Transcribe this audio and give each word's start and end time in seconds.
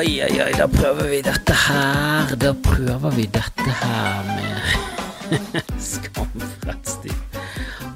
Oi, 0.00 0.14
oi, 0.24 0.36
oi, 0.40 0.52
da 0.56 0.64
prøver 0.64 1.10
vi 1.10 1.18
dette 1.20 1.52
her. 1.66 2.30
Da 2.40 2.54
prøver 2.64 3.12
vi 3.12 3.26
dette 3.28 3.74
her 3.82 4.22
med 4.30 5.34
Skamfrelst 5.90 7.04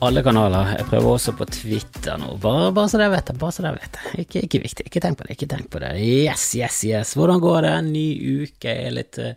alle 0.05 0.20
kanaler. 0.27 0.75
Jeg 0.77 0.84
prøver 0.91 1.14
også 1.14 1.32
på 1.38 1.46
Twitter 1.48 2.19
nå, 2.20 2.34
bare, 2.43 2.66
bare 2.77 2.91
så 2.93 3.01
dere 3.01 3.14
vet 3.14 3.30
det. 3.30 3.38
bare 3.41 3.56
så 3.56 3.64
dere 3.64 3.79
vet 3.79 3.96
det. 3.96 4.12
Ikke, 4.20 4.43
ikke 4.45 4.61
viktig, 4.66 4.87
ikke 4.91 5.01
tenk 5.06 5.16
på 5.16 5.25
det. 5.25 5.38
ikke 5.38 5.48
tenk 5.55 5.70
på 5.73 5.80
det. 5.80 5.95
Yes, 6.05 6.45
yes, 6.61 6.82
yes. 6.91 7.14
Hvordan 7.16 7.41
går 7.41 7.64
det? 7.70 7.75
Ny 7.88 8.07
uke. 8.45 8.75
Er 8.75 8.93
litt 8.98 9.21
uh, 9.25 9.32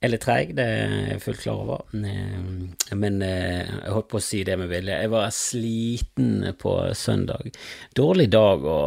er 0.00 0.12
litt 0.14 0.22
treig, 0.24 0.52
det 0.56 0.64
er 0.64 0.92
jeg 1.10 1.20
fullt 1.20 1.42
klar 1.42 1.58
over, 1.60 1.80
men 1.92 3.18
eh, 3.24 3.66
jeg 3.68 3.92
holdt 3.92 4.08
på 4.08 4.16
å 4.16 4.24
si 4.24 4.40
det 4.48 4.56
med 4.56 4.70
vilje. 4.72 4.96
Jeg 4.96 5.10
var 5.12 5.34
sliten 5.36 6.30
på 6.60 6.72
søndag. 6.96 7.50
Dårlig 7.96 8.30
dag 8.32 8.64
å 8.64 8.78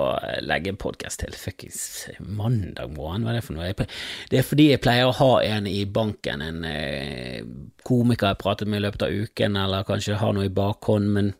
legge 0.41 0.73
en 0.73 0.79
podkast 0.81 1.21
til. 1.21 1.35
Fuckings 1.37 1.83
mandag 2.25 2.95
morgen, 2.97 3.27
hva 3.27 3.33
er 3.33 3.39
det 3.39 3.45
for 3.45 3.59
noe? 3.59 3.87
Det 4.31 4.41
er 4.41 4.47
fordi 4.47 4.71
jeg 4.71 4.81
pleier 4.81 5.11
å 5.11 5.17
ha 5.19 5.31
en 5.45 5.69
i 5.69 5.83
banken, 5.85 6.41
en 6.41 6.65
eh, 6.65 7.45
komiker 7.85 8.31
jeg 8.31 8.41
pratet 8.41 8.71
med 8.71 8.81
i 8.81 8.87
løpet 8.87 9.05
av 9.05 9.13
uken, 9.13 9.61
eller 9.67 9.85
kanskje 9.85 10.17
har 10.17 10.33
noe 10.33 10.49
i 10.49 10.55
bakhånd, 10.55 11.13
men 11.13 11.33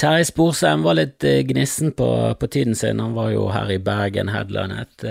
Terje 0.00 0.28
Sporsem 0.28 0.84
var 0.84 1.00
litt 1.00 1.24
eh, 1.24 1.40
gnissen 1.48 1.96
på, 1.96 2.12
på, 2.36 2.52
tiden 2.52 2.76
sin. 2.76 3.00
Han 3.00 3.16
var 3.16 3.32
jo 3.32 3.48
her 3.52 3.72
i 3.72 3.80
Bergen 3.80 4.28
headlinet. 4.32 5.08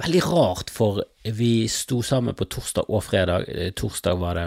Veldig 0.00 0.22
rart, 0.24 0.70
for 0.72 1.02
vi 1.36 1.68
sto 1.68 2.00
sammen 2.06 2.36
på 2.36 2.48
torsdag 2.48 2.88
og 2.88 3.04
fredag. 3.04 3.44
Eh, 3.48 3.72
torsdag 3.76 4.16
var 4.20 4.38
det 4.38 4.46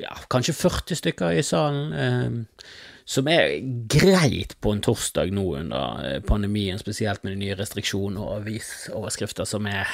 ja, 0.00 0.14
kanskje 0.32 0.54
40 0.56 0.96
stykker 1.02 1.36
i 1.36 1.44
salen, 1.44 1.92
eh, 1.92 2.64
som 3.04 3.28
er 3.28 3.58
greit 3.92 4.56
på 4.64 4.72
en 4.72 4.82
torsdag 4.84 5.32
nå 5.34 5.44
under 5.60 6.04
eh, 6.06 6.20
pandemien, 6.24 6.80
spesielt 6.80 7.24
med 7.24 7.34
de 7.34 7.42
nye 7.44 7.58
restriksjonene 7.58 8.22
og 8.22 8.38
avisoverskrifter 8.40 9.48
som 9.48 9.68
er 9.68 9.90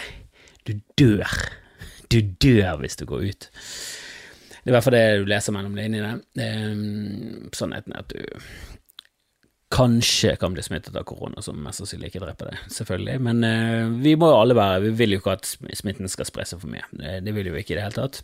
Du 0.69 0.75
dør. 1.01 1.33
Du 2.13 2.21
dør 2.21 2.77
hvis 2.83 2.97
du 2.97 3.07
går 3.09 3.23
ut. 3.31 3.47
Det 3.49 4.67
er 4.67 4.71
i 4.71 4.75
hvert 4.75 4.85
fall 4.85 4.97
det 4.99 5.21
du 5.23 5.31
leser 5.31 5.55
mellom 5.57 5.77
linjene. 5.79 6.19
Eh, 6.37 7.49
sannheten 7.57 7.95
er 7.97 8.05
at 8.05 8.13
du 8.13 8.78
kanskje 9.79 10.35
kan 10.41 10.55
bli 10.55 10.65
smittet 10.67 10.97
av 10.99 11.07
korona, 11.07 11.43
som 11.45 11.59
mest 11.63 11.83
sannsynlig 11.83 12.11
ikke 12.11 12.25
dreper 12.25 12.51
det, 12.51 12.59
selvfølgelig. 12.75 13.17
Men 13.29 13.47
eh, 13.47 13.95
vi 14.03 14.17
må 14.19 14.33
jo 14.33 14.41
alle 14.41 14.59
være 14.59 14.83
Vi 14.89 14.93
vil 14.99 15.15
jo 15.15 15.23
ikke 15.23 15.37
at 15.39 15.49
smitten 15.79 16.11
skal 16.11 16.29
spre 16.29 16.47
seg 16.49 16.63
for 16.63 16.73
mye. 16.73 16.85
Det, 17.23 17.35
vil 17.37 17.53
jo 17.53 17.59
ikke 17.59 17.77
i 17.77 17.79
det 17.79 17.87
hele 17.87 17.99
tatt. 17.99 18.23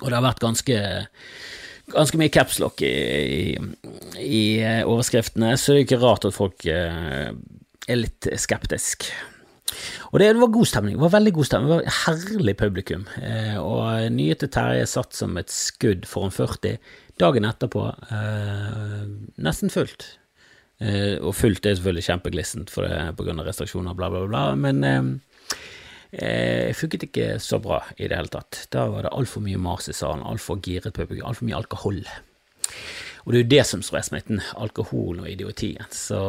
Og 0.00 0.08
det 0.08 0.16
har 0.16 0.24
vært 0.24 0.42
ganske, 0.42 0.78
ganske 1.94 2.20
mye 2.20 2.32
capslock 2.34 2.82
i, 2.86 2.90
i, 2.90 3.42
i, 4.22 4.44
eh, 4.64 4.82
overskriftene, 4.86 5.54
så 5.58 5.74
det 5.74 5.82
er 5.82 5.88
ikke 5.88 6.02
rart 6.02 6.26
at 6.28 6.36
folk 6.36 6.66
eh, 6.70 7.30
er 7.90 8.02
litt 8.02 8.30
skeptisk. 8.40 9.10
Og 10.10 10.18
det, 10.18 10.32
det, 10.32 10.40
var 10.40 10.54
god 10.54 10.66
stemning. 10.66 10.96
Det 10.96 11.04
var 11.04 11.12
veldig 11.14 11.32
god 11.36 11.46
stemning. 11.46 11.70
Det 11.70 11.76
var 11.76 11.98
herlig 12.04 12.56
publikum. 12.58 13.04
Eh, 13.22 13.58
og 13.60 14.10
nye 14.14 14.38
til 14.38 14.50
Terje 14.52 14.88
satt 14.90 15.14
som 15.16 15.38
et 15.38 15.52
skudd 15.54 16.08
foran 16.10 16.34
40. 16.34 16.80
Dagen 17.20 17.46
etterpå 17.46 17.84
eh, 18.10 19.04
nesten 19.44 19.72
fullt. 19.72 20.08
Eh, 20.80 21.18
og 21.20 21.34
fullt 21.36 21.66
er 21.66 21.76
selvfølgelig 21.76 22.06
kjempeglissent 22.06 22.72
pga. 22.72 23.34
restriksjoner, 23.44 23.94
bla, 23.94 24.08
bla, 24.08 24.24
bla, 24.30 24.44
men 24.56 24.84
eh, 24.84 25.10
eh, 26.12 26.70
funket 26.76 27.04
ikke 27.10 27.34
så 27.38 27.60
bra 27.60 27.82
i 27.98 28.08
det 28.08 28.16
hele 28.16 28.32
tatt. 28.32 28.64
Da 28.72 28.86
var 28.88 29.04
det 29.04 29.12
altfor 29.12 29.44
mye 29.44 29.60
mas 29.60 29.90
i 29.92 29.96
salen, 29.96 30.24
altfor 30.24 30.62
giret 30.64 30.96
publikum, 30.96 31.28
altfor 31.28 31.48
mye 31.48 31.60
alkohol. 31.60 32.00
Og 33.26 33.32
det 33.32 33.36
er 33.36 33.44
jo 33.44 33.52
det 33.52 33.64
som 33.68 33.82
sprer 33.84 34.06
smitten, 34.06 34.40
alkoholen 34.56 35.26
og 35.26 35.28
idiotien. 35.28 35.84
Så 35.92 36.20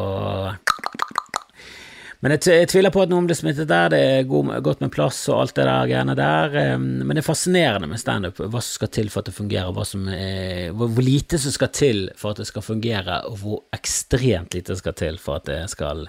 men 2.21 2.35
jeg, 2.35 2.43
jeg, 2.53 2.67
tviler 2.69 2.93
på 2.93 3.01
at 3.01 3.09
noen 3.09 3.25
blir 3.25 3.37
smittet 3.37 3.69
der, 3.69 3.87
det 3.89 3.99
er 4.05 4.27
god, 4.29 4.51
godt 4.61 4.83
med 4.83 4.91
plass 4.93 5.23
og 5.31 5.39
alt 5.41 5.55
det 5.57 5.63
der 5.65 5.87
greiene 5.89 6.15
der. 6.17 6.57
Men 6.77 7.15
det 7.15 7.23
er 7.23 7.25
fascinerende 7.25 7.89
med 7.89 8.01
standup, 8.01 8.37
hva 8.37 8.61
som 8.61 8.77
skal 8.77 8.91
til 8.93 9.09
for 9.09 9.23
at 9.23 9.31
det 9.31 9.33
fungerer, 9.33 9.73
er, 10.13 10.75
hvor, 10.77 11.01
lite 11.01 11.39
som 11.41 11.55
skal 11.55 11.71
til 11.73 12.03
for 12.19 12.35
at 12.35 12.43
det 12.43 12.45
skal 12.51 12.65
fungere, 12.65 13.23
og 13.25 13.39
hvor 13.41 13.63
ekstremt 13.73 14.53
lite 14.53 14.77
skal 14.77 14.93
til 15.01 15.17
for 15.21 15.41
at 15.41 15.49
det 15.49 15.63
skal 15.73 16.05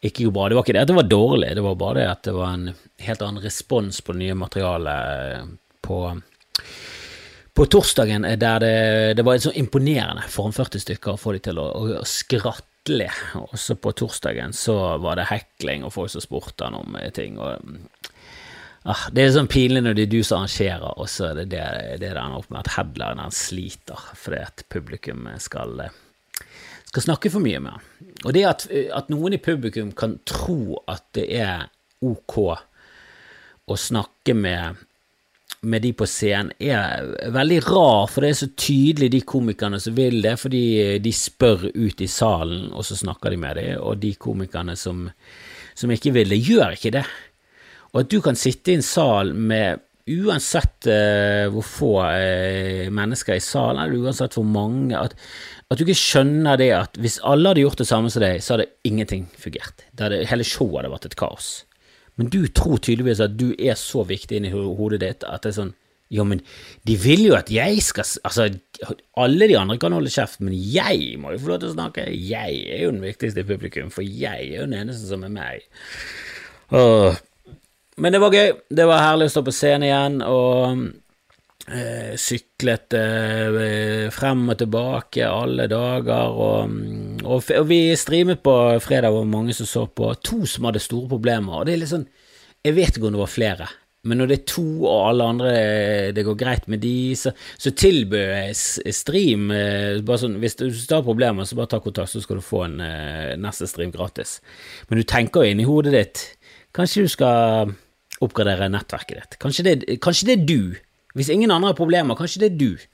ikke 0.00 0.24
gå 0.24 0.32
bra. 0.32 0.48
Det 0.48 0.56
var 0.56 0.64
ikke 0.64 0.78
det 0.78 0.86
at 0.86 0.92
det 0.94 0.98
var 1.02 1.12
dårlig, 1.12 1.52
det 1.58 1.66
var 1.68 1.78
bare 1.84 1.98
det 2.00 2.08
at 2.14 2.24
det 2.30 2.36
var 2.38 2.56
en 2.56 2.66
helt 3.04 3.28
annen 3.28 3.44
respons 3.44 4.00
på 4.00 4.16
det 4.16 4.24
nye 4.24 4.40
materialet 4.46 5.54
på 5.84 6.00
på 7.52 7.66
torsdagen 7.68 8.24
der 8.40 8.58
det, 8.62 8.76
det 9.18 9.24
var 9.26 9.36
så 9.36 9.50
imponerende 9.60 10.24
foran 10.32 10.54
40 10.56 10.80
stykker 10.86 11.12
å 11.12 11.20
få 11.20 11.34
de 11.36 11.42
til 11.44 11.58
å, 11.60 11.66
å 12.00 12.04
skratte 12.08 12.71
latterlig. 12.82 13.10
Også 13.52 13.74
på 13.76 13.92
torsdagen 13.92 14.52
så 14.52 14.98
var 14.98 15.16
det 15.16 15.30
hekling 15.30 15.84
og 15.84 15.92
folk 15.92 16.10
som 16.10 16.20
spurte 16.20 16.64
han 16.64 16.74
om 16.74 16.96
ting. 17.14 17.38
og 17.38 17.58
ah, 18.84 19.08
Det 19.12 19.22
er 19.22 19.32
sånn 19.32 19.48
pinlig 19.48 19.82
når 19.82 19.94
det 19.94 20.02
er 20.02 20.10
du 20.10 20.22
som 20.22 20.42
arrangerer, 20.42 20.98
og 20.98 21.08
så 21.08 21.30
er 21.30 21.34
det 21.34 21.50
det 21.50 22.00
det 22.00 22.10
ender 22.10 22.38
opp 22.38 22.50
med 22.50 22.60
at 22.60 22.76
headlineren 22.76 23.32
sliter 23.32 23.98
fordi 24.14 24.42
at 24.42 24.64
publikum 24.68 25.28
skal, 25.38 25.88
skal 26.86 27.02
snakke 27.02 27.30
for 27.30 27.40
mye 27.40 27.60
med 27.60 27.72
han. 27.72 27.82
Og 28.24 28.32
det 28.32 28.44
at, 28.44 28.66
at 28.70 29.08
noen 29.10 29.34
i 29.34 29.42
publikum 29.42 29.92
kan 29.92 30.18
tro 30.24 30.82
at 30.86 31.04
det 31.14 31.28
er 31.38 31.68
ok 32.02 32.38
å 33.70 33.76
snakke 33.78 34.34
med 34.34 34.76
med 35.62 35.84
de 35.84 35.92
på 35.94 36.06
scenen 36.10 36.50
er 36.58 37.04
veldig 37.34 37.60
rar, 37.68 38.08
for 38.10 38.24
det 38.24 38.32
er 38.32 38.38
så 38.40 38.48
tydelig 38.58 39.12
de 39.14 39.20
komikerne 39.22 39.78
som 39.82 39.94
vil 39.94 40.18
det, 40.24 40.34
fordi 40.42 40.64
de 41.02 41.12
spør 41.14 41.68
ut 41.70 42.02
i 42.02 42.08
salen, 42.10 42.72
og 42.74 42.86
så 42.86 42.98
snakker 42.98 43.30
de 43.30 43.38
med 43.44 43.60
dem, 43.60 43.76
og 43.78 44.00
de 44.02 44.14
komikerne 44.18 44.74
som, 44.78 45.06
som 45.78 45.94
ikke 45.94 46.14
vil 46.18 46.34
det, 46.34 46.42
gjør 46.42 46.74
ikke 46.74 46.94
det. 46.98 47.06
Og 47.92 48.02
at 48.02 48.10
du 48.10 48.18
kan 48.24 48.38
sitte 48.38 48.72
i 48.72 48.78
en 48.80 48.86
sal 48.86 49.34
med 49.36 49.84
uansett 50.10 50.88
uh, 50.90 51.46
hvor 51.54 51.66
få 51.66 51.90
uh, 52.02 52.90
mennesker 52.90 53.38
i 53.38 53.44
salen, 53.44 53.84
eller 53.84 54.08
uansett 54.08 54.34
hvor 54.34 54.46
mange, 54.48 54.98
at, 54.98 55.14
at, 55.68 55.78
du 55.78 55.86
ikke 55.86 56.00
skjønner 56.00 56.58
det 56.58 56.72
at 56.74 56.98
hvis 56.98 57.20
alle 57.22 57.52
hadde 57.52 57.62
gjort 57.62 57.84
det 57.84 57.90
samme 57.90 58.10
som 58.10 58.24
deg, 58.24 58.42
så 58.42 58.56
hadde 58.56 58.72
ingenting 58.88 59.28
fungert. 59.38 59.86
Hadde, 60.00 60.24
hele 60.26 60.46
showet 60.46 60.80
hadde 60.80 60.96
vært 60.96 61.12
et 61.12 61.20
kaos. 61.20 61.52
Men 62.20 62.28
du 62.32 62.42
tror 62.52 62.80
tydeligvis 62.82 63.22
at 63.24 63.38
du 63.38 63.52
er 63.56 63.78
så 63.80 64.04
viktig 64.04 64.38
inni 64.38 64.52
hodet 64.52 65.00
ditt 65.00 65.24
at 65.24 65.44
det 65.44 65.52
er 65.52 65.58
sånn 65.62 65.72
Jo, 66.12 66.26
men 66.28 66.42
de 66.84 66.96
vil 67.00 67.22
jo 67.24 67.36
at 67.38 67.48
jeg 67.48 67.80
skal 67.80 68.04
Altså, 68.28 68.50
alle 69.16 69.48
de 69.48 69.56
andre 69.56 69.78
kan 69.80 69.94
holde 69.96 70.12
kjeft, 70.12 70.42
men 70.44 70.52
jeg 70.52 71.16
må 71.20 71.32
jo 71.32 71.40
få 71.40 71.54
lov 71.54 71.62
til 71.62 71.70
å 71.70 71.76
snakke. 71.78 72.04
Jeg 72.12 72.58
er 72.68 72.82
jo 72.84 72.92
den 72.92 73.04
viktigste 73.04 73.40
i 73.40 73.48
publikum, 73.48 73.88
for 73.94 74.04
jeg 74.04 74.50
er 74.50 74.58
jo 74.58 74.66
den 74.66 74.76
eneste 74.82 75.08
som 75.08 75.24
er 75.24 75.32
meg. 75.32 75.64
Åh. 76.76 77.16
Men 77.96 78.12
det 78.12 78.20
var 78.20 78.36
gøy. 78.36 78.52
Det 78.68 78.86
var 78.88 79.06
herlig 79.06 79.30
å 79.30 79.32
stå 79.32 79.44
på 79.46 79.54
scenen 79.56 79.88
igjen, 79.88 80.20
og 80.24 80.84
Eh, 81.62 82.16
syklet 82.18 82.94
eh, 82.98 84.08
frem 84.10 84.48
og 84.50 84.56
tilbake 84.58 85.22
alle 85.22 85.68
dager, 85.70 86.32
og, 86.34 86.72
og, 87.22 87.44
og, 87.54 87.68
vi 87.68 87.94
streamet 87.94 88.42
på 88.42 88.54
fredag, 88.82 89.14
og 89.14 89.30
mange 89.30 89.54
som 89.54 89.68
så 89.70 89.84
på. 89.86 90.08
To 90.26 90.42
som 90.48 90.66
hadde 90.66 90.82
store 90.82 91.06
problemer, 91.12 91.60
og 91.60 91.68
det 91.68 91.76
er 91.76 91.84
litt 91.84 91.92
sånn 91.92 92.08
Jeg 92.66 92.74
vet 92.74 92.98
ikke 92.98 93.06
om 93.06 93.14
det 93.14 93.22
var 93.22 93.30
flere, 93.30 93.70
men 94.02 94.18
når 94.18 94.32
det 94.32 94.36
er 94.40 94.50
to, 94.50 94.66
og 94.82 95.06
alle 95.12 95.30
andre 95.30 95.54
det 96.18 96.26
går 96.26 96.38
greit 96.42 96.66
med 96.66 96.82
de, 96.82 97.14
så, 97.18 97.30
så 97.54 97.70
tilbød 97.78 98.34
jeg 98.34 98.94
stream 98.98 99.50
eh, 99.54 100.02
bare 100.02 100.24
sånn, 100.24 100.40
Hvis 100.42 100.58
du 100.58 100.66
har 100.66 101.06
problemer, 101.06 101.46
så 101.46 101.58
bare 101.58 101.70
ta 101.76 101.82
kontakt, 101.84 102.10
så 102.10 102.22
skal 102.24 102.42
du 102.42 102.46
få 102.46 102.66
en 102.66 102.80
uh, 102.82 103.38
neste 103.38 103.70
stream 103.70 103.94
gratis. 103.94 104.40
Men 104.90 104.98
du 104.98 105.06
tenker 105.06 105.46
jo 105.46 105.54
inni 105.54 105.68
hodet 105.68 105.94
ditt 105.94 106.28
Kanskje 106.74 107.04
du 107.04 107.12
skal 107.12 107.70
oppgradere 108.24 108.70
nettverket 108.72 109.18
ditt. 109.18 109.36
Kanskje 109.42 109.64
det, 109.66 109.74
kanskje 110.02 110.26
det 110.30 110.34
er 110.40 110.48
du 110.48 110.62
hvis 111.18 111.30
ingen 111.32 111.52
andre 111.52 111.72
har 111.72 111.78
problemer, 111.78 112.18
kanskje 112.18 112.44
det 112.44 112.50
er 112.52 112.58
du. 112.60 112.88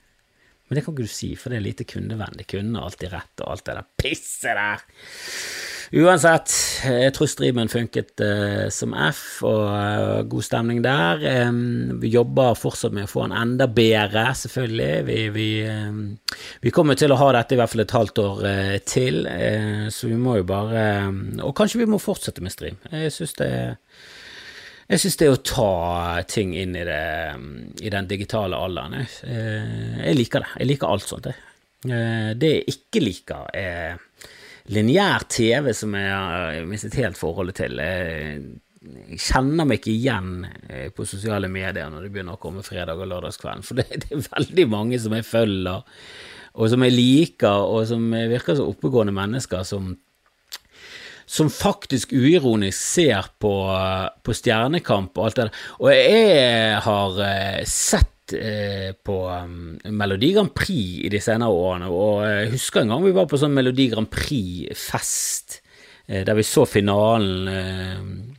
Men 0.68 0.76
det 0.76 0.84
kan 0.84 0.92
ikke 0.92 1.06
du 1.08 1.12
si, 1.12 1.32
for 1.38 1.52
det 1.52 1.58
er 1.58 1.64
lite 1.64 1.86
kundevennlig. 1.88 2.44
Kunden 2.50 2.76
har 2.76 2.90
alltid 2.90 3.12
rett, 3.14 3.34
og 3.40 3.54
alt 3.54 3.64
det 3.64 3.78
der 3.78 3.88
pisset 4.02 4.58
der. 4.58 4.84
Uansett, 5.96 6.52
jeg 6.84 7.12
tror 7.16 7.28
streamen 7.32 7.70
funket 7.72 8.20
uh, 8.20 8.66
som 8.68 8.92
F, 8.92 9.22
og 9.48 9.62
uh, 9.72 10.18
god 10.28 10.44
stemning 10.44 10.82
der. 10.84 11.24
Um, 11.48 11.96
vi 12.02 12.10
jobber 12.12 12.58
fortsatt 12.60 12.92
med 12.92 13.06
å 13.06 13.08
få 13.08 13.24
den 13.24 13.36
enda 13.38 13.64
bedre, 13.72 14.26
selvfølgelig. 14.36 14.90
Vi, 15.08 15.16
vi, 15.32 15.48
um, 15.64 16.02
vi, 16.60 16.74
kommer 16.76 17.00
til 17.00 17.14
å 17.14 17.18
ha 17.22 17.30
dette 17.38 17.56
i 17.56 17.60
hvert 17.62 17.72
fall 17.72 17.86
et 17.86 17.96
halvt 17.96 18.22
år 18.26 18.44
uh, 18.44 18.76
til, 18.84 19.24
så 19.94 20.12
vi 20.12 20.20
må 20.20 20.36
jo 20.42 20.44
bare 20.48 20.84
Og 21.46 21.54
kanskje 21.56 21.80
vi 21.80 21.88
må 21.88 22.00
fortsette 22.02 22.44
med 22.44 22.52
stream. 22.52 22.76
Jeg 22.92 23.14
syns 23.14 23.38
det 23.40 23.48
er 23.48 23.76
jeg 24.88 25.02
syns 25.02 25.18
det 25.20 25.28
å 25.28 25.40
ta 25.44 25.72
ting 26.28 26.54
inn 26.56 26.76
i, 26.76 26.84
det, 26.88 27.02
i 27.84 27.90
den 27.92 28.06
digitale 28.08 28.56
alderen 28.56 28.96
jeg, 29.02 29.10
eh, 29.28 29.98
jeg, 30.06 30.14
liker 30.16 30.44
det. 30.44 30.52
Jeg 30.62 30.70
liker 30.70 30.92
alt 30.94 31.04
sånt. 31.04 31.28
Jeg. 31.28 31.44
Eh, 31.92 32.30
det 32.40 32.52
jeg 32.54 32.72
ikke 32.72 33.02
liker, 33.04 33.50
er 33.52 33.98
lineær 34.72 35.28
TV, 35.28 35.74
som 35.76 35.92
jeg 35.96 36.14
har 36.14 36.64
mistet 36.68 36.96
helt 37.02 37.20
forholdet 37.20 37.60
til. 37.60 37.84
Jeg 37.84 39.20
kjenner 39.20 39.68
meg 39.68 39.82
ikke 39.82 39.92
igjen 39.92 40.32
eh, 40.48 40.88
på 40.94 41.04
sosiale 41.08 41.52
medier 41.52 41.92
når 41.92 42.06
det 42.06 42.12
begynner 42.14 42.38
å 42.38 42.40
komme 42.40 42.64
fredag 42.64 42.96
og 42.96 43.12
lørdagskvelden, 43.12 43.68
for 43.68 43.76
det, 43.82 43.90
det 44.06 44.16
er 44.16 44.24
veldig 44.24 44.68
mange 44.72 45.04
som 45.04 45.16
jeg 45.18 45.28
følger, 45.28 45.84
og 46.58 46.72
som 46.72 46.88
jeg 46.88 46.96
liker, 46.96 47.68
og 47.68 47.84
som 47.92 48.08
virker 48.08 48.56
som 48.56 48.72
oppegående 48.72 49.12
mennesker 49.14 49.68
som 49.68 49.92
som 51.28 51.50
faktisk 51.52 52.14
uironisk 52.16 52.78
ser 52.78 53.28
på, 53.40 53.52
på 54.24 54.36
Stjernekamp 54.36 55.18
og 55.18 55.26
alt 55.26 55.36
det 55.36 55.44
der. 55.48 55.66
Og 55.82 55.90
jeg 55.92 56.78
har 56.86 57.20
eh, 57.26 57.60
sett 57.68 58.32
eh, 58.36 58.90
på 58.96 59.18
um, 59.28 59.76
Melodi 59.92 60.32
Grand 60.36 60.54
Prix 60.56 61.04
i 61.04 61.12
de 61.12 61.20
senere 61.22 61.52
årene, 61.52 61.92
og 61.92 62.24
jeg 62.24 62.52
husker 62.56 62.82
en 62.82 62.94
gang 62.94 63.04
vi 63.04 63.14
var 63.16 63.28
på 63.28 63.40
sånn 63.40 63.56
Melodi 63.56 63.90
Grand 63.92 64.08
Prix-fest, 64.12 65.60
eh, 66.08 66.24
der 66.24 66.38
vi 66.38 66.46
så 66.48 66.64
finalen 66.68 68.37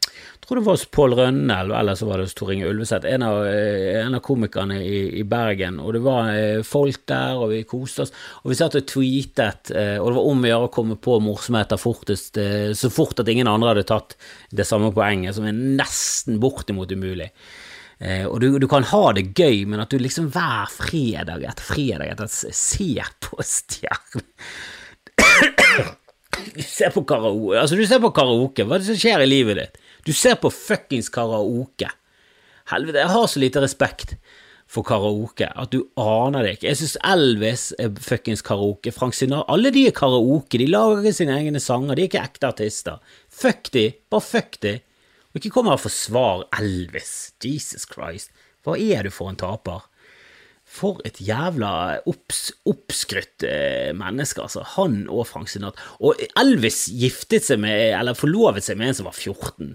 tror 0.49 0.57
det 0.57 0.65
var 0.65 0.73
hos 0.73 0.85
Pål 0.85 1.13
Rønne, 1.13 1.55
eller 1.61 1.95
så 1.95 2.07
var 2.09 2.17
det 2.17 2.23
hos 2.25 2.33
Tor 2.33 2.49
Inge 2.53 2.65
Ulveseth, 2.65 3.05
en, 3.05 3.21
eh, 3.21 3.99
en, 4.01 4.15
av 4.17 4.21
komikerne 4.25 4.79
i, 4.81 5.19
i, 5.19 5.23
Bergen. 5.29 5.77
Og 5.83 5.93
det 5.93 6.01
var 6.01 6.31
eh, 6.33 6.61
folk 6.65 7.03
der, 7.09 7.37
og 7.37 7.51
vi 7.51 7.59
koste 7.69 8.07
oss. 8.07 8.13
Og 8.41 8.49
vi 8.49 8.57
satt 8.57 8.77
og 8.79 8.87
tweetet, 8.89 9.69
eh, 9.77 9.97
og 10.01 10.09
det 10.09 10.15
var 10.17 10.29
om 10.31 10.41
å 10.41 10.49
gjøre 10.49 10.69
å 10.71 10.71
komme 10.73 10.97
på 10.97 11.19
morsomheter 11.21 11.77
fortest, 11.77 12.39
så 12.73 12.89
fort 12.93 13.21
at 13.21 13.29
ingen 13.29 13.49
andre 13.51 13.75
hadde 13.75 13.85
tatt 13.91 14.15
det 14.49 14.65
samme 14.65 14.89
poenget, 14.95 15.37
som 15.37 15.45
er 15.45 15.53
nesten 15.53 16.39
bortimot 16.41 16.89
umulig. 16.91 17.29
og 18.31 18.39
du, 18.41 18.57
du, 18.57 18.67
kan 18.71 18.83
ha 18.89 19.11
det 19.13 19.35
gøy, 19.35 19.65
men 19.67 19.83
at 19.83 19.91
du 19.91 19.99
liksom 19.99 20.31
hver 20.33 20.71
fredag 20.71 21.43
etter 21.43 21.65
fredag 21.67 22.13
etter 22.13 22.29
ser 22.31 23.11
på 23.19 23.43
stjerner 23.53 24.23
Du 26.55 26.63
ser 26.63 26.93
på 26.95 27.03
karaoke, 27.03 27.59
altså 27.59 27.75
du 27.75 27.85
ser 27.85 27.99
på 27.99 28.13
karaoke, 28.15 28.63
hva 28.63 28.77
er 28.77 28.81
det 28.81 28.87
som 28.93 28.99
skjer 29.01 29.25
i 29.25 29.29
livet 29.29 29.59
ditt? 29.59 29.79
Du 30.05 30.13
ser 30.15 30.37
på 30.39 30.51
fuckings 30.53 31.09
karaoke. 31.13 31.89
Helvete, 32.69 33.01
jeg 33.01 33.11
har 33.13 33.27
så 33.27 33.41
lite 33.41 33.63
respekt 33.63 34.15
for 34.69 34.85
karaoke 34.85 35.47
at 35.49 35.71
du 35.73 35.81
aner 35.99 36.45
det 36.45 36.57
ikke. 36.57 36.67
Jeg 36.69 36.79
syns 36.81 36.97
Elvis 37.09 37.63
er 37.81 37.93
fuckings 38.05 38.43
karaoke. 38.45 38.93
Frank 38.93 39.17
Sinatra 39.17 39.49
Alle 39.55 39.73
de 39.73 39.87
er 39.89 39.95
karaoke. 39.97 40.61
De 40.61 40.69
lager 40.69 41.15
sine 41.15 41.37
egne 41.39 41.61
sanger. 41.63 41.95
De 41.97 42.05
er 42.05 42.11
ikke 42.11 42.21
ekte 42.21 42.51
artister. 42.51 42.99
Fuck 43.33 43.71
de. 43.73 43.89
Bare 44.11 44.25
fuck 44.25 44.59
de. 44.65 44.77
Og 45.29 45.41
ikke 45.41 45.53
kom 45.57 45.69
her 45.69 45.79
og 45.79 45.85
forsvar 45.85 46.45
Elvis. 46.59 47.33
Jesus 47.43 47.87
Christ. 47.89 48.33
Hva 48.65 48.77
er 48.77 49.07
du 49.07 49.13
for 49.13 49.31
en 49.31 49.39
taper? 49.39 49.87
For 50.69 50.99
et 51.07 51.17
jævla 51.25 51.71
opps, 52.09 52.51
oppskrytt 52.69 53.41
eh, 53.47 53.89
menneske, 53.97 54.43
altså. 54.43 54.61
Han 54.75 55.07
og 55.09 55.25
Frank 55.31 55.49
Sinatra. 55.49 55.81
Og 56.05 56.19
Elvis 56.37 56.85
giftet 56.93 57.47
seg 57.47 57.61
med, 57.63 57.95
eller 57.97 58.17
forlovet 58.17 58.67
seg 58.67 58.77
med 58.77 58.91
en 58.91 58.99
som 58.99 59.09
var 59.09 59.17
14. 59.17 59.73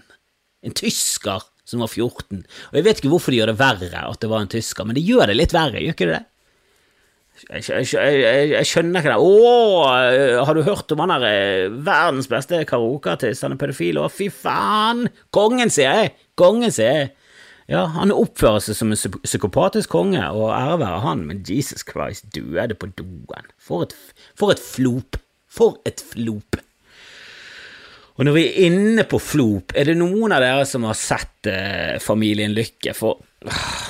En 0.65 0.77
tysker 0.77 1.49
som 1.69 1.81
var 1.81 1.91
14. 1.91 2.45
Og 2.45 2.79
jeg 2.79 2.87
vet 2.87 3.01
ikke 3.01 3.11
hvorfor 3.13 3.33
de 3.33 3.41
gjør 3.41 3.53
det 3.53 3.61
verre 3.61 4.05
at 4.05 4.21
det 4.21 4.31
var 4.31 4.45
en 4.45 4.53
tysker, 4.53 4.87
men 4.87 4.97
det 4.97 5.05
gjør 5.07 5.31
det 5.31 5.37
litt 5.39 5.57
verre, 5.57 5.83
gjør 5.83 5.97
ikke 5.97 6.13
det? 6.13 6.23
Jeg, 7.51 7.65
jeg, 7.67 7.89
jeg, 7.99 8.51
jeg 8.53 8.69
skjønner 8.69 9.03
ikke 9.03 9.11
det. 9.11 9.25
Å, 9.27 10.45
har 10.47 10.55
du 10.55 10.63
hørt 10.65 10.93
om 10.95 11.03
han 11.03 11.13
der 11.17 11.25
eh, 11.27 11.73
verdens 11.87 12.29
beste 12.31 12.61
karaokeartist? 12.69 13.43
Han 13.45 13.57
er 13.57 13.61
pedofil. 13.61 13.99
og 13.99 14.13
fy 14.15 14.29
faen! 14.31 15.09
Kongen, 15.35 15.73
sier 15.75 15.99
jeg! 15.99 16.15
Kongen, 16.39 16.73
sier 16.75 17.01
jeg! 17.01 17.11
Ja, 17.73 17.87
han 17.95 18.13
oppfører 18.13 18.61
seg 18.61 18.77
som 18.77 18.93
en 18.93 19.21
psykopatisk 19.25 19.95
konge, 19.95 20.21
og 20.37 20.53
ære 20.53 20.79
være 20.83 21.01
han, 21.07 21.25
men 21.29 21.41
Jesus 21.49 21.85
Christ, 21.89 22.29
det 22.35 22.79
på 22.79 22.91
doen. 22.93 23.51
For 23.59 23.87
et, 23.87 23.97
for 24.37 24.53
et 24.53 24.61
flop. 24.61 25.17
For 25.49 25.81
et 25.89 26.03
flop. 26.05 26.61
Og 28.15 28.29
når 28.29 28.37
vi 28.37 28.45
er 28.47 28.69
inne 28.69 29.05
på 29.11 29.19
Flop, 29.19 29.75
er 29.75 29.91
det 29.91 29.99
noen 29.99 30.33
av 30.37 30.45
dere 30.45 30.67
som 30.69 30.87
har 30.87 30.99
sett 30.99 31.51
eh, 31.51 31.97
Familien 32.03 32.55
Lykke? 32.55 32.95
For 32.95 33.19
uh, 33.49 33.89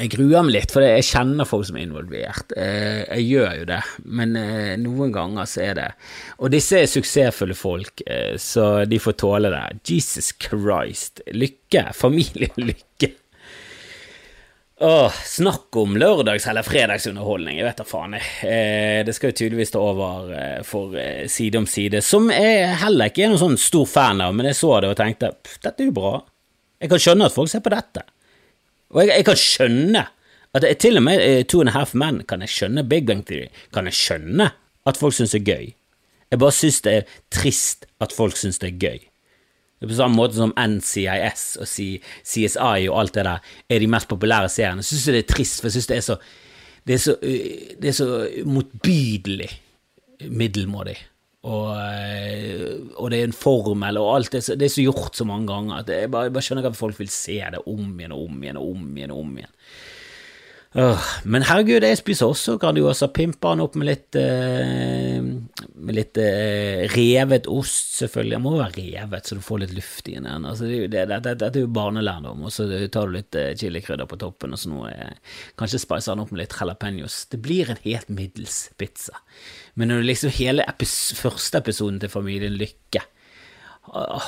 jeg 0.00 0.14
gruer 0.14 0.44
meg 0.46 0.54
litt, 0.54 0.72
for 0.72 0.84
jeg 0.84 1.04
kjenner 1.04 1.48
folk 1.48 1.66
som 1.68 1.76
er 1.76 1.84
involvert. 1.84 2.54
Eh, 2.56 3.02
jeg 3.04 3.26
gjør 3.26 3.56
jo 3.58 3.66
det, 3.68 3.80
men 4.08 4.32
eh, 4.38 4.72
noen 4.80 5.12
ganger 5.12 5.48
så 5.50 5.64
er 5.66 5.74
det 5.76 5.88
Og 6.40 6.52
disse 6.54 6.78
er 6.78 6.88
suksessfulle 6.88 7.56
folk, 7.58 8.00
eh, 8.06 8.38
så 8.40 8.86
de 8.88 9.00
får 9.02 9.18
tåle 9.20 9.52
det. 9.52 9.64
Jesus 9.90 10.32
Christ. 10.40 11.20
Lykke. 11.36 11.90
Familien 11.96 12.56
Lykke. 12.70 13.12
Åh, 14.82 15.12
snakk 15.24 15.76
om 15.76 15.96
lørdags- 15.96 16.48
eller 16.48 16.64
fredagsunderholdning, 16.64 17.58
jeg 17.58 17.66
vet 17.66 17.80
da 17.82 17.84
faen. 17.84 18.14
Eh, 18.16 19.02
det 19.04 19.12
skal 19.12 19.28
jo 19.28 19.36
tydeligvis 19.36 19.68
stå 19.74 19.80
over 19.84 20.30
eh, 20.32 20.62
for 20.64 20.94
eh, 20.96 21.26
Side 21.28 21.60
om 21.60 21.66
side, 21.68 22.00
som 22.00 22.30
jeg 22.32 22.70
heller 22.80 23.10
ikke 23.10 23.26
er 23.26 23.34
noen 23.34 23.42
sånn 23.42 23.58
stor 23.60 23.84
fan 23.84 24.22
av, 24.24 24.32
men 24.32 24.48
jeg 24.48 24.56
så 24.56 24.70
det 24.80 24.88
og 24.88 24.96
tenkte 24.96 25.34
dette 25.60 25.84
er 25.84 25.90
jo 25.90 25.96
bra. 25.98 26.14
Jeg 26.80 26.94
kan 26.94 27.02
skjønne 27.04 27.28
at 27.28 27.36
folk 27.36 27.52
ser 27.52 27.60
på 27.60 27.74
dette. 27.74 28.06
Og 28.94 29.02
jeg, 29.02 29.12
jeg 29.18 29.28
kan 29.28 29.42
skjønne 29.42 30.06
at 30.56 30.64
det, 30.64 30.72
til 30.80 30.96
og 30.96 31.04
med 31.10 31.26
eh, 31.26 31.42
Two 31.44 31.60
and 31.60 31.74
a 31.74 31.76
Half 31.76 31.92
Men 31.92 32.24
kan 32.24 32.40
jeg 32.40 32.54
skjønne 32.56 32.88
Big 32.88 33.04
Bang 33.04 33.20
Theory, 33.28 33.52
kan 33.76 33.84
jeg 33.84 34.00
skjønne 34.00 34.48
at 34.88 34.96
folk 34.96 35.12
syns 35.18 35.36
det 35.36 35.42
er 35.42 35.58
gøy. 35.58 35.70
Jeg 36.32 36.40
bare 36.40 36.56
syns 36.56 36.80
det 36.88 36.96
er 37.02 37.16
trist 37.28 37.84
at 38.00 38.16
folk 38.16 38.40
syns 38.40 38.56
det 38.64 38.72
er 38.72 38.80
gøy. 38.80 39.09
På 39.80 39.96
samme 39.96 40.18
måte 40.18 40.36
som 40.36 40.52
NCIS 40.52 41.44
og 41.62 41.68
CSI 41.68 42.88
og 42.90 42.98
alt 43.00 43.14
det 43.16 43.24
der 43.24 43.52
er 43.70 43.80
de 43.80 43.88
mest 43.88 44.10
populære 44.10 44.50
seriene. 44.52 44.84
Jeg 44.84 44.90
syns 44.90 45.06
det 45.08 45.22
er 45.22 45.30
trist, 45.30 45.60
for 45.60 45.70
jeg 45.70 45.78
syns 45.78 45.88
det 45.88 45.96
er 45.96 46.06
så 46.10 46.18
det 46.86 46.96
er 46.96 47.00
så, 47.04 47.14
det 47.20 47.88
er 47.90 47.94
så 47.96 48.08
motbydelig 48.48 49.48
middelmådig. 50.28 50.96
Og, 51.48 51.70
og, 52.96 53.06
det 53.10 53.20
er 53.20 53.24
en 53.24 53.36
formel, 53.36 53.96
og 53.96 54.10
alt 54.16 54.34
det, 54.34 54.42
det 54.60 54.66
er 54.66 54.72
så 54.74 54.84
gjort 54.84 55.16
så 55.16 55.24
mange 55.24 55.48
ganger 55.48 55.78
at 55.78 55.92
jeg 55.92 56.10
bare, 56.12 56.28
jeg 56.28 56.34
bare 56.34 56.44
skjønner 56.44 56.64
ikke 56.64 56.72
at 56.74 56.80
folk 56.80 56.98
vil 57.00 57.12
se 57.12 57.38
det 57.54 57.62
om 57.64 57.94
igjen 57.96 58.12
og 58.12 58.26
om 58.26 58.42
igjen 58.42 58.58
og 58.60 58.74
om 58.74 58.90
igjen. 58.98 59.14
og 59.14 59.22
om 59.22 59.38
igjen. 59.38 59.54
Men 60.70 61.42
herregud, 61.48 61.82
jeg 61.82 61.98
spiser 61.98 62.30
også 62.30 62.54
Grandiosa. 62.62 63.08
Pimper 63.10 63.56
den 63.56 63.62
opp 63.64 63.74
med 63.80 63.88
litt, 63.88 64.14
uh, 64.14 65.18
med 65.74 65.96
litt 65.96 66.20
uh, 66.22 66.84
revet 66.92 67.48
ost, 67.50 67.96
selvfølgelig. 67.96 68.36
Den 68.36 68.44
må 68.44 68.52
jo 68.54 68.60
være 68.60 68.84
revet, 68.84 69.26
så 69.26 69.34
du 69.34 69.42
får 69.42 69.64
litt 69.64 69.74
luft 69.74 70.12
i 70.12 70.14
den. 70.20 70.46
Altså, 70.46 70.70
det, 70.70 70.92
det, 70.94 71.18
det, 71.26 71.48
er 71.48 71.58
jo 71.64 71.72
barnelærdom, 71.74 72.46
og 72.46 72.54
så 72.54 72.68
tar 72.86 73.10
du 73.10 73.18
litt 73.18 73.40
uh, 73.40 73.50
chilikrydder 73.58 74.06
på 74.10 74.20
toppen, 74.22 74.54
og 74.54 74.62
så 74.62 74.70
noe 74.70 74.94
Kanskje 75.58 75.82
spicer 75.82 76.14
den 76.14 76.22
opp 76.22 76.30
med 76.30 76.44
litt 76.44 76.54
jalapeños. 76.54 77.24
Det 77.34 77.42
blir 77.42 77.74
en 77.74 77.82
helt 77.82 78.14
middels 78.14 78.68
pizza. 78.78 79.18
Men 79.74 79.90
når 79.90 80.04
du 80.04 80.10
liksom 80.12 80.38
hele 80.38 80.70
epis 80.70 81.16
første 81.18 81.58
episoden 81.58 81.98
til 81.98 82.14
Familien 82.14 82.54
Lykke 82.60 83.02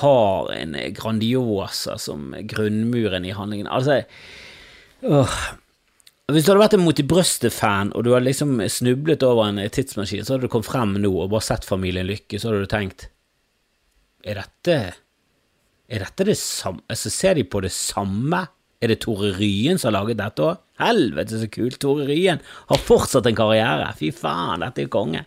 har 0.03 0.53
en 0.57 0.75
Grandiosa 0.97 1.95
som 2.01 2.33
grunnmuren 2.51 3.27
i 3.29 3.35
handlingen 3.37 3.69
Altså, 3.71 4.01
øh, 5.07 5.35
hvis 6.35 6.47
du 6.47 6.53
hadde 6.53 6.63
vært 6.63 6.77
en 6.77 6.85
Mot 6.87 7.01
i 7.01 7.07
brøstet-fan, 7.09 7.93
og 7.97 8.05
du 8.05 8.13
hadde 8.15 8.29
liksom 8.29 8.57
snublet 8.71 9.25
over 9.27 9.51
en 9.51 9.61
tidsmaskin, 9.73 10.25
så 10.27 10.35
hadde 10.35 10.49
du 10.49 10.53
kommet 10.53 10.69
frem 10.69 10.97
nå 11.03 11.13
og 11.13 11.31
bare 11.33 11.47
sett 11.47 11.67
Familien 11.69 12.09
Lykke, 12.09 12.41
så 12.41 12.51
hadde 12.51 12.65
du 12.65 12.71
tenkt 12.73 13.07
Er 14.27 14.43
dette 14.43 14.79
Er 15.93 16.05
dette 16.07 16.27
det 16.29 16.39
samme 16.41 16.85
Altså, 16.91 17.13
ser 17.13 17.39
de 17.39 17.47
på 17.49 17.63
det 17.65 17.73
samme? 17.75 18.47
Er 18.83 18.91
det 18.91 19.03
Tore 19.05 19.31
Ryen 19.39 19.79
som 19.79 19.93
har 19.93 20.01
laget 20.01 20.19
dette 20.19 20.43
òg? 20.43 20.63
Helvete, 20.83 21.39
så 21.39 21.51
kult! 21.53 21.79
Tore 21.83 22.07
Ryen 22.09 22.41
har 22.67 22.81
fortsatt 22.83 23.29
en 23.31 23.37
karriere. 23.39 23.93
Fy 23.95 24.09
faen, 24.11 24.65
dette 24.65 24.83
er 24.83 24.91
konge. 24.91 25.23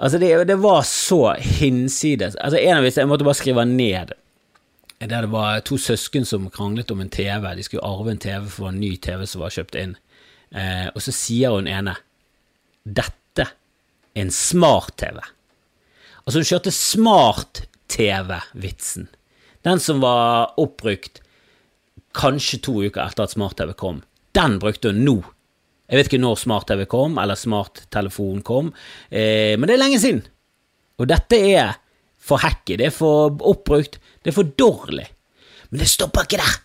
Altså, 0.00 0.18
det, 0.20 0.28
det 0.48 0.56
var 0.60 0.82
så 0.88 1.34
hinsides 1.60 2.36
Altså, 2.40 2.58
en 2.60 2.78
av 2.78 2.86
disse 2.86 3.02
Jeg 3.02 3.08
måtte 3.10 3.26
bare 3.26 3.36
skrive 3.40 3.66
ned 3.68 4.14
der 5.08 5.24
det 5.24 5.32
var 5.32 5.62
to 5.64 5.78
søsken 5.80 6.26
som 6.28 6.50
kranglet 6.52 6.90
om 6.92 7.00
en 7.00 7.08
TV. 7.08 7.54
De 7.56 7.62
skulle 7.64 7.86
arve 7.86 8.10
en 8.12 8.18
TV 8.20 8.44
for 8.52 8.68
en 8.68 8.80
ny 8.80 8.96
TV 9.00 9.24
som 9.26 9.40
var 9.40 9.50
kjøpt 9.54 9.74
inn. 9.80 9.96
Eh, 10.52 10.88
og 10.92 11.00
så 11.00 11.12
sier 11.14 11.50
hun 11.54 11.68
ene 11.70 11.94
dette 12.84 13.46
er 13.46 13.50
en 14.20 14.30
smart-TV. 14.34 15.20
Altså, 16.24 16.38
hun 16.40 16.48
kjørte 16.48 16.70
smart-TV-vitsen. 16.74 19.08
Den 19.64 19.78
som 19.80 20.00
var 20.02 20.54
oppbrukt 20.60 21.20
kanskje 22.16 22.58
to 22.64 22.72
uker 22.82 23.02
etter 23.04 23.22
at 23.24 23.30
smart-TV 23.36 23.72
kom. 23.78 24.02
Den 24.36 24.58
brukte 24.62 24.88
hun 24.90 25.04
nå. 25.06 25.16
Jeg 25.90 25.96
vet 25.98 26.08
ikke 26.10 26.22
når 26.22 26.44
smart-TV 26.44 26.80
kom, 26.90 27.12
eller 27.18 27.36
smart-telefon 27.38 28.40
kom, 28.46 28.66
eh, 29.10 29.54
men 29.58 29.66
det 29.66 29.74
er 29.74 29.84
lenge 29.84 30.00
siden. 30.02 30.22
Og 31.00 31.04
dette 31.10 31.36
er 31.36 31.68
for 32.20 32.36
hacky, 32.42 32.74
det 32.78 32.86
er 32.90 32.94
for 32.94 33.30
oppbrukt, 33.48 33.94
det 34.22 34.32
er 34.32 34.36
for 34.36 34.52
dårlig. 34.58 35.06
Men 35.70 35.82
det 35.82 35.90
stopper 35.90 36.26
ikke 36.26 36.42
der! 36.42 36.58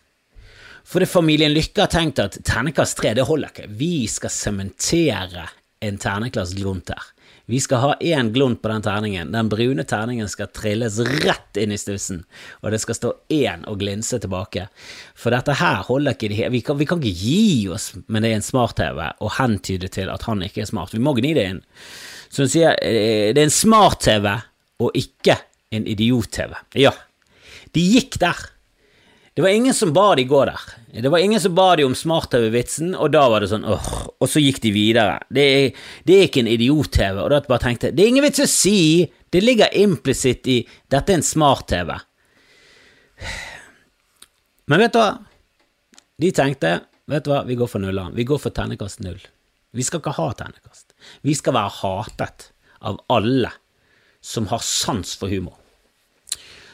For 0.86 1.02
det 1.02 1.10
familien 1.10 1.54
Lykke 1.54 1.88
har 1.88 1.90
tenkt 1.90 2.22
at 2.22 2.38
ternekast 2.46 3.00
tre, 3.00 3.16
det 3.18 3.26
holder 3.26 3.50
ikke. 3.50 3.72
Vi 3.80 4.06
skal 4.12 4.34
sementere 4.34 5.48
en 5.86 5.98
terneklass 6.02 6.54
glunt 6.58 6.92
her. 6.94 7.12
Vi 7.46 7.60
skal 7.62 7.78
ha 7.78 7.96
én 8.02 8.32
glunt 8.34 8.62
på 8.62 8.70
den 8.70 8.82
terningen. 8.82 9.32
Den 9.32 9.50
brune 9.50 9.84
terningen 9.86 10.30
skal 10.30 10.50
trilles 10.54 10.98
rett 11.00 11.60
inn 11.62 11.74
i 11.74 11.78
stussen, 11.78 12.24
og 12.62 12.74
det 12.74 12.80
skal 12.82 12.98
stå 12.98 13.12
én 13.34 13.66
og 13.70 13.78
glinse 13.84 14.18
tilbake. 14.22 14.66
For 15.14 15.34
dette 15.34 15.54
her 15.60 15.84
holder 15.86 16.18
ikke 16.18 16.32
de 16.34 16.50
vi 16.54 16.62
kan, 16.66 16.80
vi 16.82 16.88
kan 16.90 17.02
ikke 17.02 17.22
gi 17.22 17.68
oss 17.74 17.92
med 18.08 18.26
det 18.26 18.34
er 18.34 18.40
en 18.40 18.46
smart-TV 18.46 19.02
og 19.22 19.36
hentyde 19.38 19.92
til 19.94 20.10
at 20.14 20.26
han 20.26 20.42
ikke 20.46 20.66
er 20.66 20.72
smart. 20.72 20.94
Vi 20.94 21.02
må 21.06 21.14
gni 21.18 21.36
det 21.38 21.46
inn. 21.52 21.62
Så 22.34 22.46
hun 22.46 22.52
sier 22.52 22.78
eh, 22.82 23.30
det 23.34 23.44
er 23.44 23.46
en 23.46 23.60
smart-TV 23.62 24.32
og 24.82 24.98
ikke 24.98 25.38
en 25.76 25.86
idiot-TV. 25.86 26.58
Ja, 26.82 26.96
de 27.76 27.84
gikk 27.96 28.20
der. 28.22 28.40
Det 29.36 29.44
var 29.44 29.52
ingen 29.52 29.74
som 29.76 29.92
ba 29.94 30.14
de 30.16 30.24
gå 30.24 30.46
der. 30.48 30.62
Det 31.02 31.10
var 31.12 31.20
ingen 31.20 31.42
som 31.44 31.56
ba 31.56 31.76
de 31.76 31.84
om 31.84 31.96
smart-TV-vitsen, 31.96 32.94
og 32.96 33.12
da 33.12 33.26
var 33.28 33.44
det 33.44 33.50
sånn 33.52 33.66
åh, 33.68 33.90
og 34.16 34.30
så 34.32 34.40
gikk 34.40 34.62
de 34.64 34.72
videre. 34.72 35.18
Det 35.28 35.44
er, 35.44 35.82
det 36.08 36.16
er 36.16 36.30
ikke 36.30 36.46
en 36.46 36.52
idiot-TV, 36.54 37.20
og 37.20 37.34
da 37.34 37.42
bare 37.44 37.66
tenkte 37.66 37.92
det 37.92 38.06
er 38.06 38.14
ingen 38.14 38.24
vits 38.24 38.46
å 38.46 38.48
si, 38.48 38.78
det 39.36 39.44
ligger 39.44 39.76
implisitt 39.76 40.48
i 40.48 40.62
dette 40.64 41.12
er 41.12 41.20
en 41.20 41.28
smart-TV. 41.28 41.92
Men 44.72 44.86
vet 44.86 44.96
du 44.96 45.02
hva? 45.02 45.12
De 46.24 46.32
tenkte 46.32 46.72
vet 47.12 47.28
du 47.28 47.34
hva, 47.34 47.44
vi 47.44 47.60
går 47.60 47.70
for 47.70 47.84
nulla. 47.84 48.08
Vi 48.16 48.24
går 48.24 48.40
for 48.40 48.56
ternekast 48.56 49.04
null. 49.04 49.20
Vi 49.76 49.84
skal 49.84 50.00
ikke 50.00 50.16
ha 50.16 50.30
ternekast. 50.40 50.96
Vi 51.28 51.36
skal 51.36 51.60
være 51.60 51.76
hatet 51.82 52.50
av 52.80 53.04
alle 53.12 53.52
som 54.24 54.48
har 54.48 54.64
sans 54.64 55.12
for 55.20 55.28
humor. 55.28 55.60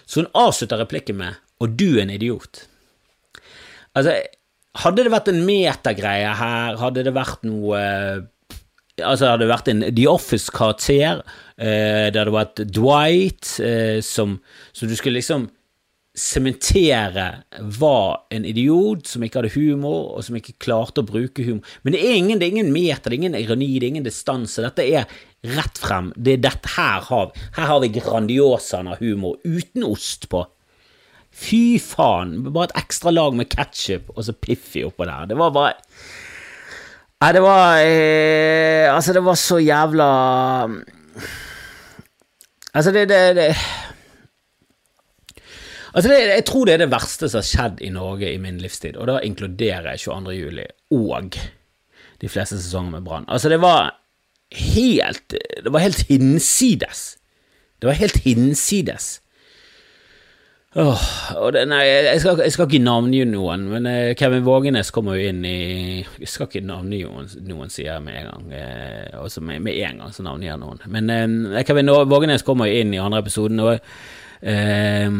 Så 0.06 0.22
hun 0.22 0.32
avslutter 0.34 0.82
replikken 0.82 1.18
med 1.18 1.40
'og 1.62 1.78
du 1.78 1.98
er 1.98 2.04
en 2.04 2.10
idiot'. 2.10 2.66
Altså, 3.96 4.22
hadde 4.76 5.04
det 5.04 5.12
vært 5.12 5.28
en 5.28 5.46
metagreie 5.46 6.36
her, 6.36 6.78
hadde 6.78 7.04
det 7.04 7.14
vært 7.14 7.44
noe 7.44 8.28
Altså, 9.02 9.32
hadde 9.32 9.48
det 9.48 9.50
vært 9.50 9.70
en 9.72 9.82
The 9.96 10.04
Office-karakter, 10.12 11.22
eh, 11.58 12.12
det 12.12 12.20
hadde 12.20 12.34
vært 12.36 12.60
Dwight, 12.70 13.60
eh, 13.64 14.02
som, 14.04 14.36
som 14.74 14.88
du 14.88 14.94
skulle 14.96 15.18
liksom 15.18 15.48
sementere 16.18 17.44
var 17.80 18.26
en 18.30 18.46
idiot 18.46 19.08
som 19.08 19.24
ikke 19.24 19.40
hadde 19.40 19.54
humor, 19.56 20.18
og 20.18 20.26
som 20.28 20.36
ikke 20.36 20.58
klarte 20.60 21.04
å 21.04 21.08
bruke 21.08 21.46
humor. 21.48 21.76
Men 21.84 21.96
det 21.96 22.02
er 22.04 22.18
ingen, 22.20 22.40
det 22.40 22.50
er 22.50 22.56
ingen 22.58 22.74
meter, 22.76 23.08
det 23.08 23.16
er 23.16 23.20
ingen 23.22 23.38
ironi, 23.40 23.70
det 23.80 23.88
er 23.88 23.94
ingen 23.96 24.08
distanse. 24.08 24.64
Dette 24.66 24.84
er 24.84 25.08
rett 25.56 25.80
frem. 25.80 26.12
Det 26.16 26.36
er 26.36 26.44
dette 26.44 26.74
her 26.76 27.06
har 27.08 27.30
vi. 27.32 27.46
Her 27.56 27.70
har 27.72 27.80
vi 27.84 27.94
Grandiosaen 27.96 28.92
av 28.92 29.00
humor, 29.00 29.40
uten 29.48 29.88
ost 29.88 30.28
på. 30.32 30.44
Fy 31.32 31.80
faen! 31.80 32.42
Bare 32.52 32.70
et 32.70 32.82
ekstra 32.84 33.14
lag 33.14 33.36
med 33.38 33.48
ketsjup 33.54 34.12
og 34.12 34.26
så 34.28 34.36
Piffi 34.36 34.84
oppå 34.84 35.08
der. 35.08 35.30
Det 35.32 35.40
var 35.40 35.56
bare 35.56 35.78
Nei, 37.22 37.30
det 37.38 37.42
var 37.46 37.78
eh, 37.86 38.90
Altså, 38.90 39.14
det 39.14 39.22
var 39.24 39.38
så 39.40 39.60
jævla 39.62 40.08
Altså, 42.74 42.92
det, 42.92 43.06
det, 43.08 43.22
det 43.38 43.48
Altså 45.92 46.12
det, 46.12 46.20
jeg 46.30 46.46
tror 46.48 46.68
det 46.68 46.74
er 46.76 46.84
det 46.86 46.92
verste 46.92 47.28
som 47.30 47.42
har 47.42 47.48
skjedd 47.48 47.82
i 47.84 47.90
Norge 47.92 48.30
i 48.32 48.38
min 48.40 48.62
livstid, 48.64 48.96
og 48.96 49.10
da 49.10 49.18
inkluderer 49.28 49.92
jeg 49.92 50.06
22. 50.08 50.36
juli 50.38 50.68
og 50.96 51.36
de 52.22 52.30
fleste 52.30 52.60
sesonger 52.60 52.98
med 52.98 53.08
Brann. 53.08 53.26
Altså, 53.28 53.50
det 53.50 53.60
var 53.62 53.98
helt 54.52 55.32
Det 55.32 55.72
var 55.72 55.80
helt 55.80 56.06
hinsides. 56.08 57.18
Det 57.82 57.88
var 57.88 57.94
helt 57.98 58.18
hinsides. 58.24 59.22
Åh, 60.76 61.04
og 61.36 61.50
det, 61.52 61.66
nei, 61.68 61.82
jeg 61.84 62.20
skal, 62.24 62.40
jeg 62.46 62.54
skal 62.56 62.70
ikke 62.70 62.80
navngi 62.80 63.26
noen, 63.28 63.66
men 63.68 63.88
eh, 63.90 64.14
Kevin 64.16 64.46
Vågenes 64.46 64.94
kommer 64.96 65.18
jo 65.20 65.28
inn 65.28 65.42
i 65.44 66.00
Jeg 66.00 66.30
skal 66.32 66.48
ikke 66.48 66.62
navngi 66.64 67.02
noen, 67.04 67.28
noen 67.50 67.74
sier 67.74 67.90
jeg 67.90 68.04
med 68.06 68.22
en 68.22 68.30
gang. 68.30 68.46
Eh, 68.56 69.18
også 69.20 69.44
med, 69.44 69.60
med 69.66 69.76
en 69.84 70.00
gang 70.00 70.14
så 70.16 70.24
navngir 70.24 70.54
jeg 70.54 70.62
noen. 70.62 70.80
Men 70.96 71.12
eh, 71.12 71.66
Kevin 71.68 71.92
Vågenes 71.92 72.48
kommer 72.48 72.72
jo 72.72 72.86
inn 72.86 72.96
i 72.96 73.02
andre 73.04 73.20
episoden, 73.26 73.60
og 73.66 73.74
eh, 74.48 75.12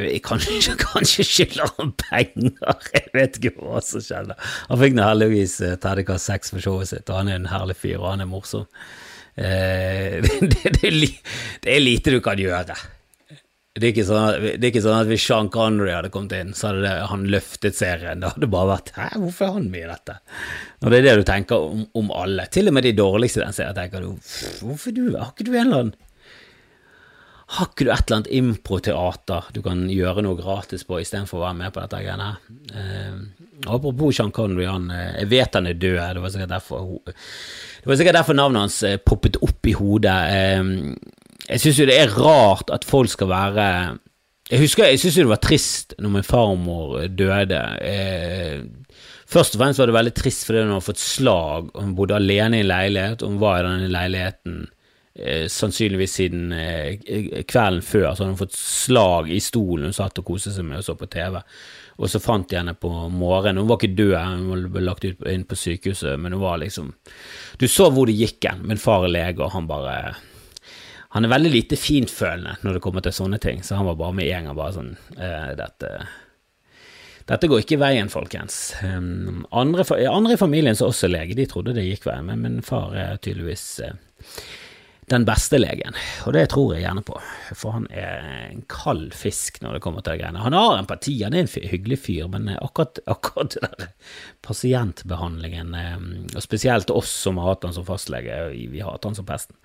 jeg 0.00 0.22
kanskje, 0.24 0.76
kanskje 0.86 1.26
skylder 1.26 1.74
han 1.78 1.92
penger, 2.00 2.88
jeg 2.96 3.12
vet 3.14 3.38
ikke 3.38 3.54
hva 3.60 3.82
som 3.84 4.04
skjedde. 4.04 4.38
Han 4.70 4.80
fikk 4.80 4.96
nå 4.96 5.06
heldigvis 5.06 5.58
uh, 5.64 5.76
terningkast 5.82 6.30
seks 6.32 6.54
for 6.54 6.64
showet 6.64 6.92
sitt, 6.92 7.08
og 7.10 7.20
han 7.20 7.32
er 7.32 7.40
en 7.40 7.52
herlig 7.52 7.78
fyr, 7.78 7.98
og 8.00 8.14
han 8.14 8.24
er 8.24 8.30
morsom. 8.30 8.66
Eh, 9.34 10.18
det, 10.24 10.40
det, 10.40 10.72
det, 10.80 10.90
det, 11.62 11.70
er 11.76 11.80
lite 11.80 12.12
du 12.12 12.20
kan 12.24 12.40
gjøre. 12.40 12.76
Det 13.72 13.88
er, 13.88 14.02
sånn 14.04 14.20
at, 14.20 14.42
det 14.60 14.66
er 14.66 14.68
ikke 14.68 14.82
sånn 14.84 14.98
at, 14.98 15.08
hvis 15.08 15.24
Sean 15.24 15.48
Connery 15.52 15.94
hadde 15.94 16.10
kommet 16.12 16.34
inn, 16.36 16.50
så 16.56 16.68
hadde 16.68 16.90
han 17.08 17.22
løftet 17.32 17.78
serien. 17.78 18.20
Det 18.20 18.34
hadde 18.34 18.50
bare 18.52 18.68
vært 18.74 18.92
Hæ, 18.98 19.06
hvorfor 19.22 19.46
er 19.46 19.54
han 19.54 19.70
med 19.72 19.86
i 19.86 19.88
dette? 19.88 20.16
Og 20.82 20.92
det 20.92 20.98
er 20.98 21.06
det 21.06 21.14
du 21.22 21.24
tenker 21.30 21.68
om, 21.70 21.86
om 21.96 22.12
alle. 22.12 22.44
Til 22.52 22.68
og 22.68 22.76
med 22.76 22.84
de 22.84 22.92
dårligste 22.98 23.40
i 23.40 23.46
den 23.46 23.56
serien 23.56 23.78
tenker 23.78 24.04
du 24.04 24.10
Hvorfor 24.60 24.92
du? 24.92 25.06
Har 25.16 25.32
ikke 25.32 25.48
du 25.48 25.54
en 25.54 25.62
eller 25.64 25.86
annen 25.86 25.96
har 27.52 27.68
ikke 27.68 27.84
du 27.84 27.90
et 27.92 28.06
eller 28.06 28.18
annet 28.18 28.32
improteater 28.38 29.48
du 29.52 29.60
kan 29.64 29.84
gjøre 29.92 30.24
noe 30.24 30.38
gratis 30.38 30.86
på 30.88 31.02
istedenfor 31.02 31.40
å 31.40 31.44
være 31.46 31.58
med 31.58 31.74
på 31.74 31.82
dette 31.82 32.00
greiene? 32.00 32.28
Eh, 32.72 33.18
apropos 33.66 34.16
Sean 34.16 34.32
Connery, 34.32 34.64
han, 34.70 34.88
eh, 34.90 35.18
jeg 35.20 35.30
vet 35.34 35.58
han 35.58 35.68
er 35.68 35.76
død, 35.76 36.00
det 36.16 36.22
var 36.22 36.32
sikkert 36.32 36.54
derfor, 36.54 36.88
var 37.84 38.00
sikkert 38.00 38.18
derfor 38.20 38.38
navnet 38.38 38.64
hans 38.64 38.80
eh, 38.88 38.96
poppet 38.96 39.36
opp 39.44 39.68
i 39.68 39.76
hodet. 39.76 40.16
Uh, 40.32 40.96
jeg 41.50 41.60
syns 41.60 41.82
jo 41.82 41.90
det 41.90 41.98
er 41.98 42.16
rart 42.16 42.72
at 42.72 42.86
folk 42.86 43.10
skal 43.10 43.28
være 43.28 43.64
Jeg 44.52 44.60
husker, 44.60 44.84
jeg 44.86 45.00
syns 45.00 45.16
jo 45.18 45.24
det 45.24 45.32
var 45.32 45.40
trist 45.42 45.94
når 45.98 46.12
min 46.16 46.26
farmor 46.26 47.06
døde. 47.08 47.62
Uh, 47.84 49.02
først 49.28 49.56
og 49.56 49.62
fremst 49.64 49.80
var 49.82 49.90
det 49.90 50.00
veldig 50.00 50.14
trist 50.16 50.48
fordi 50.48 50.64
hun 50.64 50.72
hadde 50.76 50.88
fått 50.88 51.04
slag, 51.04 51.72
hun 51.76 51.96
bodde 51.98 52.16
alene 52.16 52.62
i 52.62 52.64
en 52.64 52.72
leilighet, 52.72 53.20
og 53.20 53.34
hun 53.34 53.42
var 53.42 53.60
i 53.60 53.68
denne 53.68 53.92
leiligheten 53.92 54.62
eh, 55.14 55.46
sannsynligvis 55.48 56.16
siden 56.18 56.52
eh, 56.52 57.42
kvelden 57.48 57.82
før, 57.84 58.08
så 58.12 58.22
hadde 58.22 58.32
hun 58.32 58.40
fått 58.40 58.58
slag 58.58 59.30
i 59.32 59.40
stolen 59.42 59.90
hun 59.90 59.96
satt 59.96 60.20
og 60.22 60.28
koste 60.32 60.54
seg 60.54 60.66
med 60.68 60.80
og 60.80 60.86
så 60.86 60.96
på 60.98 61.10
TV. 61.12 61.38
Og 62.02 62.10
så 62.10 62.22
fant 62.22 62.48
de 62.48 62.56
henne 62.56 62.74
på 62.74 62.90
morgenen. 63.12 63.60
Hun 63.62 63.68
var 63.70 63.78
ikke 63.80 63.98
død, 63.98 64.16
hun 64.48 64.66
ble 64.72 64.82
lagt 64.86 65.04
ut 65.04 65.22
inn 65.28 65.44
på 65.46 65.58
sykehuset, 65.58 66.16
men 66.18 66.34
hun 66.34 66.42
var 66.42 66.58
liksom 66.62 66.92
Du 67.60 67.68
så 67.68 67.90
hvor 67.92 68.08
det 68.08 68.16
gikk 68.16 68.48
hen. 68.48 68.64
Min 68.66 68.80
far 68.80 69.04
er 69.06 69.12
lege, 69.12 69.44
og 69.44 69.52
han 69.52 69.68
bare 69.70 70.16
Han 71.12 71.24
er 71.24 71.34
veldig 71.34 71.52
lite 71.52 71.76
fintfølende 71.76 72.56
når 72.62 72.74
det 72.74 72.82
kommer 72.82 73.04
til 73.04 73.12
sånne 73.12 73.38
ting, 73.38 73.62
så 73.62 73.76
han 73.76 73.86
var 73.86 74.00
bare 74.00 74.16
med 74.16 74.32
en 74.32 74.48
gang 74.48 74.56
bare 74.56 74.76
sånn 74.78 74.94
eh, 75.18 75.52
Dette 75.58 75.96
dette 77.28 77.46
går 77.46 77.60
ikke 77.62 77.78
veien, 77.78 78.08
folkens. 78.10 78.72
Um, 78.82 79.44
andre, 79.54 79.84
andre, 80.10 80.34
i 80.34 80.40
familien 80.40 80.74
som 80.74 80.88
også 80.90 81.06
er 81.06 81.12
lege, 81.12 81.36
de 81.38 81.46
trodde 81.46 81.74
det 81.76 81.84
gikk 81.86 82.08
veien, 82.08 82.26
men 82.26 82.42
min 82.42 82.64
far 82.66 82.96
er 82.98 83.20
tydeligvis 83.22 83.62
den 85.12 85.26
beste 85.28 85.58
legen, 85.60 85.96
og 86.26 86.32
det 86.36 86.46
tror 86.52 86.72
jeg 86.72 86.86
gjerne 86.86 87.04
på, 87.04 87.18
for 87.58 87.76
han 87.76 87.84
er 87.92 88.24
en 88.48 88.62
kald 88.72 89.12
fisk 89.16 89.60
når 89.62 89.76
det 89.76 89.82
kommer 89.84 90.04
til 90.04 90.16
de 90.16 90.22
greiene. 90.22 90.44
Han 90.44 90.56
har 90.56 90.78
empati, 90.78 91.18
han 91.20 91.36
er 91.36 91.44
en 91.44 91.68
hyggelig 91.72 91.98
fyr, 92.06 92.30
men 92.32 92.48
akkurat, 92.54 93.02
akkurat 93.14 93.58
den 93.58 93.76
der 93.78 93.92
pasientbehandlingen, 94.46 95.76
eh, 95.76 95.98
og 96.32 96.44
spesielt 96.44 96.92
oss 96.94 97.12
som 97.26 97.40
har 97.40 97.52
hatt 97.52 97.68
han 97.68 97.76
som 97.76 97.86
fastlege, 97.88 98.44
vi 98.72 98.80
har 98.80 98.96
hatt 98.96 99.08
han 99.08 99.18
som 99.18 99.28
pesten, 99.28 99.58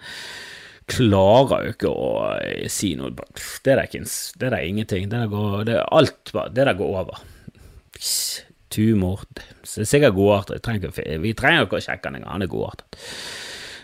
klarer 0.88 1.66
jo 1.68 1.76
ikke 1.76 1.92
å 1.92 2.12
eh, 2.40 2.68
si 2.72 2.94
noe 3.00 3.12
Det 3.12 3.74
er 3.74 3.84
ikke 3.86 4.04
det 4.40 4.52
er 4.52 4.60
ingenting, 4.64 5.10
det 5.12 5.24
der 5.24 5.32
går, 5.32 5.64
det 5.68 5.80
er 5.80 5.90
alt, 5.96 6.36
det 6.56 6.68
der 6.68 6.78
går 6.78 7.02
over. 7.04 7.24
Tumor, 8.74 9.24
det 9.32 9.84
er 9.84 9.88
sikkert 9.88 10.18
godartet, 10.18 10.68
vi 11.24 11.36
trenger 11.38 11.66
ikke 11.66 11.80
å 11.80 11.86
sjekke 11.86 12.10
han 12.10 12.20
engang, 12.20 12.34
han 12.36 12.44
er 12.44 12.52
godartet. 12.52 13.00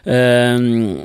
Um, 0.04 1.00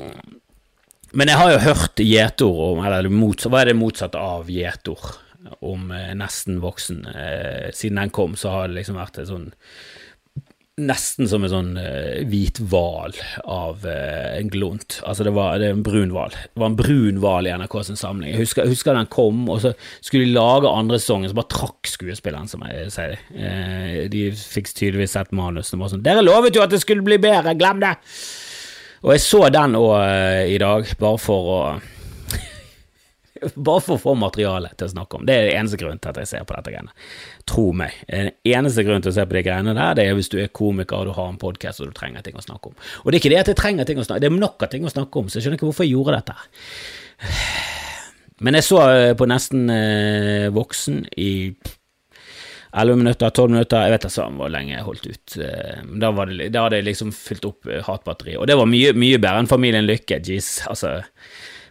men 1.11 1.31
jeg 1.31 1.39
har 1.39 1.53
jo 1.53 1.63
hørt 1.63 2.01
gjetord 2.03 2.59
om 2.67 2.83
Eller 2.85 3.09
motsatt, 3.13 3.51
hva 3.53 3.63
er 3.63 3.71
det 3.71 3.79
motsatte 3.79 4.21
av 4.21 4.49
gjetord 4.51 5.17
om 5.65 5.89
eh, 5.95 6.11
nesten 6.17 6.59
voksen? 6.63 7.05
Eh, 7.09 7.69
siden 7.75 8.01
den 8.01 8.13
kom, 8.13 8.35
så 8.37 8.53
har 8.53 8.69
det 8.69 8.79
liksom 8.81 8.99
vært 8.99 9.21
en 9.21 9.29
sånn 9.29 9.49
Nesten 10.79 11.27
som 11.27 11.43
en 11.43 11.51
sånn 11.51 11.71
eh, 11.75 12.21
hvit 12.29 12.61
hval 12.71 13.11
av 13.43 13.83
eh, 13.83 14.37
en 14.37 14.47
glunt. 14.47 15.01
Altså, 15.03 15.25
det 15.27 15.33
var, 15.35 15.57
det 15.59 15.67
er 15.67 15.73
en 15.75 15.83
brun 15.83 16.13
hval. 16.15 16.31
Det 16.31 16.61
var 16.61 16.69
en 16.71 16.77
brun 16.79 17.19
hval 17.19 17.49
i 17.49 17.51
NRK 17.51 17.75
sin 17.83 17.99
samling. 17.99 18.31
Jeg 18.31 18.45
husker, 18.45 18.63
jeg 18.63 18.77
husker, 18.77 18.95
den 18.95 19.09
kom, 19.11 19.41
og 19.51 19.59
så 19.65 19.73
skulle 19.97 20.29
de 20.29 20.37
lage 20.37 20.71
andre 20.71 21.01
sesongen, 21.01 21.27
så 21.27 21.35
bare 21.35 21.51
trakk 21.51 21.89
skuespilleren, 21.91 22.47
som 22.47 22.63
jeg 22.63 22.93
sier. 22.95 23.19
Eh, 23.35 24.05
de 24.13 24.29
fikk 24.39 24.71
tydeligvis 24.71 25.17
sett 25.17 25.35
manuset 25.35 25.75
og 25.75 25.83
var 25.83 25.91
sånn 25.91 26.05
'Dere 26.05 26.23
lovet 26.23 26.55
jo 26.55 26.63
at 26.63 26.71
det 26.71 26.79
skulle 26.85 27.03
bli 27.03 27.19
bedre, 27.19 27.59
glem 27.59 27.83
det!' 27.83 27.99
Og 29.03 29.13
jeg 29.15 29.23
så 29.23 29.45
den 29.53 29.77
òg 29.79 29.93
uh, 29.95 30.43
i 30.49 30.59
dag, 30.61 30.91
bare 30.99 31.21
for 31.21 31.53
å 31.53 31.61
Bare 33.55 33.79
for 33.79 33.95
å 33.95 34.01
få 34.01 34.13
materiale 34.19 34.73
til 34.75 34.89
å 34.89 34.91
snakke 34.91 35.15
om. 35.15 35.23
Det 35.27 35.35
er 35.35 35.45
den 35.47 35.61
eneste 35.61 35.77
grunnen 35.79 36.01
til 36.03 36.11
at 36.11 36.17
jeg 36.19 36.27
ser 36.27 36.47
på 36.47 36.55
dette 36.57 36.73
greiene. 36.73 36.91
Tro 37.47 37.69
meg. 37.71 37.95
Den 38.09 38.33
eneste 38.51 38.83
grunnen 38.83 39.05
til 39.05 39.13
å 39.13 39.15
se 39.15 39.23
på 39.23 39.37
de 39.37 39.43
greiene 39.47 39.75
der, 39.77 39.93
det 39.95 40.07
er 40.09 40.17
hvis 40.17 40.31
du 40.33 40.35
er 40.43 40.51
komiker 40.51 40.99
og 40.99 41.07
du 41.07 41.13
har 41.15 41.31
en 41.31 41.39
podkast 41.39 41.79
og 41.79 41.93
du 41.93 41.95
trenger 41.95 42.25
ting 42.25 42.35
å 42.35 42.43
snakke 42.43 42.73
om. 42.73 42.75
Og 43.05 43.07
det 43.07 43.15
er 43.15 43.21
ikke 43.23 43.31
det 43.31 43.39
at 43.45 43.53
jeg 43.53 43.61
trenger 43.61 43.87
ting 43.87 44.01
å 44.01 44.03
snakke 44.03 44.19
om, 44.19 44.25
det 44.25 44.31
er 44.33 44.43
nok 44.43 44.67
av 44.67 44.73
ting 44.73 44.83
å 44.83 44.91
snakke 44.91 45.23
om, 45.23 45.31
så 45.31 45.39
jeg 45.39 45.47
skjønner 45.47 45.61
ikke 45.61 45.69
hvorfor 45.69 45.87
jeg 45.87 45.95
gjorde 45.95 46.19
dette. 46.19 46.35
Men 48.43 48.59
jeg 48.59 48.67
så 48.67 48.83
eh, 48.87 49.13
på 49.19 49.27
nesten 49.27 49.71
uh, 49.71 50.47
voksen 50.55 51.01
i 51.19 51.31
11 52.71 52.95
minutter, 52.95 53.29
12 53.33 53.51
minutter, 53.51 53.81
jeg 53.81 53.93
vet 53.95 54.03
ikke 54.05 54.25
hvor 54.37 54.51
lenge 54.53 54.73
jeg 54.75 54.85
holdt 54.85 55.07
ut. 55.09 55.37
Eh, 55.41 55.85
da, 56.01 56.11
det, 56.29 56.49
da 56.53 56.65
hadde 56.65 56.79
jeg 56.79 56.89
liksom 56.91 57.13
fylt 57.15 57.47
opp 57.49 57.69
eh, 57.69 57.81
hatbatteriet, 57.85 58.37
og 58.37 58.49
det 58.49 58.57
var 58.59 58.69
mye, 58.69 58.93
mye 58.93 59.17
bedre 59.17 59.41
enn 59.41 59.49
Familien 59.49 59.87
Lykke. 59.89 60.19
Jeez, 60.25 60.51
altså, 60.69 60.99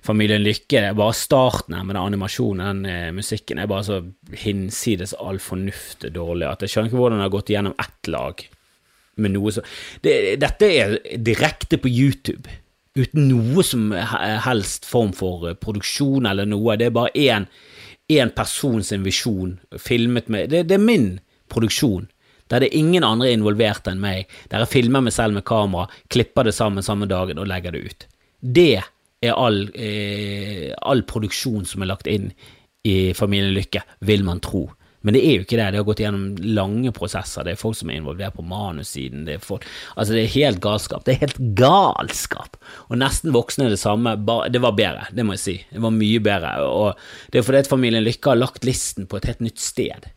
Familien 0.06 0.42
Lykke 0.42 0.82
er 0.88 0.98
bare 0.98 1.14
starten 1.14 1.76
her 1.78 1.86
med 1.86 1.94
den 1.94 2.02
animasjonen, 2.02 2.82
den 2.82 2.90
eh, 2.90 3.10
musikken, 3.14 3.62
er 3.62 3.70
bare 3.70 3.86
så 3.86 4.00
hinsides 4.42 5.14
all 5.22 5.38
fornuft 5.42 6.08
dårlig 6.14 6.48
at 6.50 6.66
jeg 6.66 6.74
skjønner 6.74 6.90
ikke 6.90 7.02
hvordan 7.02 7.22
det 7.22 7.28
har 7.28 7.36
gått 7.36 7.54
gjennom 7.54 7.78
ett 7.78 8.10
lag 8.10 8.46
med 9.18 9.34
noe 9.34 9.50
så 9.50 9.64
det, 10.04 10.12
Dette 10.38 10.66
er 10.70 10.98
direkte 11.26 11.78
på 11.82 11.90
YouTube, 11.90 12.50
uten 12.98 13.28
noe 13.30 13.62
som 13.66 13.92
helst 13.94 14.86
form 14.86 15.12
for 15.14 15.46
produksjon 15.62 16.26
eller 16.26 16.46
noe. 16.50 16.74
Det 16.78 16.88
er 16.88 16.94
bare 16.94 17.14
én 17.14 17.46
én 18.08 18.30
person 18.34 18.82
sin 18.84 19.04
visjon, 19.04 19.58
filmet 19.78 20.28
med 20.32 20.50
det, 20.52 20.64
det 20.68 20.78
er 20.78 20.84
min 20.84 21.18
produksjon. 21.52 22.08
Der 22.48 22.62
det 22.64 22.70
er 22.70 22.78
ingen 22.80 23.04
andre 23.04 23.32
involvert 23.32 23.88
enn 23.90 24.00
meg, 24.00 24.28
der 24.48 24.64
jeg 24.64 24.72
filmer 24.72 25.04
meg 25.04 25.12
selv 25.12 25.36
med 25.36 25.44
kamera, 25.48 25.88
klipper 26.08 26.48
det 26.48 26.54
sammen 26.56 26.84
samme 26.84 27.08
dagen 27.08 27.38
og 27.38 27.48
legger 27.50 27.76
det 27.76 27.82
ut. 27.84 28.06
Det 28.40 28.80
er 29.20 29.34
all, 29.34 29.68
eh, 29.74 30.72
all 30.80 31.02
produksjon 31.02 31.66
som 31.68 31.82
er 31.82 31.92
lagt 31.92 32.08
inn 32.08 32.32
i 32.88 33.12
Familien 33.12 33.52
Lykke, 33.52 33.82
vil 34.00 34.24
man 34.24 34.40
tro. 34.40 34.70
Men 35.08 35.16
det 35.16 35.22
er 35.24 35.38
jo 35.38 35.44
ikke 35.46 35.56
det. 35.56 35.70
Det 35.72 35.80
har 35.80 35.86
gått 35.88 36.02
gjennom 36.02 36.24
lange 36.58 36.90
prosesser. 36.92 37.46
Det 37.46 37.54
er 37.54 37.60
folk 37.60 37.78
som 37.78 37.88
er 37.88 37.96
involvert 37.96 38.36
på 38.36 38.44
manussiden. 38.44 39.22
Det 39.24 39.38
er, 39.38 39.40
folk, 39.40 39.64
altså 39.96 40.12
det 40.12 40.26
er 40.26 40.34
helt 40.34 40.60
galskap. 40.60 41.06
Det 41.06 41.14
er 41.14 41.22
helt 41.22 41.40
galskap! 41.56 42.58
Og 42.92 43.00
nesten 43.00 43.32
voksne 43.32 43.70
er 43.70 43.72
det 43.72 43.80
samme. 43.80 44.12
Det 44.52 44.60
var 44.60 44.76
bedre, 44.76 45.08
det 45.16 45.24
må 45.24 45.38
jeg 45.38 45.44
si. 45.46 45.56
Det 45.72 45.80
var 45.80 45.96
mye 45.96 46.20
bedre. 46.28 46.52
Og 46.68 47.32
det 47.32 47.40
er 47.40 47.48
fordi 47.48 47.64
at 47.64 47.72
familien 47.72 48.04
Lykke 48.04 48.34
har 48.34 48.42
lagt 48.42 48.68
listen 48.68 49.08
på 49.08 49.16
et 49.16 49.30
helt 49.30 49.40
nytt 49.48 49.64
sted. 49.64 50.12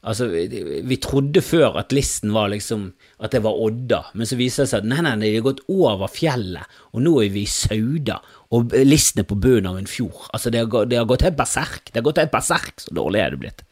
Altså, 0.00 0.30
vi 0.32 0.96
trodde 0.96 1.42
før 1.44 1.74
at 1.76 1.92
listen 1.92 2.30
var 2.32 2.48
liksom 2.48 2.86
At 3.20 3.34
det 3.34 3.42
var 3.44 3.58
Odda, 3.60 3.98
men 4.16 4.24
så 4.24 4.38
viser 4.38 4.64
det 4.64 4.70
seg 4.70 4.80
at 4.80 4.88
nei, 4.88 5.02
nei, 5.04 5.12
de 5.20 5.34
har 5.34 5.44
gått 5.44 5.60
over 5.68 6.08
fjellet, 6.08 6.78
og 6.96 7.04
nå 7.04 7.12
er 7.20 7.34
vi 7.34 7.42
i 7.44 7.50
Sauda, 7.50 8.16
og 8.56 8.72
listen 8.80 9.20
er 9.20 9.28
på 9.28 9.36
bunnen 9.36 9.68
av 9.68 9.76
en 9.76 9.90
fjord. 9.90 10.22
Altså, 10.32 10.48
det 10.52 10.62
har, 10.64 10.88
det 10.88 10.96
har 10.96 11.10
gått 11.10 11.26
helt 11.26 11.36
berserk. 11.36 11.90
Det 11.90 12.00
har 12.00 12.06
gått 12.08 12.22
helt 12.22 12.32
berserk, 12.32 12.72
så 12.80 12.96
dårlig 12.96 13.20
er 13.20 13.34
det 13.34 13.42
blitt. 13.42 13.62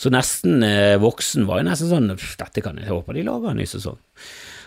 Så 0.00 0.10
nesten 0.10 0.64
eh, 0.66 0.96
voksen 0.98 1.44
var 1.46 1.60
jo 1.60 1.68
nesten 1.68 1.92
sånn 1.92 2.08
Dette 2.16 2.64
kan 2.64 2.80
jeg 2.80 2.90
håpe 2.90 3.14
de 3.14 3.22
lager 3.28 3.52
en 3.52 3.60
ny 3.60 3.68
sesong. 3.68 4.00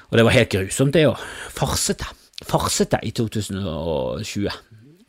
Og 0.08 0.16
det 0.16 0.24
var 0.24 0.38
helt 0.38 0.54
grusomt, 0.54 0.94
det 0.96 1.08
òg. 1.10 1.26
Farsete. 1.58 2.08
Farsete 2.48 3.02
i 3.04 3.12
2020. 3.18 4.54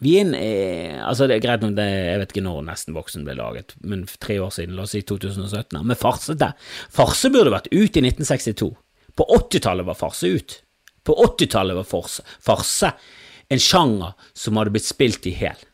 Vi 0.05 0.14
er 0.21 1.00
Altså, 1.02 1.26
det 1.26 1.38
er 1.38 1.45
greit 1.45 1.64
nok, 1.64 1.78
jeg 1.81 2.19
vet 2.21 2.35
ikke 2.35 2.45
når 2.47 2.67
Nesten 2.69 2.97
voksen 2.97 3.25
ble 3.26 3.35
laget, 3.38 3.75
men 3.83 4.05
tre 4.21 4.38
år 4.43 4.52
siden, 4.55 4.76
la 4.76 4.85
oss 4.85 4.95
si 4.95 5.02
2017. 5.02 5.81
Men 5.83 5.99
farsete. 5.99 6.52
Farse 6.95 7.31
burde 7.35 7.55
vært 7.55 7.71
ut 7.73 7.99
i 7.99 8.05
1962. 8.05 8.71
På 9.19 9.26
80-tallet 9.35 9.88
var 9.88 9.99
farse 9.99 10.31
ut. 10.31 10.61
På 11.07 11.17
80-tallet 11.25 11.78
var 11.78 11.88
farse, 11.88 12.23
farse 12.45 12.93
en 13.49 13.62
sjanger 13.62 14.12
som 14.37 14.61
hadde 14.61 14.75
blitt 14.75 14.87
spilt 14.87 15.26
i 15.26 15.33
hæl. 15.38 15.64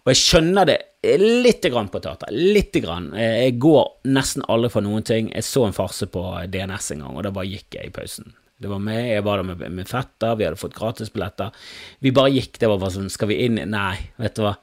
Og 0.00 0.14
jeg 0.14 0.20
skjønner 0.22 0.68
det 0.70 0.78
lite 1.20 1.68
grann 1.72 1.90
på 1.92 2.00
teater. 2.00 2.32
Lite 2.32 2.80
grann. 2.80 3.10
Jeg 3.16 3.58
går 3.60 4.08
nesten 4.08 4.44
aldri 4.48 4.70
for 4.72 4.84
noen 4.84 5.04
ting. 5.06 5.28
Jeg 5.34 5.44
så 5.44 5.66
en 5.66 5.76
farse 5.76 6.08
på 6.08 6.22
DNS 6.48 6.94
en 6.94 7.04
gang, 7.04 7.18
og 7.18 7.26
da 7.26 7.32
bare 7.36 7.50
gikk 7.50 7.76
jeg 7.76 7.90
i 7.90 7.94
pausen. 7.94 8.32
Det 8.60 8.68
var 8.68 8.80
meg, 8.84 9.06
jeg 9.08 9.24
var 9.24 9.40
der 9.40 9.48
med, 9.48 9.62
med 9.72 9.88
fetter, 9.88 10.34
vi 10.36 10.44
hadde 10.44 10.60
fått 10.60 10.76
gratisbilletter. 10.76 11.54
Vi 12.04 12.12
bare 12.16 12.32
gikk, 12.34 12.58
det 12.60 12.68
var 12.68 12.80
bare 12.82 12.92
sånn, 12.98 13.12
skal 13.12 13.30
vi 13.30 13.38
inn? 13.46 13.56
Nei, 13.72 13.94
vet 14.20 14.36
du 14.36 14.42
hva. 14.44 14.56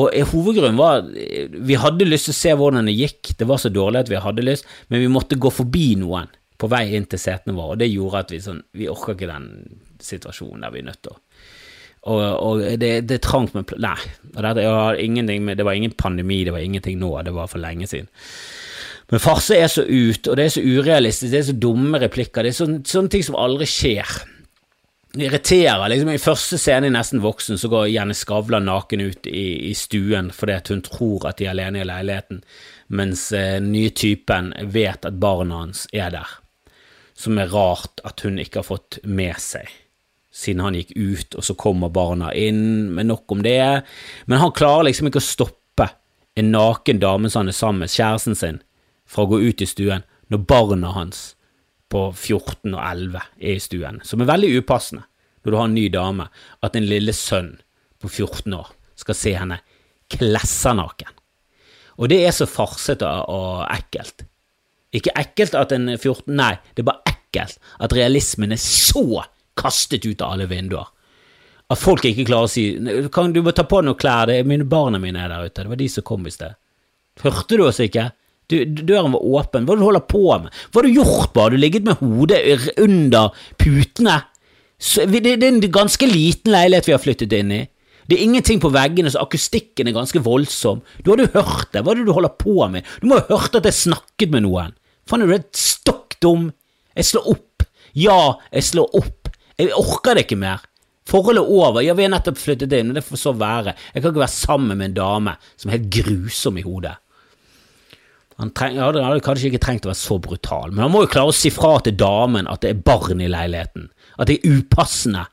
Og 0.00 0.08
eh, 0.10 0.26
hovedgrunnen 0.26 0.80
var, 0.80 1.04
vi 1.06 1.78
hadde 1.78 2.08
lyst 2.08 2.30
til 2.30 2.34
å 2.34 2.40
se 2.40 2.56
hvordan 2.58 2.90
det 2.90 2.96
gikk, 2.96 3.36
det 3.38 3.46
var 3.46 3.62
så 3.62 3.70
dårlig 3.70 4.02
at 4.02 4.10
vi 4.10 4.24
hadde 4.24 4.46
lyst, 4.46 4.66
men 4.90 5.04
vi 5.04 5.12
måtte 5.12 5.38
gå 5.38 5.52
forbi 5.54 5.92
noen 6.00 6.32
på 6.56 6.70
vei 6.72 6.88
inn 6.96 7.06
til 7.06 7.20
setene 7.20 7.54
våre, 7.54 7.76
og 7.76 7.84
det 7.84 7.92
gjorde 7.92 8.24
at 8.24 8.32
vi 8.32 8.42
sånn, 8.42 8.64
vi 8.74 8.90
orker 8.90 9.14
ikke 9.14 9.30
den 9.30 9.48
situasjonen 10.02 10.64
der 10.64 10.74
vi 10.74 10.82
er 10.82 10.90
nødt 10.90 11.02
til 11.04 11.14
å 11.14 11.20
og, 12.06 12.20
og 12.22 12.60
det, 12.78 12.90
det 13.10 13.18
trangt 13.24 13.56
med 13.56 13.72
Nei, 13.82 13.98
det, 14.30 14.52
det, 14.54 14.66
var 15.66 15.74
ingen 15.74 15.96
pandemi, 15.98 16.44
det 16.46 16.54
var 16.54 16.62
ingenting 16.62 17.00
nå, 17.00 17.10
det 17.26 17.34
var 17.34 17.50
for 17.50 17.62
lenge 17.62 17.88
siden. 17.90 18.06
Men 19.12 19.22
farse 19.22 19.54
er 19.54 19.68
så 19.70 19.84
ut, 19.86 20.26
og 20.26 20.38
det 20.38 20.44
er 20.46 20.54
så 20.56 20.62
urealistisk, 20.64 21.30
det 21.30 21.38
er 21.38 21.50
så 21.50 21.60
dumme 21.62 22.00
replikker, 22.02 22.42
det 22.42 22.50
er 22.50 22.58
sånne, 22.58 22.80
sånne 22.90 23.12
ting 23.12 23.22
som 23.26 23.38
aldri 23.38 23.68
skjer. 23.70 24.16
Irriterer. 25.16 25.86
liksom 25.88 26.10
I 26.12 26.20
første 26.20 26.58
scene 26.60 26.90
i 26.90 26.92
Nesten 26.92 27.22
voksen 27.24 27.56
så 27.56 27.70
går 27.72 27.86
Jenny 27.88 28.16
Skavlan 28.18 28.66
naken 28.68 29.06
ut 29.06 29.28
i, 29.30 29.70
i, 29.70 29.74
stuen 29.74 30.28
fordi 30.34 30.58
hun 30.68 30.82
tror 30.84 31.28
at 31.30 31.38
de 31.38 31.46
er 31.46 31.54
alene 31.54 31.80
i 31.80 31.86
leiligheten, 31.88 32.42
mens 32.88 33.30
eh, 33.32 33.56
nye 33.62 33.94
typen 33.96 34.52
vet 34.74 35.06
at 35.08 35.22
barna 35.22 35.62
hans 35.62 35.86
er 35.94 36.10
der. 36.18 36.34
Som 37.16 37.38
er 37.40 37.48
rart 37.54 38.02
at 38.04 38.20
hun 38.26 38.42
ikke 38.42 38.60
har 38.60 38.68
fått 38.68 38.98
med 39.06 39.38
seg, 39.40 39.70
siden 40.34 40.66
han 40.66 40.76
gikk 40.76 40.92
ut, 40.98 41.38
og 41.38 41.46
så 41.46 41.56
kommer 41.56 41.94
barna 41.94 42.34
inn, 42.36 42.90
men 42.92 43.08
nok 43.08 43.38
om 43.38 43.46
det. 43.46 43.86
Men 44.26 44.42
han 44.42 44.52
klarer 44.52 44.90
liksom 44.90 45.08
ikke 45.08 45.22
å 45.22 45.30
stoppe 45.30 45.88
en 46.36 46.52
naken 46.52 47.00
dame 47.00 47.30
som 47.30 47.46
han 47.46 47.54
er 47.54 47.56
sammen 47.56 47.86
med, 47.86 47.94
kjæresten 47.94 48.36
sin, 48.36 48.60
fra 49.06 49.24
å 49.24 49.30
gå 49.30 49.40
ut 49.42 49.62
i 49.62 49.68
stuen 49.68 50.04
når 50.32 50.46
barna 50.50 50.92
hans 50.96 51.34
på 51.92 52.08
14 52.10 52.74
og 52.74 52.80
11 52.82 53.20
er 53.38 53.52
i 53.54 53.62
stuen, 53.62 54.00
som 54.02 54.22
er 54.22 54.30
veldig 54.32 54.56
upassende 54.58 55.06
når 55.46 55.52
du 55.52 55.56
har 55.60 55.68
en 55.68 55.76
ny 55.78 55.86
dame, 55.94 56.24
at 56.66 56.74
en 56.74 56.88
lille 56.90 57.12
sønn 57.14 57.52
på 58.02 58.10
14 58.10 58.54
år 58.56 58.72
skal 58.98 59.14
se 59.14 59.34
henne 59.38 59.60
klessernaken. 60.10 61.12
Og 62.02 62.10
det 62.10 62.18
er 62.26 62.34
så 62.34 62.48
farsete 62.50 63.06
og 63.30 63.62
ekkelt. 63.70 64.26
Ikke 64.96 65.14
ekkelt 65.18 65.54
at 65.58 65.72
en 65.76 65.92
14 65.94 66.34
Nei, 66.34 66.56
det 66.74 66.82
er 66.82 66.90
bare 66.90 67.14
ekkelt 67.14 67.62
at 67.78 67.94
realismen 67.94 68.54
er 68.54 68.60
så 68.60 69.22
kastet 69.56 70.04
ut 70.06 70.22
av 70.24 70.34
alle 70.34 70.48
vinduer. 70.50 70.90
At 71.70 71.80
folk 71.80 72.04
ikke 72.06 72.26
klarer 72.28 72.46
å 72.46 72.50
si 72.50 72.66
kan 73.14 73.32
Du 73.34 73.40
må 73.42 73.50
ta 73.54 73.64
på 73.66 73.80
noen 73.82 73.98
klær, 73.98 74.28
det 74.30 74.38
er 74.38 74.46
mine 74.46 74.66
barna 74.70 75.00
mine 75.02 75.24
er 75.24 75.32
der 75.32 75.48
ute, 75.48 75.62
det 75.62 75.72
var 75.72 75.80
de 75.80 75.88
som 75.90 76.06
kom 76.06 76.26
i 76.26 76.34
sted. 76.34 76.54
Hørte 77.22 77.58
du 77.58 77.64
oss 77.66 77.80
ikke? 77.82 78.10
Du, 78.50 78.56
døren 78.64 79.14
var 79.14 79.24
åpen. 79.26 79.66
Hva 79.66 79.74
du 79.74 79.82
holder 79.82 80.04
på 80.06 80.24
med? 80.42 80.54
Hva 80.70 80.80
har 80.80 80.86
du 80.86 80.98
gjort, 81.00 81.32
bare? 81.34 81.54
Du 81.54 81.60
ligget 81.60 81.86
med 81.86 81.98
hodet 82.02 82.42
under 82.78 83.34
putene? 83.58 84.20
Så, 84.78 85.06
det, 85.08 85.24
det, 85.24 85.40
er 85.40 85.48
en 85.54 85.72
ganske 85.72 86.06
liten 86.06 86.52
leilighet 86.52 86.86
vi 86.90 86.94
har 86.94 87.02
flyttet 87.02 87.34
inn 87.34 87.54
i. 87.54 87.62
Det 88.06 88.14
er 88.14 88.22
ingenting 88.22 88.60
på 88.62 88.70
veggene, 88.70 89.10
så 89.10 89.24
akustikken 89.24 89.88
er 89.90 89.96
ganske 89.96 90.20
voldsom. 90.22 90.82
Du 91.02 91.10
hadde 91.10 91.26
jo 91.26 91.40
hørt 91.40 91.72
det. 91.74 91.82
Hva 91.82 91.92
er 91.92 91.98
det 91.98 92.06
du 92.06 92.14
holder 92.14 92.36
på 92.38 92.54
med? 92.70 92.86
Du 93.02 93.08
må 93.10 93.18
ha 93.18 93.26
hørt 93.32 93.58
at 93.58 93.66
jeg 93.66 93.80
snakket 93.80 94.30
med 94.34 94.46
noen. 94.46 94.76
Faen, 95.10 95.24
er 95.24 95.30
du 95.30 95.34
helt 95.34 95.58
stokk 95.58 96.14
dum? 96.22 96.52
Jeg 96.94 97.10
slår 97.10 97.26
opp. 97.34 97.66
Ja, 97.98 98.36
jeg 98.52 98.68
slår 98.68 98.94
opp. 99.00 99.32
Jeg 99.58 99.74
orker 99.74 100.14
det 100.14 100.26
ikke 100.26 100.38
mer. 100.38 100.62
Forholdet 101.06 101.42
er 101.42 101.56
over. 101.56 101.82
Ja, 101.82 101.94
vi 101.98 102.06
har 102.06 102.12
nettopp 102.12 102.38
flyttet 102.38 102.74
inn, 102.76 102.92
og 102.92 102.98
det 102.98 103.04
får 103.06 103.20
så 103.20 103.34
være. 103.38 103.74
Jeg 103.94 104.02
kan 104.02 104.12
ikke 104.12 104.22
være 104.22 104.36
sammen 104.36 104.78
med 104.78 104.90
en 104.90 104.96
dame 105.00 105.36
som 105.56 105.70
er 105.70 105.78
helt 105.78 105.90
grusom 105.98 106.58
i 106.60 106.66
hodet. 106.66 106.96
Han, 108.36 108.50
treng, 108.52 108.76
han 108.76 108.98
hadde 109.00 109.22
kanskje 109.24 109.48
ikke 109.48 109.62
trengt 109.64 109.86
å 109.86 109.90
være 109.90 109.98
så 110.02 110.18
brutal, 110.20 110.72
men 110.74 110.84
han 110.84 110.92
må 110.92 111.06
jo 111.06 111.12
klare 111.14 111.32
å 111.32 111.36
si 111.36 111.48
fra 111.52 111.78
til 111.84 111.96
damen 111.96 112.48
at 112.52 112.60
det 112.64 112.74
er 112.74 112.82
barn 112.84 113.22
i 113.24 113.30
leiligheten, 113.32 113.88
at 114.20 114.28
det 114.28 114.36
er 114.36 114.58
upassende 114.58 115.24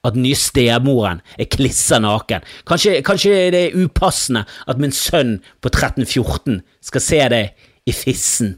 at 0.00 0.16
den 0.16 0.24
nye 0.24 0.38
stemoren 0.38 1.20
er 1.40 1.48
klisser 1.52 2.00
naken. 2.00 2.44
Kanskje, 2.68 3.00
kanskje, 3.04 3.34
det 3.52 3.60
er 3.66 3.76
upassende 3.76 4.46
at 4.68 4.80
min 4.80 4.94
sønn 4.96 5.38
på 5.60 5.72
13-14 5.72 6.60
skal 6.88 7.04
se 7.04 7.20
deg 7.32 7.66
i 7.88 7.96
fissen. 7.96 8.54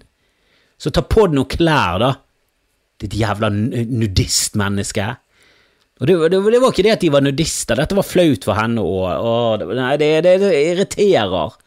Så 0.78 0.92
ta 0.94 1.02
på 1.06 1.26
deg 1.26 1.38
noen 1.38 1.50
klær, 1.50 1.98
da, 2.02 2.12
ditt 3.02 3.16
jævla 3.18 3.50
nudistmenneske. 3.50 5.08
Og 6.02 6.08
det, 6.08 6.14
det, 6.32 6.38
det, 6.42 6.60
var 6.62 6.72
ikke 6.72 6.86
det 6.86 6.94
at 6.96 7.02
de 7.02 7.10
var 7.14 7.22
nudister, 7.22 7.78
dette 7.78 7.98
var 7.98 8.06
flaut 8.06 8.46
for 8.46 8.58
henne 8.58 8.82
òg. 8.82 9.66
Det, 9.98 10.12
det 10.26 10.38
irriterer. 10.38 11.58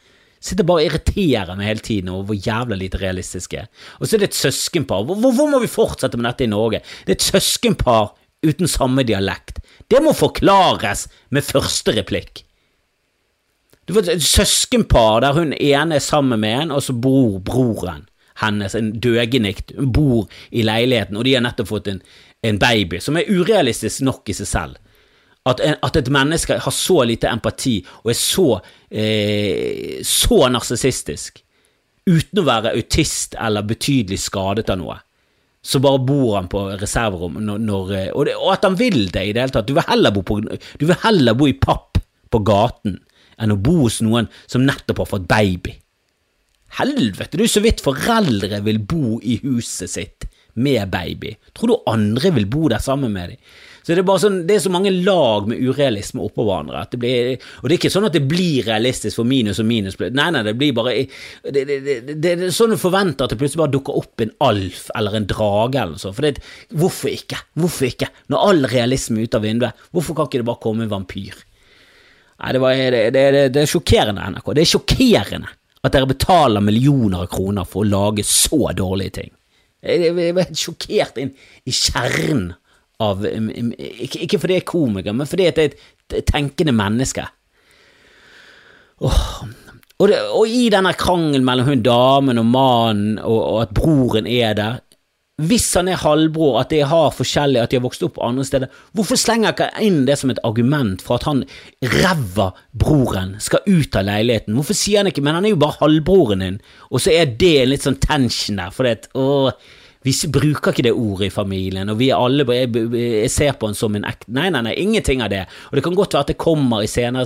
Sitter 0.43 0.67
bare 0.67 0.83
og 0.83 0.89
irriterer 0.89 1.55
meg 1.57 1.69
hele 1.69 1.85
tiden 1.85 2.11
over 2.13 2.29
hvor 2.29 2.37
jævla 2.47 2.77
lite 2.79 2.99
realistisk 3.01 3.55
er. 3.57 3.69
Og 3.99 4.07
så 4.07 4.15
er 4.15 4.23
det 4.23 4.31
et 4.31 4.39
søskenpar. 4.39 5.05
Hvor, 5.07 5.31
hvor 5.33 5.49
må 5.49 5.61
vi 5.63 5.71
fortsette 5.71 6.19
med 6.19 6.29
dette 6.29 6.45
i 6.45 6.51
Norge? 6.51 6.83
Det 7.05 7.15
er 7.15 7.19
et 7.19 7.29
søskenpar 7.31 8.13
uten 8.45 8.69
samme 8.69 9.05
dialekt. 9.07 9.61
Det 9.89 10.01
må 10.03 10.13
forklares 10.13 11.07
med 11.33 11.47
første 11.47 11.95
replikk. 11.97 12.43
Du 13.85 13.93
får 13.93 14.09
et 14.15 14.25
søskenpar 14.25 15.21
der 15.21 15.37
hun 15.37 15.53
ene 15.53 15.97
er 15.97 16.03
sammen 16.03 16.41
med 16.41 16.61
en, 16.63 16.71
og 16.73 16.83
så 16.83 16.93
bor 16.93 17.39
broren 17.45 18.07
hennes, 18.41 18.75
en 18.75 18.91
døgenikt, 18.99 19.71
hun 19.77 19.91
bor 19.95 20.39
i 20.51 20.65
leiligheten, 20.65 21.17
og 21.17 21.23
de 21.23 21.35
har 21.37 21.43
nettopp 21.45 21.69
fått 21.69 21.91
en, 21.91 22.01
en 22.43 22.57
baby, 22.59 22.99
som 22.99 23.15
er 23.15 23.29
urealistisk 23.29 24.03
nok 24.03 24.27
i 24.31 24.35
seg 24.35 24.49
selv. 24.49 24.81
At, 25.45 25.61
at, 25.61 25.97
et 25.99 26.09
menneske 26.09 26.57
har 26.57 26.73
så 26.73 27.03
lite 27.05 27.29
empati 27.29 27.75
og 28.01 28.09
er 28.09 28.17
så, 28.17 28.47
eh, 28.89 29.99
så 30.01 30.39
narsissistisk, 30.49 31.43
uten 32.09 32.41
å 32.41 32.45
være 32.47 32.73
autist 32.73 33.37
eller 33.37 33.65
betydelig 33.69 34.23
skadet 34.23 34.71
av 34.73 34.79
noe, 34.81 34.97
så 35.65 35.81
bare 35.81 36.01
bor 36.05 36.35
han 36.37 36.49
på 36.49 36.63
reserverom 36.81 37.37
når, 37.41 37.61
når, 37.61 37.93
eh, 37.93 38.09
og, 38.13 38.25
det, 38.25 38.35
og, 38.37 38.51
at 38.53 38.65
han 38.65 38.77
vil 38.79 38.99
det 39.13 39.21
i 39.21 39.33
det 39.33 39.43
hele 39.43 39.53
tatt. 39.53 39.69
Du 39.69 39.73
vil, 39.77 39.85
heller 39.85 40.13
bo 40.13 40.25
på, 40.25 40.39
du 40.41 40.85
vil 40.85 41.01
heller 41.05 41.37
bo 41.37 41.49
i 41.49 41.57
papp 41.57 42.01
på 42.33 42.41
gaten 42.45 42.99
enn 43.41 43.53
å 43.53 43.59
bo 43.61 43.83
hos 43.83 43.99
noen 44.05 44.29
som 44.49 44.65
nettopp 44.65 45.03
har 45.03 45.11
fått 45.13 45.29
baby. 45.29 45.75
Helvete, 46.79 47.37
du 47.37 47.45
så 47.47 47.61
vidt 47.63 47.85
foreldre 47.85 48.59
vil 48.65 48.81
bo 48.81 49.19
i 49.21 49.37
huset 49.43 49.93
sitt 49.93 50.25
med 50.55 50.89
baby. 50.91 51.35
Tror 51.53 51.71
du 51.71 51.89
andre 51.91 52.33
vil 52.35 52.49
bo 52.51 52.67
der 52.71 52.83
sammen 52.83 53.13
med 53.13 53.35
dem? 53.35 53.39
Så 53.85 53.93
det 53.93 54.01
er 54.01 54.07
bare 54.07 54.21
sånn, 54.23 54.39
det 54.49 54.55
er 54.55 54.61
så 54.63 54.71
mange 54.73 54.89
lag 54.89 55.45
med 55.45 55.59
urealisme 55.61 56.23
oppå 56.25 56.41
hverandre. 56.47 56.79
At 56.87 56.95
det 56.95 56.99
blir, 57.03 57.35
og 57.61 57.67
det 57.69 57.75
er 57.75 57.77
ikke 57.77 57.91
sånn 57.93 58.07
at 58.07 58.15
det 58.17 58.23
blir 58.25 58.65
realistisk 58.65 59.19
for 59.19 59.29
minus 59.29 59.59
og 59.61 59.67
minus. 59.69 59.99
Nei, 60.01 60.25
nei, 60.33 60.41
det 60.47 60.55
blir 60.57 60.73
bare 60.73 60.95
Det, 61.05 61.61
det, 61.69 61.77
det, 61.85 62.15
det 62.23 62.31
er 62.33 62.55
sånn 62.55 62.73
du 62.73 62.79
forventer 62.81 63.27
at 63.27 63.35
det 63.35 63.37
plutselig 63.43 63.61
bare 63.61 63.75
dukker 63.75 63.99
opp 64.01 64.23
en 64.25 64.33
alf 64.47 64.87
eller 64.97 65.19
en 65.19 65.29
drage 65.29 65.83
eller 65.83 65.93
noe 65.93 66.01
sånt. 66.01 66.17
For 66.17 66.25
det, 66.25 66.41
hvorfor 66.73 67.13
ikke? 67.13 67.43
Hvorfor 67.61 67.89
ikke? 67.91 68.09
Når 68.33 68.49
all 68.49 68.69
realisme 68.73 69.21
er 69.21 69.29
ute 69.29 69.37
av 69.37 69.45
vinduet, 69.45 69.85
hvorfor 69.93 70.17
kan 70.17 70.31
ikke 70.31 70.41
det 70.41 70.49
bare 70.49 70.63
komme 70.65 70.87
en 70.87 70.93
vampyr? 70.95 71.45
Nei, 72.41 72.51
det, 72.57 72.65
var, 72.65 72.99
det, 73.13 73.61
er 73.61 73.69
sjokkerende, 73.69 74.25
NRK. 74.33 74.53
Det 74.57 74.65
er 74.65 74.73
sjokkerende 74.73 75.55
at 75.85 75.93
dere 75.93 76.09
betaler 76.09 76.65
millioner 76.65 77.21
av 77.21 77.31
kroner 77.37 77.69
for 77.69 77.85
å 77.85 77.89
lage 77.93 78.25
så 78.25 78.73
dårlige 78.73 79.19
ting. 79.21 79.33
Jeg 79.85 80.09
er 80.09 80.37
helt 80.41 80.57
sjokkert 80.57 81.19
inn 81.21 81.35
i 81.69 81.73
kjernen 81.85 82.55
av 83.03 83.25
ikke, 83.25 84.39
fordi 84.39 84.57
jeg 84.57 84.63
er 84.63 84.69
komiker, 84.69 85.15
men 85.15 85.27
fordi 85.27 85.49
jeg 85.49 85.55
er 85.57 85.75
et 86.15 86.27
tenkende 86.29 86.75
menneske. 86.75 87.25
Oh. 89.03 89.43
Og, 89.99 90.09
det, 90.11 90.17
og, 90.35 90.47
i 90.51 90.67
denne 90.71 90.91
krangelen 90.99 91.45
mellom 91.47 91.69
hun 91.69 91.83
damen 91.83 92.39
og 92.41 92.47
mannen, 92.51 93.19
og, 93.19 93.39
og 93.39 93.61
at 93.63 93.75
broren 93.75 94.27
er 94.27 94.57
der 94.57 94.81
hvis 95.43 95.65
han 95.75 95.89
er 95.91 95.99
halvbror, 95.99 96.61
at 96.61 96.69
de 96.71 96.77
har 96.87 97.09
forskjellig, 97.11 97.59
at 97.59 97.71
de 97.71 97.75
har 97.75 97.83
vokst 97.83 98.05
opp 98.07 98.21
andre 98.23 98.45
steder, 98.47 98.71
hvorfor 98.95 99.19
slenger 99.19 99.51
ikke 99.51 99.67
inn 99.83 100.05
det 100.07 100.15
som 100.21 100.31
et 100.31 100.39
argument 100.47 101.03
for 101.03 101.19
at 101.19 101.25
han 101.27 101.41
ræva 101.83 102.53
broren 102.71 103.33
skal 103.43 103.65
ut 103.67 103.97
av 103.99 104.07
leiligheten? 104.07 104.55
Hvorfor 104.55 104.77
sier 104.79 105.03
han 105.03 105.11
ikke 105.11 105.19
'men 105.21 105.35
han 105.35 105.45
er 105.45 105.51
jo 105.51 105.59
bare 105.59 105.75
halvbroren 105.81 106.39
din', 106.39 106.61
og 106.89 107.03
så 107.03 107.11
er 107.11 107.25
det 107.25 107.51
en 107.61 107.69
litt 107.69 107.83
sånn 107.83 107.99
tension 107.99 108.55
der, 108.55 108.71
fordi 108.71 108.89
at 108.95 109.09
åh, 109.13 109.51
vi 110.05 110.13
bruker 110.29 110.69
ikke 110.69 110.85
det 110.85 110.93
ordet 110.93 111.31
i 111.31 111.33
familien, 111.33 111.89
og 111.89 111.97
vi 111.97 112.11
er 112.13 112.21
alle 112.21 112.45
Jeg, 112.53 113.29
ser 113.33 113.55
på 113.57 113.71
han 113.71 113.77
som 113.77 113.95
en 113.97 114.05
ekte 114.05 114.29
Nei, 114.35 114.51
nei, 114.53 114.61
nei, 114.67 114.75
ingenting 114.77 115.23
av 115.25 115.31
det. 115.33 115.45
Og 115.71 115.77
det 115.77 115.83
kan 115.85 115.95
godt 115.97 116.13
være 116.13 116.27
at 116.27 116.33
det 116.33 116.37
kommer 116.41 116.83
i 116.85 116.89
senere 116.89 117.25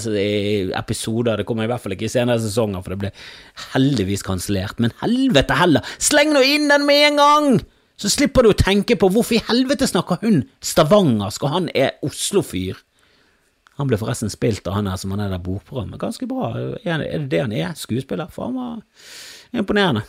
episoder, 0.79 1.41
det 1.41 1.47
kommer 1.49 1.67
i 1.67 1.71
hvert 1.71 1.83
fall 1.83 1.95
ikke 1.97 2.07
i 2.07 2.13
senere 2.13 2.39
sesonger, 2.39 2.83
for 2.85 2.95
det 2.95 3.01
ble 3.01 3.11
heldigvis 3.73 4.23
kansellert. 4.23 4.79
Men 4.79 4.95
helvete 5.01 5.57
heller, 5.59 5.95
sleng 5.99 6.31
nå 6.35 6.43
inn 6.45 6.69
den 6.71 6.87
med 6.87 7.07
en 7.09 7.19
gang! 7.19 7.49
Så 7.99 8.07
slipper 8.13 8.45
du 8.45 8.53
å 8.53 8.55
tenke 8.55 8.95
på 8.95 9.09
hvorfor 9.11 9.35
i 9.35 9.41
helvete 9.49 9.87
snakker 9.89 10.21
hun 10.23 10.45
stavangersk, 10.63 11.43
og 11.43 11.51
han 11.57 11.67
er 11.75 11.97
Oslo-fyr. 12.07 12.79
Han 13.79 13.87
ble 13.91 13.99
forresten 13.99 14.31
spilt 14.31 14.67
av 14.67 14.77
han 14.77 14.87
her 14.91 14.99
som 14.99 15.11
han 15.15 15.25
er 15.25 15.33
der 15.33 15.43
bokprogrammet. 15.43 15.99
Ganske 15.99 16.27
bra. 16.27 16.53
Er 16.83 17.03
det 17.03 17.27
det 17.31 17.43
han 17.43 17.55
er? 17.55 17.75
Skuespiller? 17.79 18.31
For 18.31 18.47
han 18.47 18.55
var 18.55 19.59
imponerende. 19.59 20.05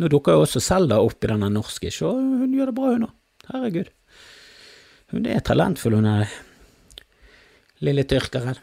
Nå 0.00 0.10
dukker 0.10 0.34
jo 0.34 0.44
også 0.44 0.62
Selda 0.62 0.98
opp 1.02 1.22
i 1.22 1.30
denne 1.30 1.50
norske, 1.52 1.92
så 1.94 2.10
hun 2.16 2.54
gjør 2.54 2.70
det 2.70 2.76
bra, 2.76 2.94
hun 2.96 3.06
òg. 3.08 3.14
Herregud. 3.52 3.90
Hun 5.12 5.28
er 5.30 5.44
talentfull, 5.44 5.98
hun 6.00 6.08
er 6.10 6.32
lille 7.84 8.06
tyrkeren. 8.08 8.58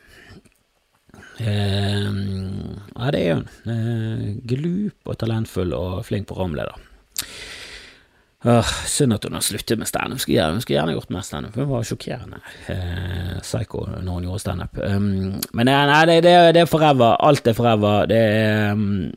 Eh, 1.42 2.10
ja, 2.10 3.12
det 3.14 3.22
er 3.22 3.40
hun. 3.40 3.48
Eh, 3.72 4.28
glup 4.50 5.12
og 5.14 5.20
talentfull 5.22 5.74
og 5.78 6.02
flink 6.08 6.28
programleder. 6.30 6.78
Uh, 8.42 8.66
synd 8.90 9.14
at 9.14 9.26
hun 9.28 9.36
har 9.38 9.44
sluttet 9.46 9.78
med 9.78 9.86
standup. 9.86 10.18
Skulle, 10.24 10.40
gjerne, 10.40 10.64
gjerne 10.66 10.96
gjort 10.96 11.12
mer 11.14 11.26
standup. 11.26 11.58
Hun 11.60 11.68
var 11.70 11.84
sjokkerende 11.86 12.40
uh, 12.74 13.36
psycho 13.44 13.84
når 14.02 14.16
hun 14.16 14.26
gjorde 14.26 14.42
standup. 14.42 14.80
Um, 14.82 15.36
men 15.54 15.70
nei, 15.70 16.00
det, 16.10 16.16
det, 16.26 16.34
det, 16.58 16.64
er 16.64 16.72
forever. 16.72 17.20
Alt 17.22 17.52
er 17.52 17.58
forever. 17.58 18.08
Det 18.10 18.18
er 18.18 18.74
um, 18.74 19.12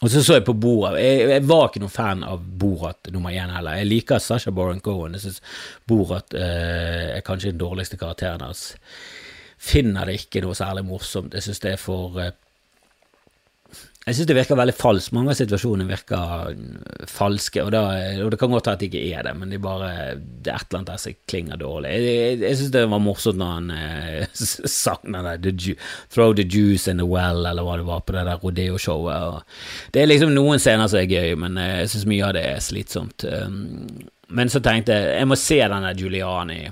og 0.00 0.08
så 0.08 0.22
så 0.24 0.38
jeg 0.38 0.46
på 0.46 0.56
Borat. 0.56 0.96
Jeg, 0.96 1.26
jeg, 1.28 1.44
var 1.48 1.66
ikke 1.68 1.82
noen 1.82 1.92
fan 1.92 2.22
av 2.24 2.40
Borat 2.40 3.10
nummer 3.12 3.34
én 3.36 3.52
heller. 3.52 3.76
Jeg 3.76 3.88
liker 3.90 4.22
Sasha 4.22 4.52
Baron 4.54 4.80
Cohen. 4.80 5.16
Jeg 5.18 5.26
syns 5.26 5.42
Borat 5.88 6.32
eh, 6.36 7.18
er 7.18 7.24
kanskje 7.26 7.52
den 7.52 7.60
dårligste 7.60 7.98
karakteren 8.00 8.46
hans. 8.46 8.70
Finner 9.60 10.08
det 10.08 10.22
ikke 10.22 10.40
noe 10.40 10.56
særlig 10.56 10.86
morsomt. 10.88 11.36
Jeg 11.36 11.44
syns 11.44 11.60
det 11.60 11.74
er 11.74 11.82
for 11.82 12.16
uh, 12.16 12.30
jeg 14.10 14.16
syns 14.18 14.28
det 14.28 14.34
virker 14.34 14.58
veldig 14.58 14.74
falskt. 14.74 15.12
Mange 15.14 15.30
av 15.30 15.38
situasjonene 15.38 15.86
virker 15.86 16.56
falske, 17.10 17.62
og, 17.62 17.70
da, 17.74 17.82
og, 18.24 18.32
det 18.32 18.40
kan 18.40 18.50
godt 18.50 18.66
være 18.66 18.78
at 18.78 18.82
det 18.82 18.88
ikke 18.90 19.02
er 19.14 19.28
det, 19.28 19.34
men 19.38 19.54
er 19.54 19.62
bare 19.62 19.90
det 20.18 20.50
er 20.50 20.58
et 20.58 20.66
eller 20.66 20.80
annet 20.80 20.90
der 20.90 21.02
som 21.02 21.18
klinger 21.30 21.60
dårlig. 21.60 21.92
Jeg, 21.94 22.08
jeg, 22.10 22.40
jeg 22.42 22.58
syns 22.58 22.74
det 22.74 22.84
var 22.90 23.04
morsomt 23.04 23.40
når 23.40 23.54
han 23.54 23.70
eh, 23.76 24.42
sang 24.82 25.06
den 25.06 25.30
der 25.30 25.76
'Throw 26.10 26.34
the 26.34 26.42
juice 26.42 26.90
in 26.90 26.98
the 26.98 27.06
well', 27.06 27.46
eller 27.46 27.62
hva 27.62 27.78
det 27.78 27.86
var, 27.86 28.02
på 28.02 28.12
det 28.16 28.26
der 28.26 28.42
rodeo-showet. 28.42 29.46
Det 29.94 30.02
er 30.02 30.10
liksom 30.10 30.34
noen 30.34 30.58
scener 30.58 30.90
som 30.90 31.00
er 31.00 31.10
gøy, 31.10 31.34
men 31.38 31.58
eh, 31.58 31.80
jeg 31.84 31.94
syns 31.94 32.08
mye 32.10 32.26
av 32.26 32.34
det 32.34 32.44
er 32.50 32.60
slitsomt. 32.64 33.24
Um, 33.24 34.08
men 34.30 34.50
så 34.50 34.62
tenkte 34.62 34.94
jeg 34.94 35.18
jeg 35.20 35.28
må 35.30 35.38
se 35.38 35.58
den 35.62 35.86
der 35.86 35.98
Giuliani 35.98 36.62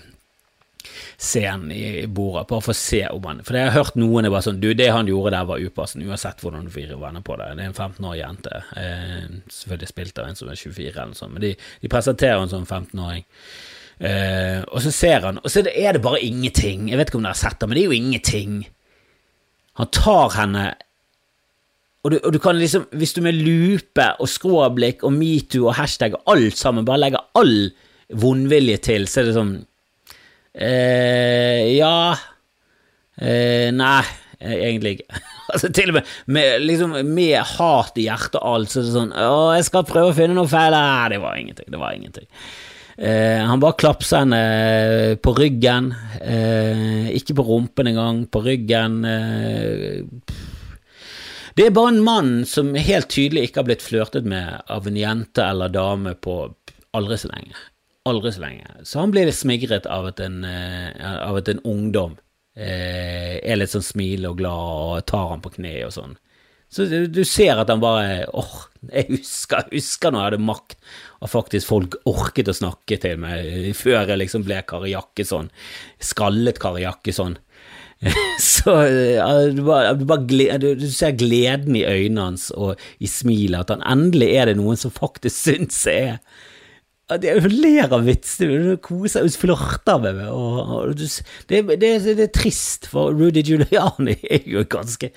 scenen 1.18 1.72
i 1.74 2.06
bordet, 2.06 2.46
bare 2.46 2.62
for 2.62 2.70
å 2.70 2.78
se 2.78 3.00
om 3.10 3.24
han 3.26 3.40
For 3.42 3.58
jeg 3.58 3.66
har 3.66 3.74
hørt 3.74 3.96
noen 3.98 4.28
er 4.28 4.30
bare 4.30 4.46
sånn 4.46 4.60
Du, 4.62 4.68
det 4.78 4.86
han 4.94 5.08
gjorde 5.10 5.32
der, 5.34 5.48
var 5.48 5.58
upassende, 5.58 6.06
uansett 6.06 6.44
hvordan 6.44 6.68
du 6.68 6.70
får 6.70 6.94
venner 6.94 7.24
på 7.26 7.34
det. 7.40 7.48
Det 7.58 7.64
er 7.64 7.72
en 7.72 7.74
15 7.74 8.06
år 8.06 8.16
jente. 8.20 8.60
Eh, 8.78 9.24
selvfølgelig 9.50 9.90
spilt 9.90 10.20
av 10.22 10.28
en 10.28 10.38
som 10.38 10.52
er 10.52 10.60
24 10.60 10.92
eller 10.92 11.10
noe 11.10 11.18
sånt, 11.18 11.34
men 11.34 11.42
de, 11.42 11.52
de 11.82 11.90
presenterer 11.90 12.38
en 12.38 12.52
som 12.52 12.66
15-åring. 12.66 13.26
Eh, 13.98 14.60
og 14.62 14.82
så 14.84 14.92
ser 14.94 15.26
han, 15.26 15.40
og 15.42 15.50
så 15.50 15.64
er 15.66 15.96
det 15.96 16.04
bare 16.04 16.22
ingenting. 16.22 16.86
Jeg 16.92 17.00
vet 17.00 17.10
ikke 17.10 17.18
om 17.18 17.26
dere 17.26 17.34
har 17.34 17.40
sett 17.42 17.58
det, 17.58 17.66
men 17.66 17.78
det 17.78 17.82
er 17.82 17.90
jo 17.90 17.98
ingenting. 17.98 18.60
Han 19.82 19.90
tar 19.94 20.36
henne 20.38 20.68
og 22.06 22.12
du, 22.14 22.20
og 22.22 22.30
du, 22.32 22.38
kan 22.40 22.56
liksom, 22.56 22.84
hvis 22.94 23.12
du 23.16 23.18
med 23.26 23.36
lupe 23.36 24.04
og 24.22 24.30
skråblikk 24.30 25.02
og 25.04 25.16
metoo 25.16 25.66
og 25.66 25.74
hashtag 25.80 26.14
alt 26.30 26.56
sammen 26.56 26.86
bare 26.86 27.02
legger 27.02 27.26
all 27.36 27.72
vondvilje 28.22 28.78
til, 28.86 29.08
så 29.10 29.20
er 29.20 29.28
det 29.28 29.34
sånn 29.34 29.56
Eh, 30.58 31.76
ja 31.76 32.16
eh, 33.14 33.68
Nei, 33.70 34.02
eh, 34.40 34.56
egentlig 34.56 34.96
ikke. 34.96 35.20
altså, 35.52 35.70
til 35.74 35.92
og 35.92 35.98
med 36.00 36.08
med, 36.26 36.64
liksom, 36.64 36.96
med 37.06 37.38
hat 37.54 38.00
i 38.00 38.08
hjertet 38.08 38.40
og 38.40 38.48
alt, 38.56 38.72
så 38.72 38.80
er 38.80 38.88
det 38.88 38.96
sånn 38.96 39.14
Å, 39.14 39.54
jeg 39.58 39.68
skal 39.68 39.86
prøve 39.86 40.10
å 40.10 40.16
finne 40.16 40.34
noe 40.38 40.50
feil. 40.50 40.74
Nei, 40.74 41.12
det 41.14 41.22
var 41.22 41.38
ingenting. 41.38 41.70
Det 41.70 41.80
var 41.80 41.94
ingenting. 41.94 42.26
Eh, 42.98 43.38
han 43.46 43.62
bare 43.62 43.78
klapsa 43.78 44.24
henne 44.24 44.42
eh, 44.42 45.14
på 45.22 45.30
ryggen. 45.38 45.92
Eh, 46.18 47.14
ikke 47.14 47.38
på 47.38 47.46
rumpen 47.46 47.92
engang, 47.92 48.24
på 48.26 48.42
ryggen. 48.42 49.02
det 51.54 51.66
er 51.66 51.74
bare 51.74 51.94
en 51.94 52.02
mann 52.02 52.44
som 52.46 52.74
helt 52.74 53.10
tydelig 53.14 53.48
ikke 53.48 53.62
har 53.62 53.70
blitt 53.70 53.86
flørtet 53.86 54.26
med 54.26 54.62
av 54.66 54.86
en 54.86 54.98
jente 54.98 55.42
eller 55.42 55.70
dame 55.70 56.14
på 56.18 56.40
aldri 56.98 57.18
så 57.18 57.30
lenge 57.30 57.54
aldri 58.10 58.32
så 58.34 58.44
lenge. 58.44 58.70
Så 58.88 59.02
han 59.02 59.12
blir 59.14 59.28
litt 59.28 59.38
smigret 59.38 59.88
av 59.90 60.10
at 60.12 60.22
en, 60.24 60.40
eh, 60.44 60.90
av 61.24 61.40
at 61.40 61.50
en 61.52 61.62
ungdom 61.68 62.16
eh, 62.58 63.38
er 63.38 63.60
litt 63.60 63.74
sånn 63.74 63.86
smilende 63.86 64.32
og 64.32 64.40
glad 64.40 64.72
og 64.88 65.06
tar 65.10 65.28
ham 65.34 65.44
på 65.44 65.54
kne 65.58 65.76
og 65.86 65.94
sånn. 65.94 66.16
Så 66.68 66.84
du, 66.84 67.22
ser 67.24 67.56
at 67.56 67.70
han 67.72 67.80
bare 67.80 68.26
åh, 68.36 68.56
jeg 68.90 69.06
husker, 69.08 69.70
husker 69.72 70.12
når 70.12 70.20
jeg 70.20 70.28
hadde 70.28 70.46
makt, 70.50 70.74
og 71.24 71.30
faktisk 71.32 71.70
folk 71.70 71.96
orket 72.08 72.50
å 72.52 72.56
snakke 72.58 72.98
til 73.00 73.22
meg 73.22 73.70
før 73.78 74.02
jeg 74.02 74.20
liksom 74.20 74.44
ble 74.44 74.60
Kari 74.68 74.92
Jakkesson. 74.92 75.48
Skallet 76.10 76.60
Kari 76.60 76.84
Jakkesson. 76.84 77.38
Så 78.38 78.74
du, 79.54 79.62
bare, 79.66 79.94
du, 79.98 80.04
bare, 80.06 80.58
du, 80.60 80.84
ser 80.92 81.16
gleden 81.18 81.74
i 81.74 81.86
øynene 81.88 82.28
hans 82.28 82.50
og 82.54 82.78
i 83.02 83.08
smilet, 83.10 83.64
at 83.64 83.72
han 83.74 83.82
endelig 83.88 84.28
er 84.36 84.52
det 84.52 84.58
noen 84.60 84.78
som 84.78 84.94
faktisk 84.94 85.40
syns 85.48 85.80
jeg 85.88 86.12
er 86.12 86.37
hun 87.08 87.54
ler 87.62 87.92
av 87.94 88.04
vitsene, 88.04 88.58
hun 88.66 88.80
koser 88.84 89.24
hun 89.24 89.32
flørter 89.32 90.00
med 90.02 90.18
meg. 90.18 90.32
Og, 90.32 90.72
og 90.76 90.96
det, 90.98 91.08
det, 91.48 91.84
det, 92.04 92.16
er 92.26 92.32
trist, 92.34 92.90
for 92.92 93.16
Rudy 93.16 93.44
Giuliani 93.44 94.18
er 94.34 94.44
jo 94.48 94.64
ganske 94.68 95.10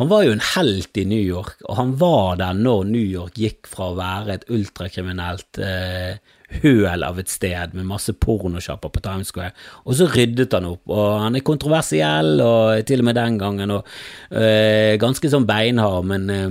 Han 0.00 0.10
var 0.10 0.26
jo 0.26 0.34
en 0.34 0.44
helt 0.54 1.00
i 1.00 1.06
New 1.08 1.22
York, 1.22 1.56
og 1.68 1.78
han 1.80 1.94
var 2.00 2.36
der 2.40 2.56
når 2.56 2.84
New 2.90 3.06
York 3.06 3.40
gikk 3.40 3.70
fra 3.70 3.90
å 3.90 3.96
være 3.98 4.36
et 4.36 4.46
ultrakriminelt 4.52 5.60
eh, 5.64 6.20
høl 6.62 7.04
av 7.06 7.20
et 7.20 7.30
sted 7.30 7.74
med 7.76 7.88
masse 7.88 8.12
pornosjapper 8.20 8.92
på 8.92 9.02
Times 9.04 9.30
Square, 9.30 9.52
og 9.84 9.96
så 9.96 10.08
ryddet 10.10 10.56
han 10.56 10.68
opp. 10.72 10.82
Og 10.90 11.20
han 11.24 11.36
er 11.38 11.46
kontroversiell, 11.46 12.40
og 12.42 12.80
til 12.88 13.04
og 13.04 13.10
med 13.10 13.20
den 13.20 13.38
gangen, 13.40 13.76
og 13.76 13.92
eh, 14.32 14.96
ganske 15.00 15.30
sånn 15.30 15.48
beinhard, 15.48 16.08
men 16.10 16.32
eh, 16.34 16.48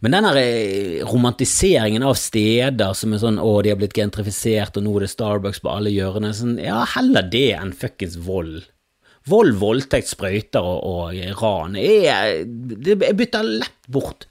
men 0.00 0.16
den 0.16 0.28
eh, 0.32 1.04
romantiseringen 1.04 2.04
av 2.06 2.16
steder 2.16 2.96
som 2.96 3.12
er 3.12 3.20
sånn 3.20 3.40
å, 3.40 3.52
de 3.60 3.74
har 3.74 3.80
blitt 3.80 3.96
gentrifisert, 3.96 4.78
og 4.80 4.86
nå 4.86 4.96
er 4.96 5.04
det 5.04 5.12
Starbucks 5.12 5.60
på 5.60 5.72
alle 5.72 5.92
hjørner, 5.92 6.32
sånn, 6.36 6.56
ja, 6.62 6.80
heller 6.96 7.28
det 7.28 7.50
enn 7.58 7.76
fuckings 7.76 8.16
vold. 8.24 8.64
Vold, 9.28 9.58
voldtekt, 9.60 10.08
sprøyter 10.08 10.64
og, 10.64 10.80
og 10.88 11.38
ran. 11.42 11.76
Jeg, 11.76 12.48
jeg 12.88 13.16
bytter 13.20 13.44
lett 13.60 13.76
bort 13.92 14.24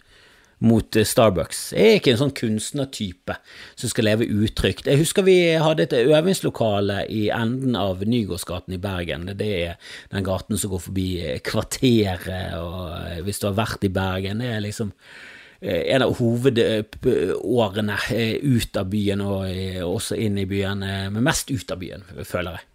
mot 0.65 0.97
eh, 0.97 1.05
Starbucks. 1.05 1.61
Jeg 1.77 1.85
er 1.85 2.01
ikke 2.01 2.15
en 2.15 2.21
sånn 2.23 2.35
kunstnertype 2.41 3.37
som 3.77 3.93
skal 3.93 4.09
leve 4.09 4.25
utrygt. 4.25 4.89
Jeg 4.89 5.03
husker 5.05 5.29
vi 5.29 5.37
hadde 5.61 5.85
et 5.85 5.97
øvingslokale 6.01 7.03
i 7.13 7.27
enden 7.29 7.77
av 7.77 8.01
Nygårdsgaten 8.01 8.73
i 8.73 8.81
Bergen. 8.81 9.29
Det 9.37 9.55
er 9.69 9.97
den 10.09 10.25
gaten 10.25 10.57
som 10.57 10.73
går 10.73 10.87
forbi 10.89 11.09
Kvarteret, 11.45 12.57
og 12.57 13.27
hvis 13.27 13.39
du 13.43 13.51
har 13.51 13.59
vært 13.61 13.85
i 13.85 13.93
Bergen, 13.93 14.41
det 14.41 14.55
er 14.57 14.65
liksom 14.65 14.95
Eh, 14.97 15.27
en 15.61 16.03
av 16.05 16.15
hovedårene 16.15 17.97
eh, 18.15 18.35
ut 18.39 18.77
av 18.79 18.89
byen 18.91 19.23
og 19.25 19.49
eh, 19.49 19.81
også 19.83 20.15
inn 20.15 20.37
i 20.39 20.47
byen, 20.47 20.85
men 21.11 21.25
mest 21.25 21.51
ut 21.51 21.71
av 21.73 21.81
byen, 21.81 22.05
føler 22.23 22.55
jeg. 22.55 22.65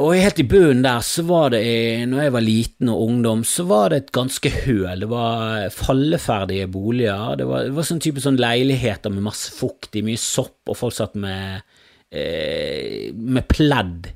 og 0.00 0.14
helt 0.16 0.38
i 0.40 0.46
bunnen 0.48 0.84
der 0.84 1.02
så 1.06 1.22
var 1.28 1.50
det, 1.52 1.62
når 2.08 2.22
jeg 2.22 2.34
var 2.34 2.44
liten 2.46 2.92
og 2.92 3.02
ungdom, 3.08 3.42
så 3.46 3.66
var 3.68 3.90
det 3.90 3.98
et 4.00 4.12
ganske 4.16 4.50
høl. 4.64 5.02
Det 5.02 5.10
var 5.10 5.68
falleferdige 5.74 6.70
boliger. 6.72 7.36
Det 7.38 7.46
var, 7.50 7.66
det 7.68 7.74
var 7.76 7.86
sånn 7.86 8.02
type 8.02 8.22
sånn 8.22 8.40
leiligheter 8.40 9.12
med 9.12 9.26
masse 9.26 9.52
fukt 9.54 9.98
i, 9.98 10.04
mye 10.06 10.18
sopp, 10.18 10.62
og 10.70 10.78
folk 10.78 10.96
satt 10.96 11.18
med, 11.20 11.66
med 12.10 13.46
pledd 13.52 14.10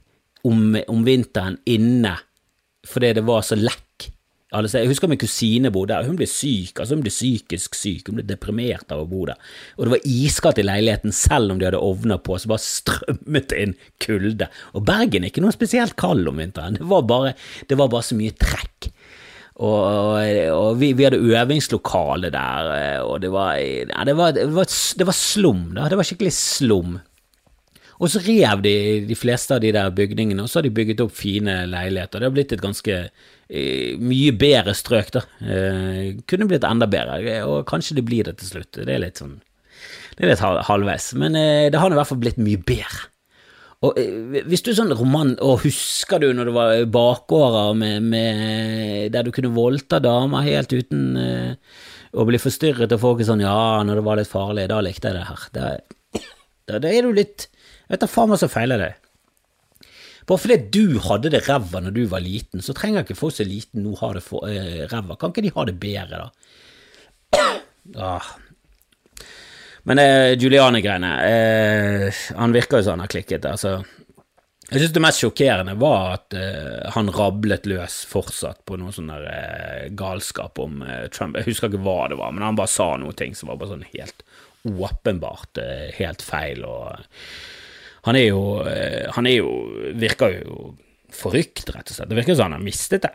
om, 0.49 0.79
om 0.89 1.05
vinteren 1.07 1.59
inne 1.67 2.17
fordi 2.85 3.15
det 3.17 3.25
var 3.25 3.45
så 3.45 3.57
lekk. 3.59 3.84
Altså, 4.55 4.81
jeg 4.81 4.91
husker 4.93 5.11
min 5.11 5.21
kusine 5.21 5.73
bodde 5.75 5.95
der, 5.95 6.07
hun 6.07 6.19
ble 6.19 6.29
syk, 6.31 6.79
altså 6.79 6.95
hun 6.95 7.03
ble 7.05 7.13
psykisk 7.13 7.75
syk, 7.79 8.09
hun 8.09 8.21
ble 8.21 8.27
deprimert 8.29 8.93
av 8.95 9.03
å 9.03 9.09
bo 9.11 9.25
der. 9.29 9.41
Og 9.79 9.87
det 9.87 9.95
var 9.97 10.09
iskaldt 10.09 10.61
i 10.63 10.67
leiligheten 10.67 11.15
selv 11.17 11.55
om 11.55 11.61
de 11.61 11.69
hadde 11.69 11.83
ovner 11.83 12.21
på, 12.23 12.39
så 12.39 12.53
bare 12.53 12.65
strømmet 12.65 13.49
det 13.51 13.63
inn 13.65 13.77
kulde. 14.05 14.51
Og 14.75 14.87
Bergen 14.87 15.27
er 15.27 15.33
ikke 15.33 15.45
noe 15.45 15.55
spesielt 15.55 15.97
kald 16.01 16.29
om 16.31 16.39
vinteren, 16.43 16.79
det 16.79 16.91
var 16.91 17.07
bare, 17.09 17.35
det 17.71 17.79
var 17.81 17.91
bare 17.93 18.07
så 18.07 18.19
mye 18.19 18.37
trekk. 18.39 18.91
Og, 19.55 20.19
og 20.51 20.79
vi, 20.81 20.91
vi, 20.99 21.05
hadde 21.07 21.23
øvingslokale 21.23 22.31
der, 22.35 23.03
og 23.07 23.21
det 23.23 23.31
var, 23.31 23.59
ja, 23.61 24.07
det 24.07 24.17
var, 24.19 24.33
det 24.35 24.49
var, 24.51 24.71
det 24.99 25.07
var 25.07 25.19
slum, 25.19 25.69
da. 25.77 25.87
Det 25.91 25.99
var 26.01 26.09
skikkelig 26.09 26.35
slum. 26.35 26.97
Og 28.03 28.11
så 28.11 28.23
rev 28.25 28.63
de 28.65 28.75
de 29.07 29.17
fleste 29.19 29.55
av 29.55 29.63
de 29.63 29.71
der 29.75 29.93
bygningene, 29.95 30.43
og 30.43 30.51
så 30.51 30.59
har 30.59 30.67
de 30.67 30.75
bygget 30.75 31.03
opp 31.05 31.15
fine 31.15 31.61
leiligheter. 31.71 32.21
Det 32.21 32.29
har 32.29 32.35
blitt 32.35 32.55
et 32.57 32.65
ganske 32.65 32.99
eh, 33.05 33.97
mye 34.03 34.35
bedre 34.39 34.75
strøk, 34.75 35.15
da. 35.15 35.25
Eh, 35.41 36.21
kunne 36.31 36.49
blitt 36.51 36.67
enda 36.67 36.89
bedre, 36.91 37.41
og 37.47 37.67
kanskje 37.71 38.01
det 38.01 38.07
blir 38.09 38.29
det 38.29 38.39
til 38.41 38.55
slutt. 38.55 38.83
Det 38.83 38.91
er 38.91 39.03
litt 39.05 39.23
sånn 39.23 39.41
Det 40.15 40.25
er 40.25 40.31
litt 40.31 40.43
halvveis, 40.43 41.13
men 41.19 41.35
eh, 41.39 41.71
det 41.71 41.81
har 41.81 41.93
i 41.93 41.99
hvert 41.99 42.11
fall 42.11 42.23
blitt 42.23 42.41
mye 42.43 42.61
bedre. 42.63 43.09
Og 43.85 43.99
eh, 44.01 44.43
hvis 44.49 44.65
du 44.65 44.73
sånn 44.75 44.95
roman, 44.97 45.35
og 45.45 45.65
husker 45.65 46.23
du 46.23 46.31
når 46.35 46.51
det 46.51 46.55
var 46.57 46.85
bakgårder 46.95 47.75
med, 47.79 48.07
med, 48.11 49.11
der 49.15 49.27
du 49.27 49.33
kunne 49.35 49.55
voldta 49.55 50.01
damer 50.03 50.47
helt 50.47 50.73
uten 50.73 51.19
eh, 51.21 51.83
å 52.15 52.27
bli 52.29 52.41
forstyrret, 52.41 52.95
og 52.95 53.03
folk 53.03 53.23
er 53.23 53.31
sånn 53.31 53.45
ja, 53.45 53.83
når 53.85 54.01
det 54.01 54.07
var 54.07 54.21
litt 54.21 54.31
farlig, 54.31 54.69
da 54.71 54.81
likte 54.85 55.11
jeg 55.11 55.19
det 55.19 55.27
her. 55.29 55.45
Da, 55.55 56.79
da 56.79 56.91
er 56.91 57.05
du 57.05 57.19
litt 57.19 57.49
Vet 57.95 58.03
da 58.03 58.11
faen 58.11 58.33
hva 58.33 58.41
som 58.41 58.51
feiler 58.51 58.83
deg. 58.83 59.01
Bare 60.27 60.41
fordi 60.41 60.57
du 60.73 60.99
hadde 61.05 61.31
det 61.31 61.45
ræva 61.47 61.83
når 61.85 61.95
du 61.95 62.05
var 62.11 62.25
liten, 62.25 62.63
så 62.65 62.75
trenger 62.75 63.05
ikke 63.05 63.19
folk 63.19 63.37
som 63.37 63.45
er 63.45 63.53
liten 63.53 63.85
nå 63.85 63.93
ha 64.01 64.15
det 64.17 64.25
for, 64.25 64.49
uh, 64.49 64.87
ræva. 64.91 65.19
Kan 65.21 65.35
ikke 65.35 65.45
de 65.45 65.53
ha 65.55 65.67
det 65.69 65.77
bedre, 65.79 66.25
da? 66.25 67.45
ah. 68.11 68.33
Men 69.85 70.01
eh, 70.01 70.33
Juliane-greiene 70.41 71.13
eh, 71.29 72.23
Han 72.39 72.55
virker 72.57 72.81
jo 72.81 72.87
sånn 72.87 72.99
han 72.99 73.05
har 73.05 73.13
klikket. 73.13 73.45
Altså, 73.49 73.77
jeg 74.71 74.81
synes 74.81 74.95
det 74.97 75.03
mest 75.05 75.21
sjokkerende 75.21 75.75
var 75.81 76.15
at 76.15 76.37
eh, 76.41 76.87
han 76.95 77.13
rablet 77.13 77.69
løs 77.69 78.01
fortsatt 78.09 78.63
på 78.65 78.79
noe 78.81 78.95
sånn 78.97 79.13
der 79.13 79.91
galskap 79.99 80.61
om 80.63 80.81
Trump. 81.13 81.37
Jeg 81.37 81.51
husker 81.51 81.69
ikke 81.69 81.85
hva 81.85 81.99
det 82.09 82.19
var, 82.21 82.33
men 82.33 82.47
han 82.47 82.57
bare 82.57 82.73
sa 82.73 82.95
noe 83.01 83.13
ting 83.17 83.37
som 83.37 83.53
var 83.53 83.61
bare 83.61 83.75
sånn 83.75 83.89
helt 83.93 84.25
åpenbart 84.65 85.61
helt 85.99 86.25
feil. 86.25 86.65
og 86.65 87.05
han 88.05 88.17
er 88.21 88.27
jo 88.29 88.41
eh, 88.69 89.07
Han 89.17 89.27
er 89.27 89.39
jo 89.39 89.53
Virker 90.01 90.39
jo 90.41 90.75
forrykt, 91.15 91.69
rett 91.71 91.91
og 91.93 91.95
slett. 91.95 92.11
Det 92.11 92.17
virker 92.19 92.35
som 92.35 92.49
han 92.49 92.57
har 92.57 92.65
mistet 92.65 93.05
det 93.05 93.13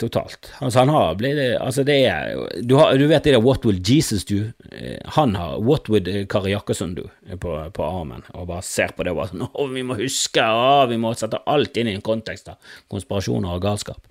totalt. 0.00 0.50
Altså, 0.58 0.82
han 0.82 0.92
har 0.94 1.16
blitt 1.20 1.38
Altså, 1.60 1.84
det 1.86 1.96
er 2.08 2.34
du, 2.64 2.76
har, 2.80 2.96
du 2.98 3.06
vet 3.10 3.26
det 3.26 3.34
der 3.36 3.42
What 3.44 3.64
will 3.66 3.80
Jesus 3.84 4.24
do? 4.28 4.42
Eh, 4.72 4.98
han 5.16 5.34
har 5.38 5.58
What 5.64 5.90
would 5.92 6.08
Kari 6.30 6.54
Jakkesson 6.54 6.94
do 6.96 7.06
på, 7.40 7.54
på, 7.76 7.84
armen, 7.84 8.24
og 8.34 8.48
bare 8.50 8.64
ser 8.66 8.94
på 8.96 9.06
det 9.06 9.12
og 9.14 9.20
bare 9.20 9.32
sånn 9.32 9.46
Å, 9.60 9.66
vi 9.70 9.84
må 9.86 9.96
huske, 9.98 10.44
å, 10.44 10.86
vi 10.90 10.98
må 11.00 11.12
sette 11.18 11.42
alt 11.50 11.76
inn 11.80 11.90
i 11.90 11.94
en 11.98 12.04
kontekst 12.04 12.50
av 12.52 12.74
konspirasjoner 12.90 13.54
og 13.54 13.62
galskap. 13.64 14.10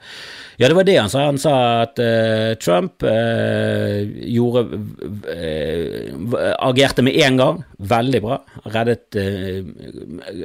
Ja, 0.60 0.68
det 0.68 0.78
var 0.78 0.88
det 0.88 0.98
han 1.00 1.12
sa. 1.12 1.26
Han 1.30 1.42
sa 1.42 1.56
at 1.84 2.00
uh, 2.02 2.54
Trump 2.62 3.04
uh, 3.06 4.04
gjorde 4.28 4.66
uh, 5.28 6.40
Agerte 6.70 7.04
med 7.06 7.18
en 7.24 7.40
gang, 7.40 7.62
veldig 7.92 8.24
bra. 8.24 8.40
Reddet 8.70 9.16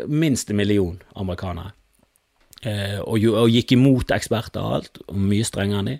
minst 0.08 0.50
en 0.50 0.58
million 0.58 0.98
amerikanere. 1.18 1.74
Eh, 2.64 3.00
og, 3.02 3.20
og, 3.28 3.48
gikk 3.52 3.74
imot 3.76 4.12
eksperter 4.14 4.64
og 4.64 4.76
alt, 4.78 5.00
og 5.04 5.18
mye 5.20 5.44
strengere 5.44 5.82
enn 5.82 5.90
de. 5.92 5.96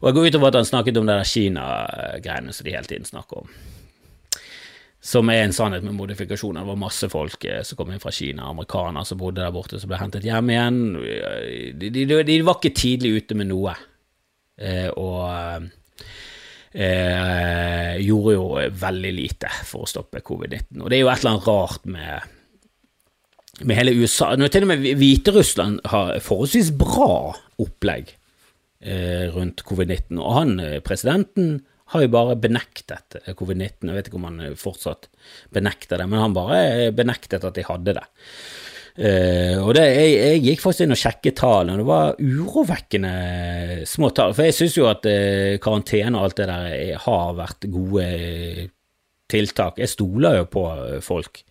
Og 0.00 0.08
jeg 0.08 0.16
går 0.16 0.28
ut 0.28 0.38
over 0.38 0.50
at 0.50 0.60
han 0.62 0.68
snakket 0.70 1.00
om 1.00 1.08
det 1.08 1.16
der 1.18 1.32
Kina-greiene 1.32 2.54
som 2.56 2.68
de 2.68 2.76
hele 2.76 2.88
tiden 2.88 3.08
snakker 3.08 3.42
om. 3.42 3.50
Som 5.08 5.30
er 5.30 5.44
en 5.44 5.54
sannhet 5.54 5.84
med 5.86 5.94
modifikasjoner. 5.94 6.64
Det 6.64 6.72
var 6.72 6.80
masse 6.80 7.10
folk 7.12 7.44
eh, 7.44 7.60
som 7.66 7.78
kom 7.78 7.92
inn 7.92 8.02
fra 8.02 8.14
Kina, 8.14 8.48
amerikanere 8.48 9.04
som 9.08 9.20
bodde 9.20 9.42
der 9.42 9.52
borte, 9.54 9.80
som 9.80 9.92
ble 9.92 10.00
hentet 10.00 10.26
hjem 10.26 10.54
igjen. 10.54 10.80
De, 11.82 11.92
de, 11.92 12.06
de 12.30 12.38
var 12.46 12.58
ikke 12.58 12.76
tidlig 12.78 13.18
ute 13.20 13.36
med 13.38 13.52
noe, 13.52 13.76
eh, 14.56 14.88
og 14.96 15.68
eh, 16.72 18.00
gjorde 18.00 18.38
jo 18.38 18.48
veldig 18.80 19.12
lite 19.12 19.52
for 19.68 19.84
å 19.84 19.92
stoppe 19.92 20.24
covid-19. 20.24 20.80
Og 20.80 20.88
det 20.88 20.98
er 20.98 21.04
jo 21.04 21.12
et 21.12 21.20
eller 21.20 21.36
annet 21.36 21.52
rart 21.52 21.88
med 21.98 22.34
med 23.64 23.78
hele 23.78 23.94
USA 23.98 24.34
Nå 24.38 24.48
til 24.52 24.66
og 24.66 24.70
med 24.72 24.84
Hviterussland 25.00 25.80
har 25.90 26.18
forholdsvis 26.24 26.70
bra 26.78 27.34
opplegg 27.58 28.12
eh, 28.84 29.26
rundt 29.34 29.64
covid-19, 29.66 30.20
og 30.20 30.36
han, 30.36 30.54
eh, 30.62 30.78
presidenten, 30.84 31.58
har 31.92 32.04
jo 32.04 32.12
bare 32.12 32.36
benektet 32.40 33.18
eh, 33.24 33.34
covid-19. 33.36 33.88
Jeg 33.88 33.96
vet 33.96 34.10
ikke 34.10 34.20
om 34.20 34.28
han 34.28 34.40
eh, 34.44 34.56
fortsatt 34.58 35.08
benekter 35.54 36.00
det, 36.00 36.08
men 36.10 36.22
han 36.22 36.36
bare 36.36 36.90
benektet 36.96 37.46
at 37.48 37.58
de 37.58 37.66
hadde 37.66 37.98
det. 37.98 38.08
Uh, 38.98 39.62
og 39.62 39.76
det, 39.76 39.84
jeg, 39.94 40.14
jeg, 40.16 40.38
gikk 40.42 40.62
faktisk 40.64 40.82
inn 40.82 40.90
og 40.90 40.98
sjekket 40.98 41.36
tallene, 41.38 41.76
og 41.76 41.78
det 41.78 41.84
var 41.86 42.16
urovekkende 42.18 43.12
små 43.86 44.08
tall. 44.10 44.32
For 44.34 44.48
jeg 44.48 44.56
syns 44.56 44.74
jo 44.74 44.88
at 44.90 45.06
uh, 45.06 45.54
karantene 45.62 46.18
og 46.18 46.26
alt 46.26 46.40
det 46.40 46.48
der 46.50 47.04
har 47.04 47.36
vært 47.38 47.68
gode 47.70 48.08
tiltak. 49.30 49.78
Jeg 49.78 49.92
stoler 49.92 50.40
jo 50.40 50.48
på 50.50 50.64
folk. 51.06 51.44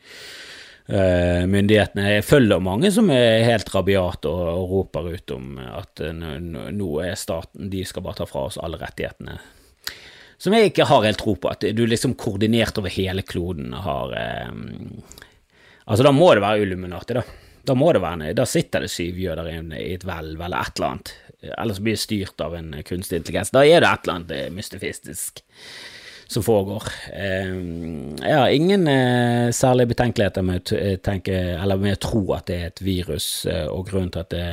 Uh, 0.87 1.43
myndighetene. 1.51 2.05
Jeg 2.13 2.23
følger 2.23 2.61
mange 2.63 2.87
som 2.95 3.09
er 3.11 3.43
helt 3.43 3.67
rabiate 3.73 4.31
og, 4.31 4.69
roper 4.71 5.09
ut 5.17 5.33
om 5.35 5.57
at 5.59 5.99
uh, 5.99 6.13
nå 6.15 6.91
er 7.03 7.17
staten 7.19 7.67
De 7.73 7.81
skal 7.83 8.05
bare 8.05 8.21
ta 8.21 8.27
fra 8.29 8.45
oss 8.47 8.59
alle 8.63 8.79
rettighetene. 8.79 9.35
Som 10.39 10.53
jeg 10.55 10.69
ikke 10.69 10.85
har 10.87 11.03
helt 11.03 11.19
tro 11.19 11.33
på. 11.35 11.51
At 11.51 11.65
du 11.75 11.83
liksom 11.89 12.15
koordinert 12.19 12.77
over 12.79 12.93
hele 12.93 13.25
kloden 13.25 13.73
har 13.73 14.13
eh, 14.15 14.51
Altså, 15.87 16.03
da 16.03 16.11
må 16.11 16.27
det 16.35 16.43
være 16.43 16.61
Illuminati, 16.65 17.15
da. 17.15 17.23
Da 17.67 17.73
må 17.75 17.89
det 17.95 18.03
være 18.03 18.33
Da 18.37 18.45
sitter 18.45 18.83
det 18.83 18.91
syv 18.91 19.17
jøder 19.17 19.49
i 19.49 19.93
et 19.95 20.03
hvelv 20.05 20.39
eller 20.39 20.61
et 20.61 20.77
eller 20.77 20.93
annet. 20.93 21.13
Ellers 21.57 21.79
blir 21.83 21.97
det 21.97 22.03
styrt 22.03 22.43
av 22.43 22.55
en 22.57 22.75
kunstig 22.85 23.21
intelligens. 23.21 23.53
Da 23.55 23.63
er 23.65 23.81
det 23.81 23.89
et 23.89 24.05
eller 24.05 24.19
annet 24.19 24.53
mystifistisk 24.55 25.41
som 26.27 26.43
foregår. 26.43 26.83
Eh, 27.13 27.53
jeg 28.21 28.35
har 28.39 28.49
ingen 28.49 28.87
eh, 28.87 29.51
særlige 29.55 29.93
betenkeligheter 29.93 30.43
med 30.43 30.73
å 30.73 30.79
eh, 30.81 30.97
tenke, 31.03 31.37
med 31.77 31.95
å 31.95 32.03
tro 32.03 32.23
at 32.35 32.49
det 32.49 32.57
er 32.57 32.69
et 32.71 32.83
virus, 32.83 33.29
og 33.71 33.87
grunnen 33.87 34.11
til 34.11 34.25
at 34.25 34.33
det, 34.33 34.45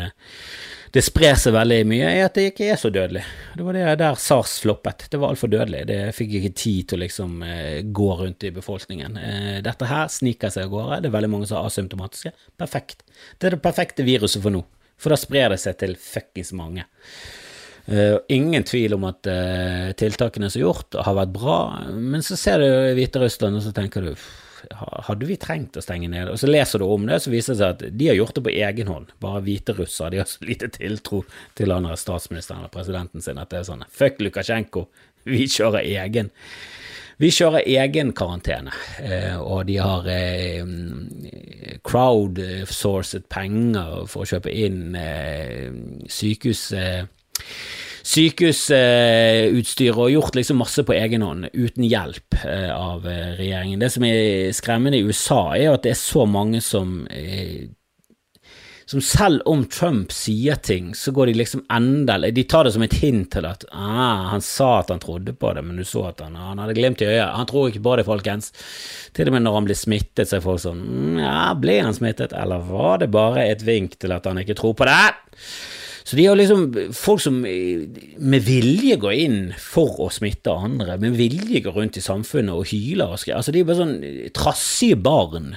det 0.94 1.02
sprer 1.02 1.34
seg 1.40 1.56
veldig 1.56 1.80
mye, 1.90 2.10
er 2.12 2.28
at 2.28 2.38
det 2.38 2.46
ikke 2.52 2.68
er 2.70 2.78
så 2.78 2.92
dødelig. 2.94 3.24
Det 3.58 3.66
var 3.66 3.78
det 3.78 3.96
der 4.04 4.20
SARS 4.20 4.58
floppet. 4.62 5.08
Det 5.10 5.18
var 5.18 5.34
altfor 5.34 5.50
dødelig. 5.50 5.82
Det 5.90 6.00
fikk 6.14 6.36
ikke 6.38 6.54
tid 6.62 6.90
til 6.90 7.00
å 7.00 7.04
liksom 7.04 7.42
gå 7.96 8.10
rundt 8.20 8.46
i 8.46 8.52
befolkningen. 8.54 9.18
Dette 9.66 9.90
her 9.90 10.12
sniker 10.12 10.54
seg 10.54 10.68
av 10.68 10.76
gårde. 10.76 11.00
Det 11.02 11.10
er 11.10 11.16
veldig 11.16 11.32
mange 11.32 11.50
som 11.50 11.58
er 11.58 11.72
asymptomatiske. 11.72 12.34
Perfekt. 12.60 13.02
Det 13.38 13.50
er 13.50 13.56
det 13.56 13.64
perfekte 13.64 14.06
viruset 14.06 14.44
for 14.44 14.54
nå, 14.54 14.62
for 15.00 15.10
da 15.10 15.18
sprer 15.18 15.50
det 15.50 15.58
seg 15.64 15.80
til 15.82 15.98
fuckings 15.98 16.54
mange. 16.54 16.86
Uh, 17.84 18.16
ingen 18.32 18.64
tvil 18.64 18.96
om 18.96 19.04
at 19.10 19.28
uh, 19.28 19.90
tiltakene 19.98 20.48
som 20.48 20.62
er 20.62 20.64
gjort, 20.64 20.96
har 21.04 21.18
vært 21.18 21.34
bra, 21.34 21.58
men 21.92 22.24
så 22.24 22.38
ser 22.40 22.62
du 22.62 22.68
Hviterussland, 22.96 23.58
og 23.58 23.66
så 23.66 23.74
tenker 23.76 24.08
du 24.08 24.14
hadde 24.72 25.26
vi 25.28 25.36
trengt 25.36 25.76
å 25.76 25.82
stenge 25.84 26.08
ned? 26.08 26.30
Og 26.32 26.38
så 26.40 26.48
leser 26.48 26.80
du 26.80 26.86
om 26.88 27.02
det, 27.08 27.18
så 27.20 27.32
viser 27.32 27.52
det 27.52 27.60
seg 27.60 27.74
at 27.74 27.98
de 27.98 28.06
har 28.08 28.16
gjort 28.16 28.38
det 28.38 28.44
på 28.46 28.54
egen 28.54 28.88
hånd. 28.88 29.10
Bare 29.20 29.42
hviterussere. 29.44 30.14
De 30.14 30.22
har 30.22 30.30
så 30.30 30.46
lite 30.48 30.70
tiltro 30.72 31.20
til 31.58 31.74
andre 31.74 31.98
statsministeren 32.00 32.62
eller 32.62 32.72
presidenten 32.72 33.24
sin 33.24 33.40
at 33.40 33.52
det 33.52 33.60
er 33.60 33.68
sånn 33.68 33.84
fuck 33.92 34.22
Lukasjenko, 34.24 34.86
vi 35.28 35.44
kjører 35.52 35.84
egen. 35.84 36.32
Vi 37.20 37.28
kjører 37.30 37.68
egen 37.70 38.10
karantene, 38.16 38.72
uh, 39.04 39.36
og 39.38 39.68
de 39.68 39.76
har 39.78 40.08
crowdsourcet 41.86 43.28
penger 43.30 44.08
for 44.10 44.24
å 44.24 44.30
kjøpe 44.32 44.50
inn 44.64 44.96
sykehus 46.10 46.64
sykehusutstyr 48.04 49.96
og 49.96 50.10
gjort 50.12 50.36
liksom 50.36 50.58
masse 50.60 50.84
på 50.84 50.92
egen 50.96 51.24
hånd 51.24 51.48
uten 51.54 51.86
hjelp 51.88 52.36
eh, 52.42 52.68
av 52.68 53.06
eh, 53.08 53.32
regjeringen. 53.38 53.80
Det 53.80 53.88
som 53.94 54.04
er 54.04 54.52
skremmende 54.56 55.00
i 55.00 55.06
USA, 55.06 55.54
er 55.56 55.72
at 55.72 55.86
det 55.86 55.94
er 55.94 56.02
så 56.02 56.26
mange 56.28 56.60
som 56.64 57.06
eh, 57.08 57.72
som 58.86 59.00
selv 59.00 59.40
om 59.48 59.62
Trump 59.64 60.12
sier 60.12 60.58
ting, 60.60 60.90
så 60.94 61.12
går 61.12 61.26
de 61.26 61.34
liksom 61.38 61.62
endelig 61.72 62.34
De 62.36 62.44
tar 62.44 62.66
det 62.66 62.74
som 62.74 62.82
et 62.84 62.96
hint 63.00 63.30
til 63.32 63.46
at 63.48 63.64
ah, 63.72 64.28
han 64.34 64.44
sa 64.44 64.80
at 64.82 64.92
han 64.92 65.00
trodde 65.00 65.32
på 65.32 65.52
det, 65.56 65.62
men 65.64 65.78
du 65.80 65.84
så 65.88 66.04
at 66.10 66.20
han, 66.20 66.36
han 66.36 66.60
hadde 66.60 66.76
glimt 66.76 67.00
i 67.00 67.08
øyet. 67.08 67.32
Han 67.32 67.48
tror 67.48 67.70
ikke 67.70 67.84
på 67.86 67.96
det, 67.96 68.04
folkens. 68.08 68.52
Til 69.16 69.30
og 69.30 69.36
med 69.36 69.46
når 69.46 69.56
han 69.56 69.70
blir 69.70 69.78
smittet, 69.78 70.28
så 70.28 70.36
er 70.38 70.44
folk 70.44 70.60
sånn 70.62 70.84
mm, 70.84 71.22
Ja, 71.24 71.38
ble 71.56 71.78
han 71.80 71.96
smittet, 71.96 72.36
eller 72.36 72.66
var 72.68 73.00
det 73.00 73.08
bare 73.14 73.48
et 73.48 73.64
vink 73.64 73.96
til 74.04 74.12
at 74.12 74.28
han 74.28 74.42
ikke 74.44 74.58
tror 74.60 74.76
på 74.76 74.88
det? 74.90 75.00
Så 76.04 76.16
de 76.16 76.26
har 76.28 76.36
liksom 76.36 76.66
folk 76.92 77.22
som 77.24 77.38
med 77.40 78.42
vilje 78.44 78.96
går 79.00 79.14
inn 79.24 79.38
for 79.56 79.96
å 80.04 80.10
smitte 80.12 80.52
andre, 80.52 80.98
med 81.00 81.16
vilje 81.16 81.62
går 81.64 81.78
rundt 81.78 81.96
i 81.96 82.04
samfunnet 82.04 82.52
og 82.52 82.68
hyler 82.68 83.14
og 83.14 83.22
skriver. 83.22 83.38
Altså, 83.40 83.54
de 83.54 83.62
er 83.62 83.70
bare 83.70 83.80
sånn 83.80 83.94
trassige 84.36 84.98
barn. 85.00 85.54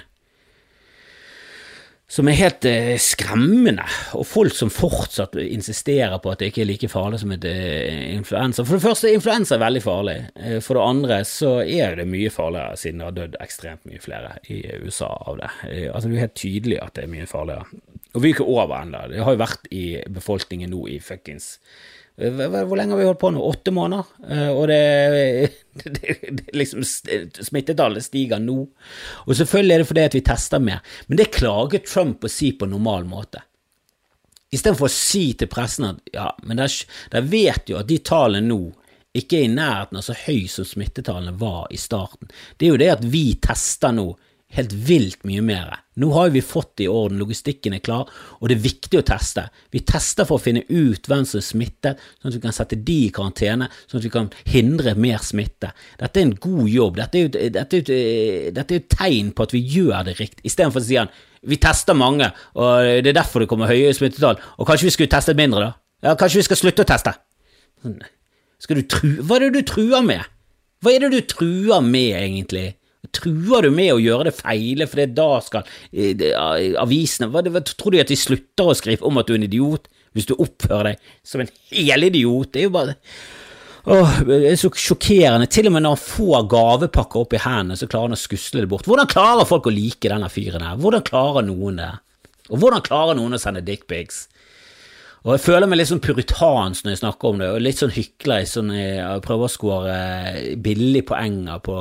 som 2.07 2.29
er 2.31 2.37
helt 2.39 2.63
eh, 2.63 2.93
skremmende, 3.03 3.83
og 4.15 4.23
folk 4.23 4.55
som 4.55 4.69
fortsatt 4.71 5.35
insisterer 5.43 6.15
på 6.23 6.31
at 6.31 6.39
det 6.39 6.53
ikke 6.53 6.61
er 6.63 6.69
like 6.69 6.87
farlig 6.87 7.19
som 7.19 7.33
et 7.35 7.43
eh, 7.43 8.13
influensa. 8.15 8.63
For 8.63 8.77
det 8.77 8.85
første, 8.85 9.11
influensa 9.11 9.57
er 9.57 9.65
veldig 9.65 9.81
farlig. 9.83 10.15
Eh, 10.39 10.61
for 10.63 10.79
det 10.79 10.85
andre 10.87 11.17
så 11.27 11.57
er 11.65 11.99
det 11.99 12.07
mye 12.07 12.31
farligere, 12.31 12.79
siden 12.79 13.03
det 13.03 13.09
har 13.09 13.17
dødd 13.17 13.35
ekstremt 13.43 13.83
mye 13.91 13.99
flere 13.99 14.37
i 14.47 14.61
USA 14.85 15.11
av 15.27 15.41
det. 15.41 15.51
Eh, 15.67 15.89
altså 15.91 16.07
Det 16.07 16.13
er 16.13 16.15
jo 16.15 16.23
helt 16.23 16.39
tydelig 16.39 16.79
at 16.85 16.95
det 16.95 17.03
er 17.03 17.11
mye 17.17 17.27
farligere. 17.27 17.67
Og 18.17 18.23
vi 18.23 18.31
er 18.31 18.33
ikke 18.39 18.49
over 18.49 18.79
ennå. 18.79 19.03
Det 19.11 19.21
har 19.21 19.35
jo 19.35 19.43
vært 19.43 19.67
i 19.69 19.85
befolkningen 20.09 20.71
nå 20.73 20.87
i 20.89 20.97
fuckings 21.03 21.51
eh, 22.17 22.33
hvor 22.33 22.73
lenge 22.79 22.95
har 22.95 23.01
vi 23.01 23.05
holdt 23.05 23.21
på 23.21 23.29
nå? 23.35 23.43
Åtte 23.45 23.73
måneder? 23.75 24.09
Eh, 24.25 24.49
og 24.49 24.63
det, 24.71 24.79
det, 25.99 26.15
det 26.39 26.55
liksom 26.57 26.81
Smittetallet 26.81 28.07
stiger 28.07 28.41
nå. 28.41 28.63
Og 29.27 29.37
selvfølgelig 29.37 29.75
er 29.75 29.83
det 29.83 29.89
fordi 29.91 30.07
at 30.09 30.17
vi 30.17 30.23
tester 30.25 30.63
mer, 30.63 30.81
men 31.05 31.21
det 31.21 31.29
klager 31.35 31.85
Trump 31.85 32.25
å 32.25 32.31
si 32.31 32.55
på 32.57 32.65
en 32.65 32.73
normal 32.73 33.05
måte. 33.05 33.45
Istedenfor 34.49 34.87
å 34.87 34.95
si 34.95 35.33
til 35.37 35.49
pressen 35.51 35.89
at 35.91 36.13
ja, 36.15 36.31
men 36.47 36.61
de 36.63 37.23
vet 37.29 37.69
jo 37.69 37.77
at 37.77 37.89
de 37.89 37.99
tallene 38.01 38.47
nå 38.47 38.61
ikke 39.17 39.39
er 39.39 39.47
i 39.47 39.51
nærheten 39.51 39.99
av 39.99 40.05
så 40.05 40.15
høy 40.25 40.47
som 40.51 40.65
smittetallene 40.67 41.35
var 41.39 41.67
i 41.73 41.77
starten. 41.79 42.29
Det 42.57 42.67
er 42.67 42.73
jo 42.73 42.81
det 42.81 42.89
at 42.93 43.05
vi 43.05 43.25
tester 43.43 43.93
nå 43.95 44.11
helt 44.55 44.71
vilt 44.71 45.25
mye 45.27 45.41
mer. 45.43 45.73
Nå 45.99 46.07
har 46.13 46.29
vi 46.31 46.41
fått 46.45 46.77
det 46.79 46.85
i 46.85 46.89
orden, 46.91 47.19
logistikken 47.19 47.75
er 47.75 47.81
klar, 47.83 48.07
og 48.39 48.49
det 48.49 48.55
er 48.57 48.63
viktig 48.63 48.99
å 48.99 49.05
teste. 49.05 49.43
Vi 49.73 49.81
tester 49.85 50.27
for 50.29 50.39
å 50.39 50.43
finne 50.43 50.63
ut 50.69 51.09
hvem 51.09 51.25
som 51.27 51.41
er 51.41 51.45
smittet, 51.45 52.03
sånn 52.21 52.31
at 52.31 52.37
vi 52.37 52.43
kan 52.45 52.55
sette 52.55 52.79
de 52.87 52.97
i 53.07 53.13
karantene, 53.13 53.67
sånn 53.89 53.99
at 53.99 54.07
vi 54.07 54.13
kan 54.13 54.29
hindre 54.47 54.93
mer 54.95 55.23
smitte. 55.25 55.73
Dette 55.99 56.21
er 56.21 56.29
en 56.29 56.37
god 56.47 56.69
jobb. 56.71 57.01
Dette 57.01 57.19
er 57.19 57.25
jo, 57.25 57.33
dette 58.55 58.79
jo 58.79 58.85
tegn 58.93 59.33
på 59.35 59.47
at 59.47 59.57
vi 59.57 59.63
gjør 59.75 60.07
det 60.07 60.15
riktig, 60.21 60.45
istedenfor 60.47 60.83
å 60.83 60.87
si 60.87 61.01
han 61.01 61.11
vi 61.47 61.59
tester 61.61 61.95
mange, 61.95 62.31
og 62.57 63.03
det 63.05 63.11
er 63.11 63.19
derfor 63.19 63.43
det 63.43 63.49
kommer 63.51 63.69
høye 63.69 63.91
smittetall, 63.95 64.39
og 64.57 64.67
kanskje 64.67 64.87
vi 64.87 64.95
skulle 64.95 65.11
testet 65.11 65.37
mindre, 65.37 65.67
da? 65.67 65.75
Ja, 66.07 66.15
kanskje 66.17 66.41
vi 66.41 66.47
skal 66.47 66.59
slutte 66.59 66.83
å 66.85 66.87
teste? 66.87 67.13
Sånn, 67.83 67.99
skal 68.61 68.79
du 68.79 68.87
tru... 68.89 69.11
Hva 69.21 69.37
er 69.37 69.47
det 69.47 69.61
du 69.61 69.69
truer 69.69 70.03
med? 70.05 70.25
Hva 70.83 70.93
er 70.93 71.05
det 71.05 71.09
du 71.13 71.21
truer 71.29 71.81
med, 71.85 72.13
egentlig? 72.19 72.67
Truer 73.13 73.67
du 73.67 73.71
med 73.71 73.93
å 73.93 74.01
gjøre 74.01 74.29
det 74.29 74.35
feile, 74.35 74.87
for 74.89 75.15
da 75.15 75.29
skal 75.45 75.67
eh, 75.93 76.33
avisene 76.81 77.29
hva, 77.31 77.43
hva, 77.45 77.61
Tror 77.63 77.93
du 77.93 78.01
at 78.01 78.11
de 78.11 78.17
slutter 78.19 78.67
å 78.67 78.75
skrive 78.77 79.05
om 79.07 79.19
at 79.21 79.29
du 79.29 79.35
er 79.35 79.41
en 79.41 79.47
idiot, 79.47 79.87
hvis 80.17 80.27
du 80.29 80.35
oppfører 80.35 80.91
deg 80.91 81.11
som 81.25 81.43
en 81.43 81.51
hel 81.71 82.07
idiot? 82.09 82.51
Det 82.53 82.63
er 82.63 82.69
jo 82.69 82.77
bare 82.77 82.97
Åh, 83.87 84.17
det 84.27 84.37
er 84.49 84.57
så 84.59 84.67
sjokkerende. 84.75 85.45
Til 85.47 85.69
og 85.69 85.77
med 85.77 85.85
når 85.85 85.93
han 85.93 86.01
får 86.01 86.47
gavepakker 86.51 87.21
opp 87.23 87.35
i 87.37 87.39
hendene, 87.39 87.77
så 87.79 87.87
klarer 87.87 88.09
han 88.09 88.17
å 88.17 88.19
skusle 88.19 88.65
det 88.65 88.67
bort. 88.67 88.83
Hvordan 88.89 89.07
klarer 89.07 89.47
folk 89.47 89.69
å 89.69 89.71
like 89.71 90.11
denne 90.11 90.27
fyren 90.27 90.65
her? 90.67 90.75
Hvordan 90.81 91.05
klarer 91.07 91.45
noen 91.47 91.79
det? 91.79 91.93
Og 92.49 92.59
hvordan 92.59 92.83
klarer 92.83 93.15
noen 93.15 93.37
å 93.37 93.39
sende 93.39 93.63
dickpics? 93.63 94.25
Og 95.25 95.33
jeg 95.33 95.43
føler 95.43 95.67
meg 95.67 95.79
litt 95.79 95.89
sånn 95.89 96.03
puritansk 96.03 96.85
når 96.85 96.93
jeg 96.93 96.99
snakker 97.01 97.31
om 97.31 97.41
det, 97.41 97.47
og 97.51 97.63
litt 97.63 97.79
sånn 97.81 97.93
hykler 97.95 98.45
sånn 98.47 98.69
jeg 98.75 99.23
prøver 99.25 99.47
å 99.47 99.51
skåre 99.51 99.95
billig 100.63 101.01
poenger 101.09 101.63
på, 101.65 101.77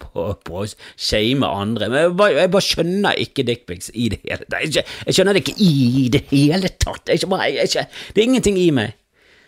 på, 0.00 0.26
på 0.44 0.58
å 0.60 0.66
shame 0.66 1.48
andre. 1.48 1.88
Men 1.92 2.02
jeg 2.02 2.16
bare, 2.18 2.36
jeg 2.42 2.52
bare 2.56 2.68
skjønner 2.68 3.22
ikke 3.24 3.46
dickpics 3.48 3.92
i 3.94 4.10
det 4.12 4.20
hele 4.24 4.42
tatt. 4.42 4.58
Jeg, 4.66 4.84
jeg, 5.06 5.16
skjønner 5.16 5.38
det 5.38 5.44
ikke 5.44 5.56
i 5.62 6.10
det 6.12 6.24
hele 6.34 6.72
tatt. 6.82 7.14
Jeg, 7.14 7.24
jeg, 7.24 7.88
det 8.12 8.20
er 8.20 8.28
ingenting 8.28 8.60
i 8.60 8.68
meg. 8.74 8.98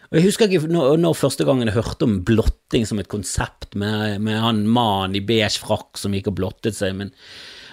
Og 0.07 0.21
Jeg 0.21 0.29
husker 0.29 0.47
ikke 0.47 0.71
når, 0.71 0.97
når 1.03 1.19
første 1.19 1.45
gangen 1.45 1.67
jeg 1.67 1.77
hørte 1.77 2.07
om 2.07 2.21
blotting 2.25 2.87
som 2.87 3.03
et 3.03 3.11
konsept, 3.11 3.75
med, 3.75 4.21
med 4.23 4.39
han 4.39 4.63
mannen 4.71 5.19
i 5.19 5.25
beige 5.27 5.59
frakk 5.65 5.99
som 5.99 6.15
gikk 6.15 6.31
og 6.31 6.39
blottet 6.39 6.79
seg, 6.79 6.95
men 6.97 7.11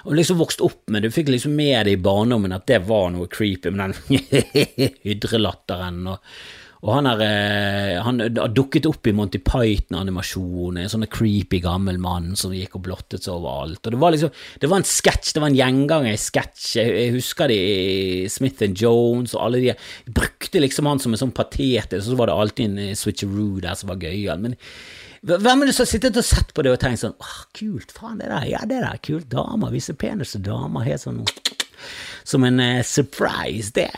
og 0.03 0.17
liksom 0.17 0.41
vokst 0.41 0.63
opp 0.65 0.89
med 0.91 1.03
det, 1.03 1.11
du 1.11 1.15
fikk 1.15 1.31
liksom 1.31 1.55
med 1.55 1.87
det 1.87 1.95
i 1.95 2.01
barndommen 2.01 2.55
at 2.55 2.67
det 2.67 2.81
var 2.87 3.09
noe 3.13 3.29
creepy 3.31 3.71
med 3.71 3.93
den 3.93 4.19
hydrelatteren. 5.07 6.03
og 6.11 6.19
og 6.83 6.89
han, 6.97 7.07
er, 7.07 7.21
eh, 7.23 7.97
han 8.03 8.19
har 8.19 8.51
dukket 8.51 8.89
opp 8.89 9.07
i 9.07 9.13
Monty 9.15 9.39
Python-animasjonen, 9.39 10.81
en 10.81 10.91
sånn 10.91 11.05
creepy 11.07 11.61
gammel 11.63 11.95
mann 12.03 12.33
som 12.39 12.51
gikk 12.51 12.75
og 12.75 12.83
blottet 12.89 13.23
seg 13.23 13.37
overalt. 13.37 13.79
Og 13.85 13.95
det 13.95 14.01
var 14.01 14.11
liksom, 14.11 14.33
det 14.59 14.69
var 14.71 14.81
en 14.81 14.89
sketsj, 14.89 15.29
det 15.31 15.43
var 15.43 15.53
en 15.53 15.59
gjenganger 15.61 16.11
i 16.11 16.19
sketsj. 16.19 16.65
Jeg 16.81 17.13
husker 17.15 17.53
de 17.53 17.61
Smith 18.33 18.67
and 18.67 18.83
Jones 18.83 19.31
og 19.37 19.45
alle 19.45 19.63
de 19.63 19.77
brukte 20.11 20.59
liksom 20.59 20.91
han 20.91 20.99
som 20.99 21.15
en 21.15 21.23
sånn 21.23 21.35
patetisk, 21.37 22.01
og 22.01 22.09
så 22.09 22.19
var 22.19 22.31
det 22.31 22.35
alltid 22.41 22.67
en 22.67 22.83
eh, 22.89 22.97
switcheroo 22.99 23.63
der 23.63 23.79
som 23.79 23.93
var 23.93 24.03
gøyal. 24.03 24.43
Men 24.43 24.59
hvem 25.23 25.61
er 25.63 25.69
det 25.69 25.75
som 25.75 25.85
har 25.85 25.91
sittet 25.91 26.17
og 26.19 26.25
sett 26.27 26.51
på 26.55 26.65
det 26.65 26.73
og 26.73 26.81
tenkt 26.81 27.03
sånn 27.03 27.15
åh, 27.15 27.37
kult, 27.55 27.93
faen, 27.95 28.17
det 28.19 28.27
der, 28.27 28.47
ja, 28.49 28.63
det 28.67 28.81
der, 28.83 28.99
kult, 29.03 29.29
damer, 29.31 29.71
viser 29.71 29.95
peneste 29.99 30.41
damer, 30.43 30.83
helt 30.87 31.03
sånn 31.03 31.23
som 32.27 32.43
en 32.47 32.59
uh, 32.59 32.81
surprise, 32.87 33.71
det 33.75 33.89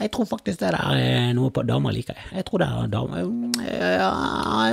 jeg 0.00 0.10
tror 0.10 0.26
faktisk 0.26 0.58
det 0.58 0.72
der 0.74 0.98
er 0.98 1.34
noe 1.36 1.52
på 1.54 1.62
damer 1.62 1.94
liker. 1.94 2.16
Jeg 2.34 2.42
tror 2.48 2.58
det 2.58 2.66
er 2.66 2.88
damer 2.90 3.20
ja, 3.62 4.08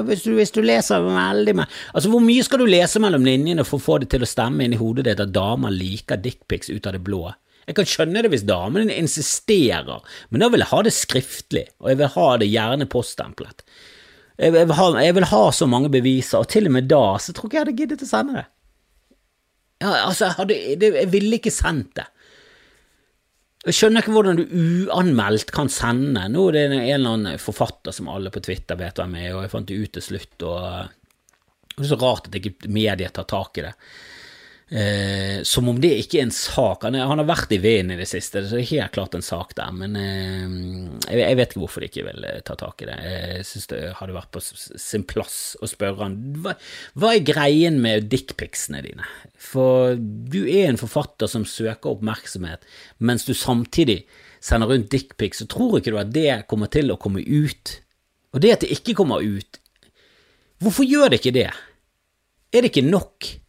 hvis, 0.08 0.24
du, 0.26 0.32
hvis, 0.40 0.52
du, 0.56 0.64
leser 0.66 1.06
veldig 1.06 1.54
med 1.60 1.76
Altså, 1.94 2.10
hvor 2.10 2.24
mye 2.24 2.42
skal 2.42 2.64
du 2.64 2.66
lese 2.66 3.02
mellom 3.04 3.28
linjene 3.28 3.66
for 3.68 3.78
å 3.78 3.86
få 3.86 4.00
det 4.02 4.10
til 4.16 4.26
å 4.26 4.30
stemme 4.30 4.66
inn 4.66 4.74
i 4.74 4.80
hodet 4.80 5.06
ditt 5.06 5.22
at 5.22 5.36
damer 5.36 5.76
liker 5.76 6.18
dickpics 6.18 6.74
ut 6.74 6.90
av 6.90 6.98
det 6.98 7.04
blå? 7.06 7.28
Jeg 7.68 7.78
kan 7.78 7.88
skjønne 7.88 8.26
det 8.26 8.34
hvis 8.34 8.48
damene 8.48 8.98
insisterer, 8.98 10.02
men 10.34 10.44
da 10.44 10.50
vil 10.52 10.66
jeg 10.66 10.72
ha 10.74 10.82
det 10.84 10.96
skriftlig, 10.98 11.68
og 11.80 11.94
jeg 11.94 12.02
vil 12.02 12.12
ha 12.18 12.28
det 12.42 12.50
gjerne 12.50 12.90
poststemplet. 12.92 13.64
Jeg 14.40 14.54
vil, 14.56 14.74
ha, 14.74 14.88
jeg 15.04 15.16
vil 15.18 15.30
ha 15.30 15.44
så 15.54 15.68
mange 15.70 15.92
beviser, 15.94 16.42
og 16.42 16.50
til 16.50 16.70
og 16.70 16.74
med 16.74 16.90
da 16.90 17.04
så 17.22 17.36
tror 17.36 17.50
ikke 17.50 17.60
jeg 17.60 17.66
hadde 17.68 17.78
giddet 17.82 18.06
å 18.06 18.10
sende 18.10 18.40
det. 18.40 18.48
Ja, 19.84 19.92
altså, 20.08 20.26
jeg, 20.26 20.36
hadde, 20.40 20.58
jeg 21.04 21.12
ville 21.14 21.38
ikke 21.38 21.54
sendt 21.54 21.94
det. 22.00 22.08
Jeg 23.64 23.78
skjønner 23.78 24.04
ikke 24.04 24.16
hvordan 24.16 24.40
du 24.40 24.56
uanmeldt 24.90 25.54
kan 25.56 25.70
sende. 25.72 26.26
Nå 26.32 26.50
er 26.50 26.56
det 26.58 26.64
en 26.66 26.74
eller 26.82 27.14
annen 27.14 27.40
forfatter 27.40 27.96
som 27.96 28.10
alle 28.12 28.32
på 28.34 28.42
Twitter 28.44 28.80
vet 28.80 29.00
hvem 29.00 29.16
er, 29.22 29.30
og 29.36 29.46
jeg 29.46 29.54
fant 29.54 29.70
det 29.70 29.78
ut 29.80 29.94
til 29.96 30.04
slutt, 30.04 30.36
og 30.44 30.90
det 31.78 31.86
er 31.86 31.92
så 31.94 32.00
rart 32.02 32.28
at 32.28 32.36
ikke 32.40 32.72
media 32.74 33.12
tar 33.14 33.30
tak 33.30 33.62
i 33.62 33.68
det. 33.68 33.72
Eh, 34.70 35.44
som 35.44 35.68
om 35.70 35.78
det 35.82 35.92
ikke 36.02 36.22
er 36.22 36.28
en 36.28 36.34
sak. 36.34 36.86
Han, 36.88 36.96
han 36.96 37.20
har 37.20 37.28
vært 37.28 37.52
i 37.54 37.60
veden 37.62 37.92
i 37.94 37.98
det 38.00 38.08
siste, 38.10 38.42
så 38.42 38.56
det 38.56 38.64
er 38.64 38.70
helt 38.72 38.96
klart 38.96 39.18
en 39.18 39.26
sak 39.26 39.52
der. 39.60 39.74
Men 39.76 39.98
eh, 40.00 40.56
jeg, 41.12 41.20
jeg, 41.20 41.38
vet 41.38 41.52
ikke 41.52 41.62
hvorfor 41.66 41.84
de 41.84 41.90
ikke 41.92 42.06
vil 42.08 42.28
eh, 42.30 42.40
ta 42.48 42.56
tak 42.60 42.82
i 42.82 42.88
det. 42.90 42.96
Jeg 43.04 43.48
syns 43.50 43.70
det 43.74 43.82
hadde 44.00 44.16
vært 44.16 44.32
på 44.34 44.42
sin 44.44 45.06
plass 45.10 45.38
å 45.62 45.70
spørre 45.70 46.08
han 46.08 46.18
hva, 46.42 46.56
hva 46.98 47.12
er 47.14 47.28
greien 47.28 47.82
med 47.84 48.08
dickpicsene 48.14 48.82
dine? 48.88 49.08
For 49.38 50.00
du 50.00 50.42
er 50.46 50.72
en 50.72 50.82
forfatter 50.82 51.30
som 51.30 51.46
søker 51.46 51.94
oppmerksomhet, 51.94 52.64
mens 53.04 53.28
du 53.28 53.36
samtidig 53.38 54.02
sender 54.44 54.72
rundt 54.72 54.90
dickpics, 54.92 55.44
så 55.44 55.48
tror 55.52 55.78
ikke 55.80 55.94
du 55.94 56.02
at 56.02 56.16
det 56.16 56.42
kommer 56.50 56.72
til 56.72 56.92
å 56.92 57.00
komme 57.00 57.22
ut? 57.24 57.78
Og 58.34 58.42
det 58.42 58.56
at 58.56 58.66
det 58.66 58.74
ikke 58.74 58.98
kommer 58.98 59.22
ut, 59.22 59.62
hvorfor 60.64 60.88
gjør 60.88 61.14
det 61.14 61.22
ikke 61.22 61.38
det? 61.38 61.50
Er 62.54 62.64
det 62.64 62.74
ikke 62.74 62.88
nok? 62.88 63.43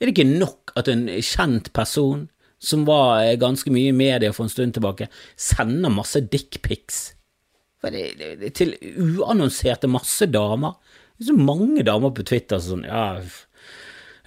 Er 0.00 0.08
det 0.08 0.14
ikke 0.14 0.40
nok 0.40 0.72
at 0.80 0.88
en 0.88 1.04
kjent 1.20 1.72
person, 1.76 2.28
som 2.60 2.86
var 2.88 3.22
eh, 3.24 3.36
ganske 3.40 3.72
mye 3.72 3.92
i 3.92 3.96
media 3.96 4.32
for 4.32 4.46
en 4.46 4.52
stund 4.52 4.76
tilbake, 4.76 5.10
sender 5.36 5.92
masse 5.92 6.22
dickpics? 6.32 7.02
Til 7.80 8.74
uannonserte 9.00 9.88
masse 9.88 10.28
damer. 10.28 10.76
Det 11.16 11.26
er 11.26 11.30
så 11.32 11.36
mange 11.36 11.84
damer 11.84 12.12
på 12.16 12.24
Twitter 12.28 12.60
som 12.60 12.80
sånn 12.80 12.88
Ja, 12.88 13.20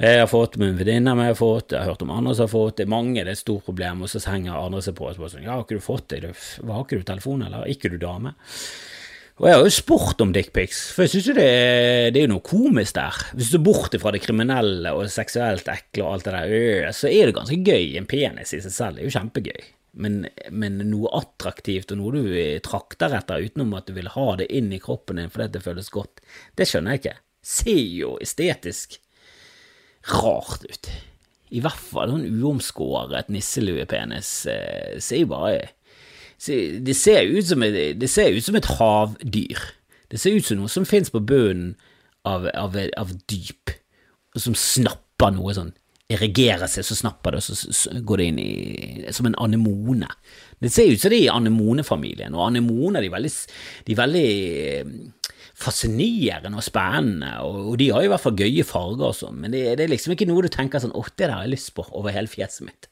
jeg 0.01 0.23
har 0.23 0.29
fått 0.29 0.57
min 0.57 0.73
venninne 0.73 1.11
venninne 1.13 1.27
jeg 1.27 1.35
har 1.35 1.37
fått, 1.37 1.73
jeg 1.73 1.81
har 1.81 1.93
hørt 1.93 2.01
om 2.01 2.13
andre 2.13 2.33
som 2.33 2.47
har 2.47 2.51
fått 2.53 2.79
det, 2.81 2.87
mange 2.89 3.19
det 3.19 3.27
er 3.27 3.35
et 3.35 3.41
stort 3.43 3.65
problem, 3.67 4.01
og 4.01 4.09
så 4.09 4.21
henger 4.25 4.57
andre 4.57 4.81
seg 4.81 4.95
på 4.97 5.05
og 5.05 5.17
spør 5.17 5.31
sånn 5.35 5.45
Ja, 5.45 5.53
har 5.53 5.65
ikke 5.67 5.77
du 5.77 5.85
fått 5.85 6.07
det? 6.13 6.33
Hva, 6.61 6.79
har 6.79 6.87
ikke 6.87 7.01
du 7.01 7.05
telefon, 7.07 7.45
eller? 7.45 7.61
Er 7.65 7.75
ikke 7.75 7.91
du 7.93 7.99
dame? 8.01 8.33
Og 9.41 9.47
jeg 9.49 9.57
har 9.57 9.63
jo 9.65 9.73
spurt 9.73 10.19
om 10.21 10.31
dickpics, 10.33 10.79
for 10.93 11.05
jeg 11.05 11.15
syns 11.15 11.27
jo 11.31 11.33
det, 11.39 11.45
det, 12.13 12.21
er 12.21 12.29
noe 12.29 12.43
komisk 12.45 12.93
der. 12.99 13.15
Hvis 13.33 13.49
du 13.49 13.55
ser 13.55 13.63
bort 13.65 13.95
fra 13.99 14.11
det 14.13 14.21
kriminelle 14.21 14.91
og 14.93 15.09
seksuelt 15.09 15.71
ekle 15.73 16.05
og 16.05 16.11
alt 16.11 16.27
det 16.27 16.33
der, 16.35 16.53
øh, 16.57 16.89
så 16.93 17.09
er 17.09 17.29
det 17.29 17.37
ganske 17.39 17.57
gøy. 17.65 17.95
En 17.97 18.09
penis 18.09 18.53
i 18.53 18.61
seg 18.61 18.75
selv 18.75 19.01
er 19.01 19.07
jo 19.07 19.15
kjempegøy. 19.15 19.71
Men, 20.03 20.23
men 20.53 20.77
noe 20.89 21.09
attraktivt 21.17 21.93
og 21.93 21.99
noe 21.99 22.13
du 22.13 22.29
trakter 22.65 23.13
etter 23.17 23.45
utenom 23.45 23.73
at 23.77 23.89
du 23.89 23.97
vil 23.97 24.09
ha 24.13 24.27
det 24.37 24.49
inn 24.53 24.71
i 24.73 24.81
kroppen 24.81 25.21
din 25.21 25.33
fordi 25.33 25.51
det 25.53 25.61
føles 25.65 25.91
godt, 25.93 26.23
det 26.57 26.65
skjønner 26.69 26.95
jeg 26.95 27.03
ikke. 27.03 27.17
Ser 27.43 27.83
jo 27.93 28.15
estetisk 28.23 28.97
rart 30.13 30.65
ut. 30.65 30.89
I 31.53 31.61
hvert 31.61 31.85
fall 31.93 32.15
en 32.15 32.25
uomskåret 32.41 33.29
nisseluepenis 33.33 34.31
eh, 34.49 34.97
ser 35.01 35.25
jo 35.25 35.33
bare 35.35 35.73
det 36.47 36.95
ser, 36.97 37.29
et, 37.29 37.99
det 37.99 38.09
ser 38.11 38.35
ut 38.35 38.45
som 38.45 38.57
et 38.59 38.67
havdyr. 38.79 39.61
Det 40.11 40.19
ser 40.21 40.35
ut 40.37 40.45
som 40.45 40.59
noe 40.59 40.71
som 40.71 40.85
fins 40.85 41.09
på 41.13 41.21
bunnen 41.23 41.73
av, 42.27 42.47
av, 42.53 42.75
av, 42.99 43.13
dyp, 43.29 43.71
og 44.35 44.43
som 44.43 44.57
snapper 44.57 45.33
noe 45.35 45.55
sånn. 45.55 45.71
Erigerer 46.13 46.67
seg, 46.69 46.85
så 46.85 46.97
snapper 46.99 47.33
det, 47.33 47.41
og 47.41 47.73
så, 47.73 47.93
går 48.05 48.19
det 48.19 48.25
inn 48.29 48.39
i 48.43 48.51
Som 49.15 49.29
en 49.29 49.37
anemone. 49.41 50.09
Det 50.59 50.69
ser 50.71 50.91
ut 50.91 51.01
som 51.01 51.09
det 51.09 51.21
er 51.21 51.29
i 51.29 51.33
anemonefamilien, 51.33 52.35
og 52.35 52.49
anemoner 52.49 53.01
de 53.01 53.09
de 53.09 53.93
er 53.95 54.01
veldig 54.01 54.27
eh, 54.27 54.91
fascinerende 55.53 56.59
og 56.59 56.65
spennende, 56.65 57.33
og, 57.45 57.59
og, 57.71 57.77
de 57.79 57.89
har 57.93 58.03
i 58.03 58.11
hvert 58.11 58.23
fall 58.23 58.37
gøye 58.37 58.67
farger 58.67 59.09
og 59.09 59.17
sånn, 59.17 59.39
men 59.41 59.55
det, 59.55 59.63
det, 59.77 59.85
er 59.85 59.93
liksom 59.93 60.15
ikke 60.15 60.27
noe 60.29 60.43
du 60.45 60.51
tenker 60.51 60.83
sånn 60.83 60.95
åh, 60.97 61.09
det 61.13 61.27
der 61.27 61.35
har 61.35 61.47
jeg 61.47 61.55
lyst 61.55 61.73
på 61.77 61.85
over 61.91 62.13
hele 62.15 62.31
fjeset 62.31 62.67
mitt. 62.67 62.89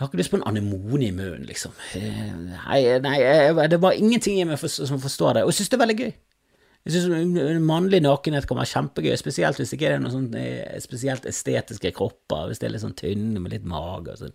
Jeg 0.00 0.06
har 0.06 0.08
ikke 0.08 0.22
lyst 0.22 0.32
på 0.32 0.38
en 0.38 0.46
anemone 0.48 1.04
i 1.04 1.12
munnen, 1.12 1.42
liksom. 1.44 1.74
Eh, 1.92 2.30
nei, 2.40 2.78
nei, 3.04 3.16
det 3.68 3.82
var 3.82 3.92
ingenting 3.92 4.38
i 4.40 4.46
meg 4.48 4.56
som 4.56 5.00
forstår 5.02 5.34
det, 5.36 5.42
og 5.44 5.50
jeg 5.52 5.58
syns 5.58 5.68
det 5.68 5.76
er 5.76 5.82
veldig 5.82 5.96
gøy. 5.98 6.12
Jeg 6.88 6.94
synes 6.94 7.60
Mannlig 7.60 7.98
nakenhet 8.00 8.46
kan 8.48 8.56
være 8.56 8.70
kjempegøy, 8.70 9.12
spesielt 9.20 9.58
hvis 9.60 9.74
det 9.74 9.76
ikke 9.76 9.90
er 9.92 9.98
noen 10.00 10.14
sånn 10.14 10.38
eh, 10.40 10.78
spesielt 10.80 11.26
estetiske 11.28 11.90
kropper, 11.98 12.46
hvis 12.48 12.62
det 12.62 12.70
er 12.70 12.72
litt 12.72 12.84
sånn 12.86 12.96
tynne 12.96 13.42
med 13.44 13.52
litt 13.52 13.66
mage 13.68 14.14
og 14.14 14.22
sånn 14.22 14.32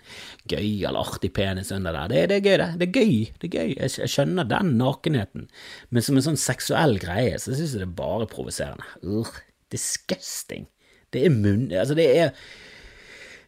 gøy 0.53 0.85
eller 0.85 1.01
artig 1.01 1.31
penis 1.33 1.73
under 1.73 1.97
der. 1.97 2.13
Det, 2.13 2.21
det, 2.29 2.37
er 2.37 2.45
gøy, 2.45 2.57
det. 2.61 2.69
Det 2.77 2.85
er 2.85 3.01
gøy. 3.01 3.17
det 3.41 3.49
er 3.49 3.57
gøy. 3.57 3.73
Jeg, 3.73 3.95
jeg 4.03 4.13
skjønner 4.13 4.51
den 4.53 4.71
nakenheten, 4.77 5.49
men 5.89 6.05
som 6.05 6.21
en 6.21 6.27
sånn 6.27 6.39
seksuell 6.45 6.93
greie 7.01 7.41
så 7.41 7.55
syns 7.57 7.73
jeg 7.73 7.81
det 7.81 7.89
er 7.89 7.97
bare 7.97 8.29
provoserende. 8.29 9.25
Disgusting. 9.73 10.69
Det 11.09 11.25
er 11.25 11.33
munn... 11.33 11.71
Altså, 11.73 11.97
det 11.97 12.11
er 12.13 12.35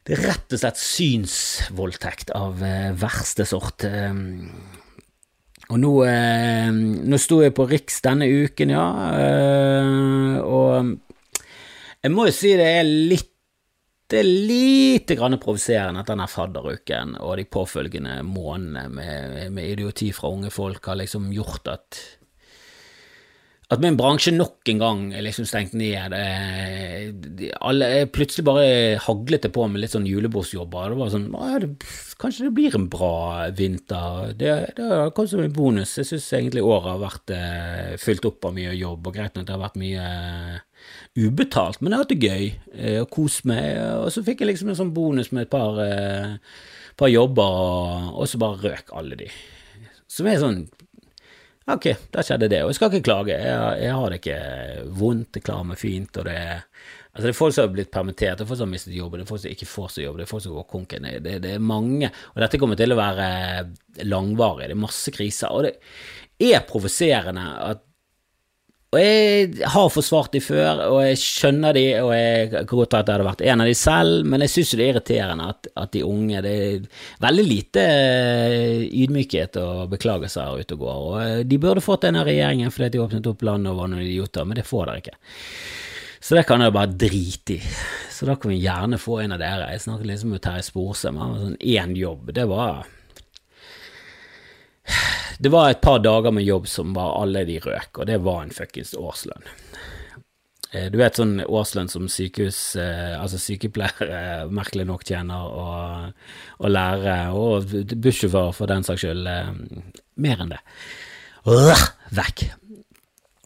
det 0.07 0.15
er 0.15 0.23
rett 0.23 0.53
og 0.55 0.61
slett 0.61 0.79
synsvoldtekt 0.79 2.29
av 2.37 2.61
eh, 2.63 2.91
verste 2.95 3.43
sort. 3.47 3.83
Eh, 3.83 4.21
og 5.67 5.79
nå, 5.83 5.93
eh, 6.07 6.69
nå 6.71 7.19
sto 7.19 7.41
jeg 7.43 7.55
på 7.57 7.65
Riks 7.67 7.99
denne 8.05 8.29
uken, 8.31 8.71
ja, 8.71 8.85
eh, 9.19 10.37
og 10.39 10.93
jeg 11.97 12.13
må 12.13 12.29
jo 12.29 12.35
si 12.35 12.53
det 12.55 12.69
er 12.77 12.87
litt 12.87 13.33
det 14.07 14.21
er 14.21 14.27
lite 14.47 15.17
grann 15.19 15.35
provoserende 15.35 15.99
at 15.99 16.07
denne 16.07 16.29
fadderuken 16.31 17.17
og 17.19 17.33
de 17.35 17.43
påfølgende 17.51 18.21
månedene 18.23 18.85
med, 18.87 19.41
med 19.51 19.73
idioti 19.73 20.13
fra 20.15 20.31
unge 20.31 20.47
folk 20.47 20.87
har 20.87 20.95
liksom 21.01 21.25
gjort 21.35 21.67
at 21.73 21.99
at 23.67 23.81
min 23.83 23.97
bransje 23.99 24.31
nok 24.31 24.69
en 24.71 24.79
gang 24.79 24.99
liksom 25.25 25.43
stengte 25.47 25.75
ned. 25.75 26.13
Det, 27.35 27.49
alle, 27.59 28.05
plutselig 28.15 28.45
bare 28.47 28.67
haglet 29.03 29.43
det 29.43 29.51
på 29.51 29.65
med 29.67 29.81
litt 29.83 29.91
sånn 29.91 30.07
julebordsjobber. 30.07 30.93
Det 30.93 30.99
var 31.01 31.11
sånn 31.11 31.25
det, 31.63 31.71
Kanskje 32.17 32.47
det 32.47 32.53
blir 32.55 32.77
en 32.77 32.87
bra 32.89 33.49
vinter. 33.57 34.31
Det, 34.39 34.53
det 34.77 34.87
kommet 35.17 35.33
som 35.33 35.43
en 35.43 35.57
bonus. 35.57 35.97
Jeg 35.99 36.07
syns 36.13 36.29
egentlig 36.39 36.63
året 36.63 36.93
har 36.93 37.03
vært 37.03 37.35
eh, 37.35 37.91
fylt 37.99 38.29
opp 38.29 38.47
av 38.47 38.55
mye 38.55 38.71
jobb, 38.77 39.11
og 39.11 39.19
greit 39.19 39.35
nok 39.35 39.49
det 39.49 39.55
har 39.57 39.65
vært 39.65 39.77
mye 39.83 40.07
eh, 40.07 40.63
ubetalt, 41.17 41.81
men 41.81 41.91
jeg 41.91 41.97
har 41.97 42.05
hatt 42.05 42.15
det 42.15 42.31
gøy 42.31 42.47
eh, 42.47 42.97
og 43.01 43.11
kost 43.19 43.43
meg. 43.51 43.67
Og 43.99 44.09
så 44.15 44.23
fikk 44.23 44.45
jeg 44.45 44.53
liksom 44.53 44.71
en 44.71 44.79
sånn 44.79 44.95
bonus 44.95 45.33
med 45.35 45.49
et 45.49 45.51
par, 45.51 45.83
eh, 45.83 46.37
par 46.95 47.11
jobber, 47.11 48.11
og 48.15 48.31
så 48.31 48.39
bare 48.39 48.63
røk 48.63 48.95
alle 48.95 49.19
de. 49.19 49.31
Som 50.07 50.31
er 50.31 50.39
sånn 50.39 50.61
Ok, 51.67 51.89
da 52.13 52.23
skjedde 52.23 52.47
det, 52.47 52.61
og 52.63 52.71
jeg 52.71 52.77
skal 52.77 52.93
ikke 52.93 53.07
klage. 53.09 53.35
Jeg, 53.35 53.79
jeg 53.83 53.95
har 53.97 54.13
det 54.13 54.21
ikke 54.21 54.37
vondt, 54.95 55.35
jeg 55.35 55.43
klarer 55.43 55.67
meg 55.67 55.81
fint, 55.81 56.21
og 56.21 56.29
det 56.29 56.37
er 56.39 56.63
Altså, 57.17 57.31
det 57.31 57.33
er 57.33 57.37
folk 57.39 57.53
som 57.55 57.63
har 57.63 57.71
blitt 57.73 57.89
permittert, 57.89 58.37
det 58.37 58.43
er 58.43 58.49
folk 58.51 58.59
som 58.59 58.67
har 58.67 58.75
mistet 58.75 58.93
jobben, 58.93 59.17
det 59.17 59.25
er 59.25 59.29
folk 59.31 59.41
som 59.41 59.53
ikke 59.55 59.65
får 59.65 59.87
seg 59.89 60.03
jobb, 60.03 60.19
det 60.19 60.25
er 60.27 60.29
folk 60.29 60.43
som 60.43 60.53
går 60.53 60.65
konken. 60.69 61.07
Det, 61.25 61.31
det, 61.41 61.53
er 61.55 61.63
mange, 61.65 62.11
og 62.35 62.43
dette 62.43 62.59
kommer 62.61 62.77
til 62.77 62.93
å 62.93 62.97
være 62.99 63.29
langvarig, 64.05 64.67
det 64.69 64.75
er 64.75 64.83
masse 64.83 65.13
kriser. 65.15 65.49
Og 65.49 65.65
det 65.65 66.51
er 66.51 66.67
provoserende 66.69 67.47
at 67.71 67.81
og 68.87 69.01
jeg 69.03 69.65
har 69.67 69.89
forsvart 69.91 70.31
de 70.31 70.39
før, 70.39 70.79
og 70.93 71.01
jeg 71.03 71.17
skjønner 71.19 71.75
de, 71.75 71.81
og 71.99 72.13
jeg 72.15 72.45
kan 72.53 72.67
godt 72.69 72.93
at 72.95 73.09
jeg 73.09 73.17
hadde 73.17 73.25
vært 73.27 73.43
en 73.43 73.63
av 73.65 73.67
de 73.67 73.73
selv, 73.75 74.21
men 74.31 74.45
jeg 74.45 74.53
syns 74.53 74.71
det 74.71 74.85
er 74.85 74.91
irriterende 74.93 75.47
at, 75.51 75.67
at, 75.75 75.91
de 75.91 76.05
unge 76.07 76.39
Det 76.45 76.53
er 76.55 76.85
veldig 77.25 77.45
lite 77.49 77.83
eh, 77.83 78.85
ydmykhet 78.87 79.59
og 79.59 79.91
beklagelser 79.91 80.63
ute 80.63 80.77
og 80.77 80.85
går. 80.85 81.03
Og 81.09 81.17
eh, 81.25 81.43
de 81.43 81.59
burde 81.59 81.83
fått 81.83 82.07
denne 82.07 82.23
regjeringen 82.23 82.71
fordi 82.71 82.93
de 82.95 83.03
åpnet 83.03 83.27
opp 83.27 83.43
landet 83.43 83.73
og 83.73 83.81
var 83.81 83.91
noen 83.91 84.07
idioter, 84.07 84.47
men 84.47 84.61
det 84.61 84.67
får 84.69 84.87
dere 84.87 85.03
ikke. 85.03 85.19
Så 86.23 86.39
det 86.39 86.47
kan 86.47 86.63
jeg 86.63 86.75
bare 86.79 86.95
drite 87.03 87.57
i. 87.57 87.75
Så 88.15 88.31
da 88.31 88.37
kan 88.39 88.55
vi 88.55 88.63
gjerne 88.63 89.03
få 89.03 89.19
en 89.25 89.35
av 89.35 89.43
dere. 89.43 89.67
Jeg 89.73 89.83
snakket 89.83 90.13
liksom 90.13 90.31
med 90.31 90.45
Terje 90.47 90.63
Sporsem, 90.63 91.19
han 91.19 91.35
var 91.35 91.43
sånn 91.43 91.59
én 91.75 91.91
jobb. 91.99 92.31
Det 92.39 92.47
var 92.47 92.87
det 95.37 95.51
var 95.53 95.69
et 95.69 95.81
par 95.81 95.99
dager 96.01 96.33
med 96.33 96.45
jobb 96.47 96.67
som 96.69 96.95
var 96.97 97.19
alle 97.21 97.45
de 97.47 97.59
røk, 97.61 97.91
og 97.97 98.09
det 98.09 98.17
var 98.25 98.43
en 98.43 98.53
fuckings 98.53 98.95
årslønn. 98.97 99.45
Eh, 100.75 100.89
du 100.91 100.97
vet 100.99 101.15
sånn 101.15 101.39
årslønn 101.45 101.89
som 101.91 102.07
sykehus, 102.11 102.59
eh, 102.81 103.15
altså 103.15 103.39
sykepleiere 103.39 104.47
merkelig 104.51 104.87
nok 104.89 105.05
tjener, 105.07 105.47
og, 105.47 106.31
og 106.59 106.73
lærere, 106.73 107.17
og 107.31 107.75
bussjåfører 107.93 108.55
for 108.55 108.71
den 108.71 108.87
saks 108.87 109.05
skyld. 109.05 109.29
Eh, 109.31 110.01
mer 110.25 110.43
enn 110.43 110.55
det. 110.55 110.63
Vekk. 112.17 112.47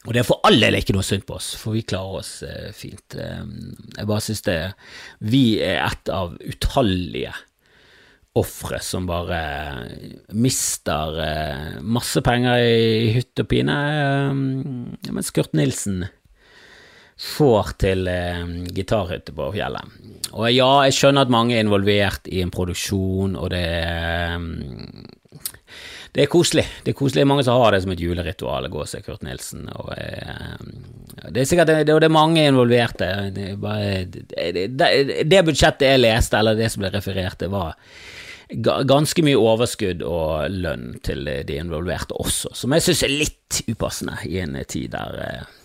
Og 0.07 0.15
det 0.15 0.23
er 0.23 0.25
for 0.25 0.41
all 0.47 0.57
del 0.57 0.79
ikke 0.79 0.95
noe 0.95 1.05
synd 1.05 1.27
på 1.27 1.35
oss, 1.37 1.51
for 1.61 1.77
vi 1.77 1.83
klarer 1.85 2.23
oss 2.23 2.31
fint. 2.73 3.13
Jeg 3.13 4.07
bare 4.09 4.23
synes 4.25 4.41
det 4.47 4.55
Vi 5.21 5.59
er 5.61 5.83
et 5.83 6.09
av 6.09 6.33
utallige 6.41 7.35
ofre 8.39 8.79
som 8.79 9.07
bare 9.09 9.41
mister 10.31 11.17
eh, 11.19 11.79
masse 11.83 12.21
penger 12.23 12.63
i 12.63 13.11
hytt 13.17 13.43
og 13.43 13.49
pine, 13.51 13.77
eh, 13.91 15.11
mens 15.11 15.31
Kurt 15.35 15.51
Nilsen 15.57 16.05
får 17.21 17.73
til 17.83 18.07
eh, 18.07 18.45
gitarhytte 18.71 19.35
på 19.35 19.49
fjellet. 19.57 19.97
Og 20.31 20.47
ja, 20.47 20.69
jeg 20.87 20.95
skjønner 20.95 21.27
at 21.27 21.33
mange 21.33 21.57
er 21.57 21.65
involvert 21.65 22.29
i 22.31 22.39
en 22.43 22.53
produksjon, 22.53 23.35
og 23.35 23.51
det 23.51 23.65
det 26.11 26.25
er 26.25 26.27
koselig. 26.27 26.65
Det 26.83 26.91
er 26.91 26.95
koselig. 26.99 27.23
Mange 27.23 27.43
som 27.47 27.55
har 27.61 27.71
det 27.71 27.85
som 27.85 27.91
et 27.93 28.01
juleritual 28.03 28.65
å 28.67 28.71
gå 28.71 28.81
og 28.83 28.87
se 28.91 28.99
Kurt 28.99 29.21
Nilsen. 29.23 29.69
Og, 29.79 29.93
det 31.31 31.39
er 31.39 31.47
sikkert 31.47 31.69
det, 31.69 31.85
det 31.87 31.95
er 31.95 32.11
mange 32.11 32.43
involverte. 32.49 33.07
Det, 33.31 33.45
bare, 33.61 34.01
det, 34.11 34.65
det, 35.23 35.43
budsjettet 35.47 35.87
jeg 35.87 36.01
leste, 36.03 36.35
eller 36.41 36.59
det 36.59 36.67
som 36.73 36.83
ble 36.83 36.91
referert 36.91 37.39
til, 37.39 37.53
var 37.55 37.79
ganske 38.59 39.23
mye 39.23 39.39
overskudd 39.39 40.03
og 40.05 40.51
lønn 40.51 40.99
til 41.05 41.25
de 41.47 41.57
involverte 41.57 42.17
også, 42.19 42.53
som 42.57 42.75
jeg 42.75 42.85
synes 42.87 43.03
er 43.05 43.13
litt 43.15 43.61
upassende 43.69 44.17
i 44.27 44.39
en 44.41 44.57
tid 44.67 44.91
der 44.95 45.17
eh, 45.25 45.57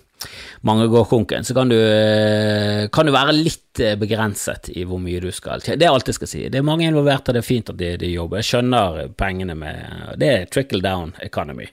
mange 0.66 0.86
går 0.90 1.06
konken, 1.10 1.44
så 1.44 1.54
kan 1.54 1.70
du, 1.70 1.76
eh, 1.76 2.86
kan 2.92 3.06
du, 3.06 3.12
være 3.14 3.34
litt 3.36 3.82
eh, 3.82 3.96
begrenset 3.98 4.70
i 4.74 4.86
hvor 4.86 5.02
mye 5.02 5.20
du 5.22 5.30
skal 5.34 5.62
Det 5.64 5.82
er 5.82 5.92
alt 5.92 6.08
jeg 6.08 6.18
skal 6.18 6.30
si. 6.30 6.44
Det 6.48 6.60
er 6.60 6.66
mange 6.66 6.86
involverte, 6.86 7.34
det 7.34 7.42
er 7.42 7.48
fint 7.48 7.70
at 7.70 7.78
de, 7.78 7.92
de 8.00 8.12
jobber. 8.14 8.40
Jeg 8.40 8.50
skjønner 8.50 9.12
pengene 9.18 9.54
med 9.58 10.18
Det 10.20 10.32
er 10.32 10.50
trickle 10.50 10.82
down 10.82 11.14
economy. 11.22 11.68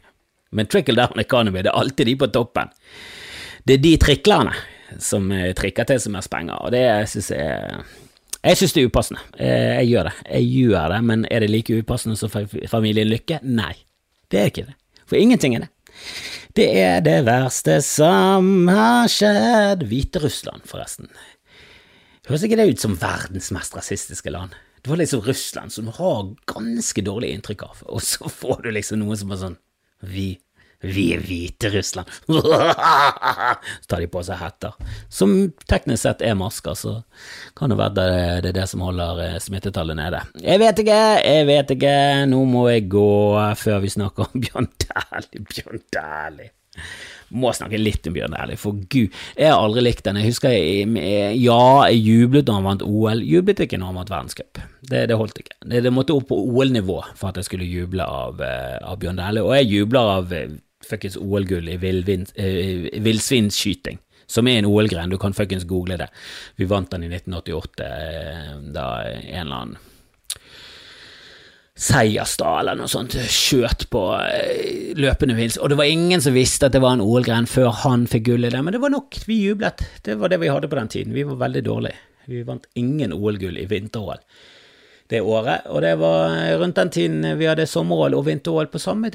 Men 0.51 0.70
trickle 0.70 0.97
down 0.97 1.20
economy, 1.20 1.61
det 1.64 1.72
er 1.72 1.80
alltid 1.80 2.09
de 2.09 2.16
på 2.20 2.30
toppen. 2.34 2.70
Det 3.64 3.78
er 3.78 3.84
de 3.86 3.97
triklerne 3.97 4.53
som 5.01 5.32
trikker 5.57 5.88
til 5.89 5.97
seg 5.97 6.14
mest 6.14 6.30
penger, 6.30 6.59
og 6.61 6.74
det 6.76 6.84
syns 7.09 7.32
jeg 7.34 7.86
jeg 8.43 8.59
synes 8.59 8.73
det 8.75 8.81
er 8.83 8.89
upassende. 8.91 9.21
Eh, 9.39 9.73
jeg 9.79 9.91
gjør 9.93 10.09
det. 10.09 10.13
Jeg 10.27 10.47
gjør 10.51 10.93
det, 10.93 11.01
men 11.09 11.27
er 11.31 11.43
det 11.43 11.51
like 11.51 11.77
upassende 11.79 12.17
som 12.19 12.31
familien 12.71 13.07
Lykke? 13.07 13.39
Nei, 13.43 13.73
det 14.31 14.39
er 14.39 14.51
ikke 14.51 14.65
det. 14.71 14.75
For 15.07 15.19
ingenting 15.19 15.55
er 15.55 15.65
det. 15.65 15.71
Det 16.53 16.67
er 16.81 16.99
det 17.05 17.21
verste 17.25 17.79
som 17.85 18.67
har 18.69 19.07
skjedd. 19.11 19.85
Hviterussland, 19.89 20.67
forresten. 20.69 21.09
Høres 22.27 22.45
ikke 22.45 22.59
det 22.59 22.69
ut 22.71 22.83
som 22.83 22.99
verdens 22.99 23.49
mest 23.55 23.75
rasistiske 23.75 24.31
land? 24.31 24.53
Det 24.83 24.91
var 24.91 24.99
liksom 24.99 25.23
Russland, 25.23 25.71
som 25.71 25.87
du 25.87 25.95
har 25.95 26.29
ganske 26.51 27.03
dårlig 27.03 27.31
inntrykk 27.31 27.63
av, 27.63 27.83
og 27.87 28.03
så 28.03 28.27
får 28.27 28.65
du 28.65 28.73
liksom 28.75 28.99
noe 28.99 29.15
som 29.19 29.31
er 29.31 29.39
sånn 29.39 29.59
Vi 30.03 30.33
vi 30.84 31.05
er 31.15 31.23
Hviterussland. 31.23 32.09
så 32.27 32.41
tar 33.88 34.03
de 34.03 34.09
på 34.11 34.23
seg 34.25 34.41
hetter. 34.41 34.75
Som 35.09 35.36
teknisk 35.69 36.03
sett 36.03 36.23
er 36.25 36.36
masker, 36.39 36.75
så 36.75 36.95
kan 37.57 37.71
det 37.71 37.79
være 37.79 37.95
det, 37.99 38.49
er 38.51 38.57
det 38.59 38.67
som 38.71 38.84
holder 38.84 39.23
eh, 39.23 39.39
smittetallet 39.43 39.97
nede. 39.99 40.23
Jeg 40.43 40.61
vet 40.63 40.84
ikke, 40.84 40.99
jeg 41.23 41.47
vet 41.47 41.73
ikke. 41.77 41.95
Nå 42.29 42.43
må 42.49 42.67
jeg 42.71 42.89
gå 42.91 43.07
før 43.59 43.79
vi 43.84 43.93
snakker 43.95 44.27
om 44.27 44.43
Bjørn 44.43 44.69
Dæhlie. 44.84 45.47
Bjørn 45.53 45.88
Dæhlie. 45.93 46.51
Må 47.34 47.49
snakke 47.55 47.79
litt 47.79 48.05
om 48.09 48.13
Bjørn 48.13 48.36
Dæhlie, 48.36 48.59
for 48.61 48.77
gud, 48.91 49.13
jeg 49.39 49.49
har 49.49 49.57
aldri 49.57 49.81
likt 49.88 50.03
den. 50.05 50.19
Jeg 50.21 50.34
husker 50.34 50.53
jeg, 50.53 50.89
ja, 51.41 51.63
jeg 51.89 52.03
jublet 52.03 52.45
da 52.45 52.57
han 52.59 52.67
vant 52.67 52.86
OL. 52.86 53.23
Jublet 53.25 53.63
ikke 53.65 53.79
når 53.81 53.89
han 53.89 54.01
vant 54.01 54.13
verdenscup. 54.13 54.61
Det, 54.84 55.05
det, 55.09 55.17
holdt 55.17 55.41
ikke. 55.41 55.57
Det, 55.63 55.81
det, 55.86 55.93
måtte 55.95 56.13
opp 56.17 56.27
på 56.29 56.38
OL-nivå 56.38 56.99
for 57.15 57.31
at 57.31 57.39
jeg 57.39 57.49
skulle 57.49 57.69
juble 57.69 58.05
av, 58.05 58.43
eh, 58.43 58.77
av 58.84 58.99
Bjørn 59.01 59.21
Dæhlie, 59.21 59.45
og 59.47 59.57
jeg 59.57 59.71
jubler 59.71 60.13
av 60.19 60.36
fuckings 60.88 61.17
OL-gull 61.17 61.69
i 61.69 61.77
eh, 61.77 62.89
villsvinskyting. 63.01 63.99
Som 64.25 64.47
er 64.47 64.61
en 64.61 64.69
OL-gren, 64.69 65.11
du 65.11 65.17
kan 65.19 65.36
fuckings 65.36 65.65
google 65.67 65.97
det. 65.99 66.07
Vi 66.55 66.65
vant 66.65 66.91
den 66.91 67.03
i 67.03 67.09
1988, 67.11 67.88
eh, 67.88 68.53
da 68.75 68.86
en 69.07 69.47
eller 69.47 69.57
annen 69.63 69.81
Seierstad 71.73 72.59
eller 72.59 72.77
noe 72.77 72.89
sånt 72.91 73.15
skjøt 73.34 73.88
på 73.91 74.01
eh, 74.21 74.93
løpende 74.93 75.34
vils, 75.34 75.57
og 75.57 75.71
det 75.71 75.79
var 75.79 75.89
ingen 75.89 76.21
som 76.21 76.36
visste 76.36 76.69
at 76.69 76.75
det 76.75 76.84
var 76.84 76.93
en 76.95 77.01
OL-gren 77.01 77.49
før 77.49 77.71
han 77.81 78.05
fikk 78.07 78.27
gull 78.29 78.45
i 78.45 78.51
det, 78.53 78.61
men 78.61 78.75
det 78.75 78.81
var 78.84 78.93
nok, 78.93 79.17
vi 79.25 79.39
jublet. 79.41 79.81
Det 80.05 80.19
var 80.21 80.29
det 80.29 80.39
vi 80.43 80.51
hadde 80.53 80.69
på 80.69 80.77
den 80.77 80.91
tiden. 80.93 81.15
Vi 81.17 81.25
var 81.27 81.41
veldig 81.41 81.63
dårlige. 81.65 81.97
Vi 82.29 82.43
vant 82.47 82.69
ingen 82.79 83.11
OL-gull 83.17 83.57
i 83.59 83.65
vinter-OL 83.67 84.21
det 85.13 85.21
året, 85.21 85.67
og 85.69 85.81
det 85.84 85.93
var 85.99 86.34
rundt 86.61 86.79
den 86.79 86.91
tiden 86.93 87.25
vi 87.38 87.47
hadde 87.49 87.67
sommer-OL 87.69 88.15
og 88.17 88.25
vinter-OL 88.27 88.69
på 88.71 88.81
samme 88.81 89.11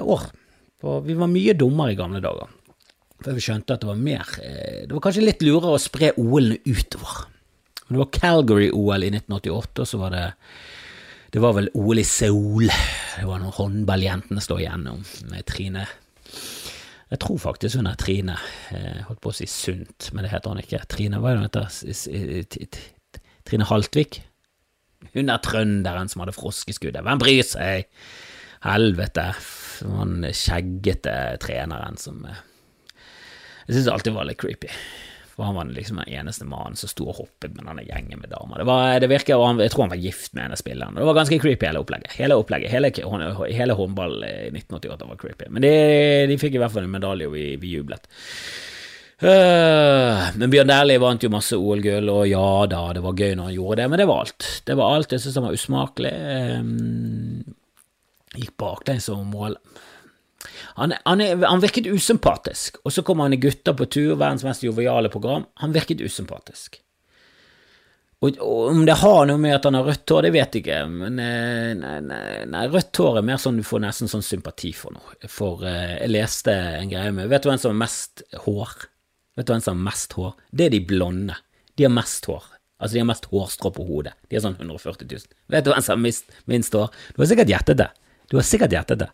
år. 0.00 0.28
For 0.84 1.00
vi 1.06 1.16
var 1.16 1.30
mye 1.32 1.54
dummere 1.56 1.94
i 1.94 1.96
gamle 1.98 2.20
dager. 2.20 2.50
For 3.24 3.32
vi 3.32 3.42
skjønte 3.44 3.76
at 3.76 3.84
det 3.84 3.88
var 3.88 4.00
mer 4.00 4.32
eh, 4.44 4.82
Det 4.84 4.92
var 4.92 5.04
kanskje 5.06 5.24
litt 5.24 5.44
lurere 5.44 5.78
å 5.78 5.80
spre 5.80 6.10
OL-ene 6.20 6.60
utover. 6.68 7.22
Men 7.84 7.96
det 7.96 8.00
var 8.02 8.10
Calgary-OL 8.16 9.06
i 9.06 9.12
1988, 9.12 9.84
og 9.84 9.88
så 9.88 10.00
var 10.00 10.12
det 10.12 10.24
Det 11.32 11.40
var 11.42 11.56
vel 11.56 11.70
OL 11.80 12.02
i 12.02 12.04
Seoul. 12.04 12.68
Det 12.68 13.24
var 13.28 13.40
noen 13.40 13.56
håndballjentene 13.56 14.44
står 14.44 14.60
igjennom 14.64 15.00
med 15.32 15.46
Trine 15.48 15.86
Jeg 17.08 17.20
tror 17.24 17.40
faktisk 17.40 17.80
hun 17.80 17.88
er 17.88 17.98
Trine. 18.00 18.36
Jeg 18.74 19.08
holdt 19.08 19.24
på 19.24 19.32
å 19.32 19.38
si 19.40 19.48
Sunt, 19.48 20.10
men 20.12 20.26
det 20.26 20.34
heter 20.34 20.52
hun 20.52 20.60
ikke. 20.60 20.84
Trine, 20.90 21.20
hva 21.22 21.32
er 21.32 21.40
det 21.40 21.44
hun 21.44 21.48
heter? 21.48 22.86
Trine 23.48 23.68
Haltvik? 23.72 24.20
Hun 25.14 25.32
er 25.32 25.40
trønderen 25.44 26.10
som 26.10 26.24
hadde 26.24 26.36
froskeskuddet. 26.36 27.04
Hvem 27.04 27.20
bryr 27.22 27.44
seg? 27.46 27.88
Helvete. 28.64 29.30
Han 29.84 30.24
skjeggete 30.32 31.14
treneren 31.42 31.98
som 32.00 32.22
Jeg 32.24 33.76
syns 33.76 33.90
alltid 33.92 34.16
var 34.16 34.28
litt 34.28 34.40
creepy. 34.40 34.70
For 35.34 35.48
han 35.48 35.56
var 35.56 35.64
liksom 35.64 35.96
den 35.96 36.12
eneste 36.14 36.46
mannen 36.46 36.76
som 36.78 36.90
sto 36.90 37.08
og 37.10 37.16
hoppet 37.18 37.56
med 37.56 37.66
denne 37.66 37.82
gjengen 37.82 38.20
med 38.22 38.30
damer. 38.30 38.60
Det, 38.60 38.66
var, 38.68 39.00
det 39.02 39.08
virker, 39.10 39.40
Jeg 39.58 39.72
tror 39.72 39.82
han 39.88 39.94
var 39.96 40.02
gift 40.04 40.34
med 40.36 40.44
en 40.44 40.54
av 40.54 40.60
spillerne. 40.60 41.00
Det 41.00 41.08
var 41.08 41.16
ganske 41.18 41.38
creepy, 41.42 41.66
hele 41.66 41.82
opplegget. 41.82 42.14
Hele 42.20 42.36
opplegget, 42.38 42.70
hele, 42.70 42.92
hele 43.50 43.74
håndball 43.74 44.14
i 44.22 44.52
1988 44.52 45.08
var 45.10 45.18
creepy. 45.18 45.48
Men 45.50 45.66
de, 45.66 45.72
de 46.30 46.38
fikk 46.38 46.54
i 46.54 46.62
hvert 46.62 46.74
fall 46.74 46.86
en 46.86 46.94
medalje, 46.94 47.26
og 47.26 47.34
vi, 47.34 47.48
vi 47.58 47.74
jublet. 47.74 48.06
Uh, 49.24 50.30
men 50.38 50.50
Bjørn 50.52 50.70
Dæhlie 50.70 51.02
vant 51.02 51.26
jo 51.26 51.32
masse 51.32 51.58
OL-gull, 51.58 52.10
og 52.12 52.28
ja 52.30 52.46
da, 52.70 52.84
det 52.94 53.02
var 53.02 53.18
gøy 53.18 53.34
når 53.34 53.50
han 53.50 53.56
gjorde 53.56 53.80
det, 53.80 53.90
men 53.90 54.02
det 54.02 54.08
var 54.10 54.22
alt. 54.26 54.48
Det 54.70 54.78
var 54.78 54.94
alt. 54.94 55.16
Jeg 55.16 55.24
syns 55.24 55.40
han 55.40 55.48
var 55.48 55.58
usmakelig. 55.58 56.14
Um, 56.62 57.58
gikk 58.38 58.56
baklengs 58.60 59.10
over 59.12 59.26
mål. 59.28 59.58
Han, 60.76 60.92
han, 61.04 61.20
han, 61.42 61.60
virket 61.62 61.86
usympatisk, 61.88 62.76
og 62.84 62.92
så 62.92 63.04
kommer 63.06 63.28
han 63.28 63.36
i 63.36 63.40
Gutta 63.40 63.74
på 63.76 63.86
tur, 63.86 64.14
verdens 64.14 64.44
mest 64.44 64.64
joviale 64.66 65.08
program. 65.12 65.46
Han 65.62 65.72
virket 65.72 66.02
usympatisk. 66.04 66.80
Og, 68.24 68.38
og, 68.40 68.68
Om 68.70 68.84
det 68.88 68.96
har 69.00 69.26
noe 69.28 69.40
med 69.40 69.56
at 69.56 69.66
han 69.68 69.76
har 69.78 69.86
rødt 69.88 70.10
hår, 70.10 70.26
det 70.26 70.32
vet 70.36 70.56
jeg 70.56 70.64
ikke, 70.64 70.80
men 70.88 71.20
eh, 71.20 71.70
nei, 71.76 71.98
nei, 72.06 72.24
nei, 72.48 72.64
rødt 72.72 73.00
hår 73.00 73.20
er 73.20 73.28
mer 73.28 73.40
sånn 73.40 73.60
du 73.60 73.66
får 73.66 73.84
nesten 73.84 74.10
sånn 74.10 74.24
sympati 74.24 74.72
for 74.76 74.96
noe. 74.96 75.16
For 75.28 75.64
uh, 75.64 75.96
jeg 75.98 76.12
leste 76.12 76.54
en 76.78 76.92
greie 76.92 77.12
med 77.14 77.28
Vet 77.32 77.44
du 77.44 77.50
hvem 77.50 77.60
som 77.60 77.74
har 77.74 77.82
mest 77.84 78.24
hår? 78.46 78.76
Vet 79.36 79.48
du 79.48 79.54
hvem 79.54 79.64
som 79.64 79.76
har 79.76 79.88
mest 79.90 80.16
hår? 80.16 80.36
Det 80.50 80.68
er 80.68 80.76
de 80.76 80.84
blonde. 80.88 81.36
De 81.74 81.88
har 81.88 81.92
mest 81.92 82.28
hår. 82.30 82.46
Altså, 82.78 82.94
de 82.96 83.02
har 83.02 83.08
mest 83.08 83.28
hårstrå 83.30 83.70
på 83.74 83.84
hodet. 83.88 84.14
De 84.28 84.36
har 84.36 84.44
sånn 84.44 84.56
140 84.58 85.08
000. 85.10 85.36
Vet 85.52 85.66
du 85.66 85.70
hvem 85.72 85.84
som 85.84 85.96
har 85.96 86.02
minst, 86.02 86.32
minst 86.50 86.74
hår? 86.76 86.90
Du 87.14 87.22
har 87.22 87.30
sikkert 87.30 87.52
gjettet 87.52 87.80
det. 87.82 87.90
Du 88.30 88.38
har 88.38 88.46
sikkert 88.46 88.74
gjettet 88.74 89.04
det. 89.04 89.10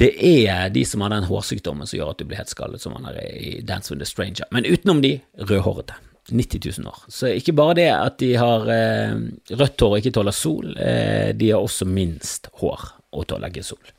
Det 0.00 0.10
er 0.26 0.70
de 0.72 0.84
som 0.88 1.04
har 1.04 1.12
den 1.12 1.28
hårsykdommen 1.28 1.86
som 1.86 1.98
gjør 1.98 2.14
at 2.14 2.22
du 2.22 2.26
blir 2.26 2.40
helt 2.40 2.50
skallet, 2.50 2.82
som 2.82 2.94
han 2.96 3.10
er 3.12 3.20
i 3.36 3.60
Dance 3.66 3.92
with 3.92 4.02
a 4.02 4.08
Stranger. 4.08 4.48
Men 4.50 4.66
utenom 4.66 5.02
de, 5.04 5.18
rødhårete. 5.38 5.98
90 6.30 6.78
000 6.78 6.88
år. 6.88 6.98
Så 7.08 7.32
ikke 7.34 7.52
bare 7.52 7.74
det 7.74 7.88
at 7.90 8.18
de 8.22 8.28
har 8.38 8.68
eh, 8.70 9.14
rødt 9.58 9.82
hår 9.82 9.96
og 9.96 9.98
ikke 9.98 10.12
tåler 10.14 10.36
sol, 10.36 10.68
eh, 10.78 11.32
de 11.34 11.50
har 11.50 11.62
også 11.62 11.88
minst 11.90 12.46
hår 12.60 12.84
og 13.12 13.26
tåler 13.28 13.50
ikke 13.50 13.66
sol. 13.66 13.90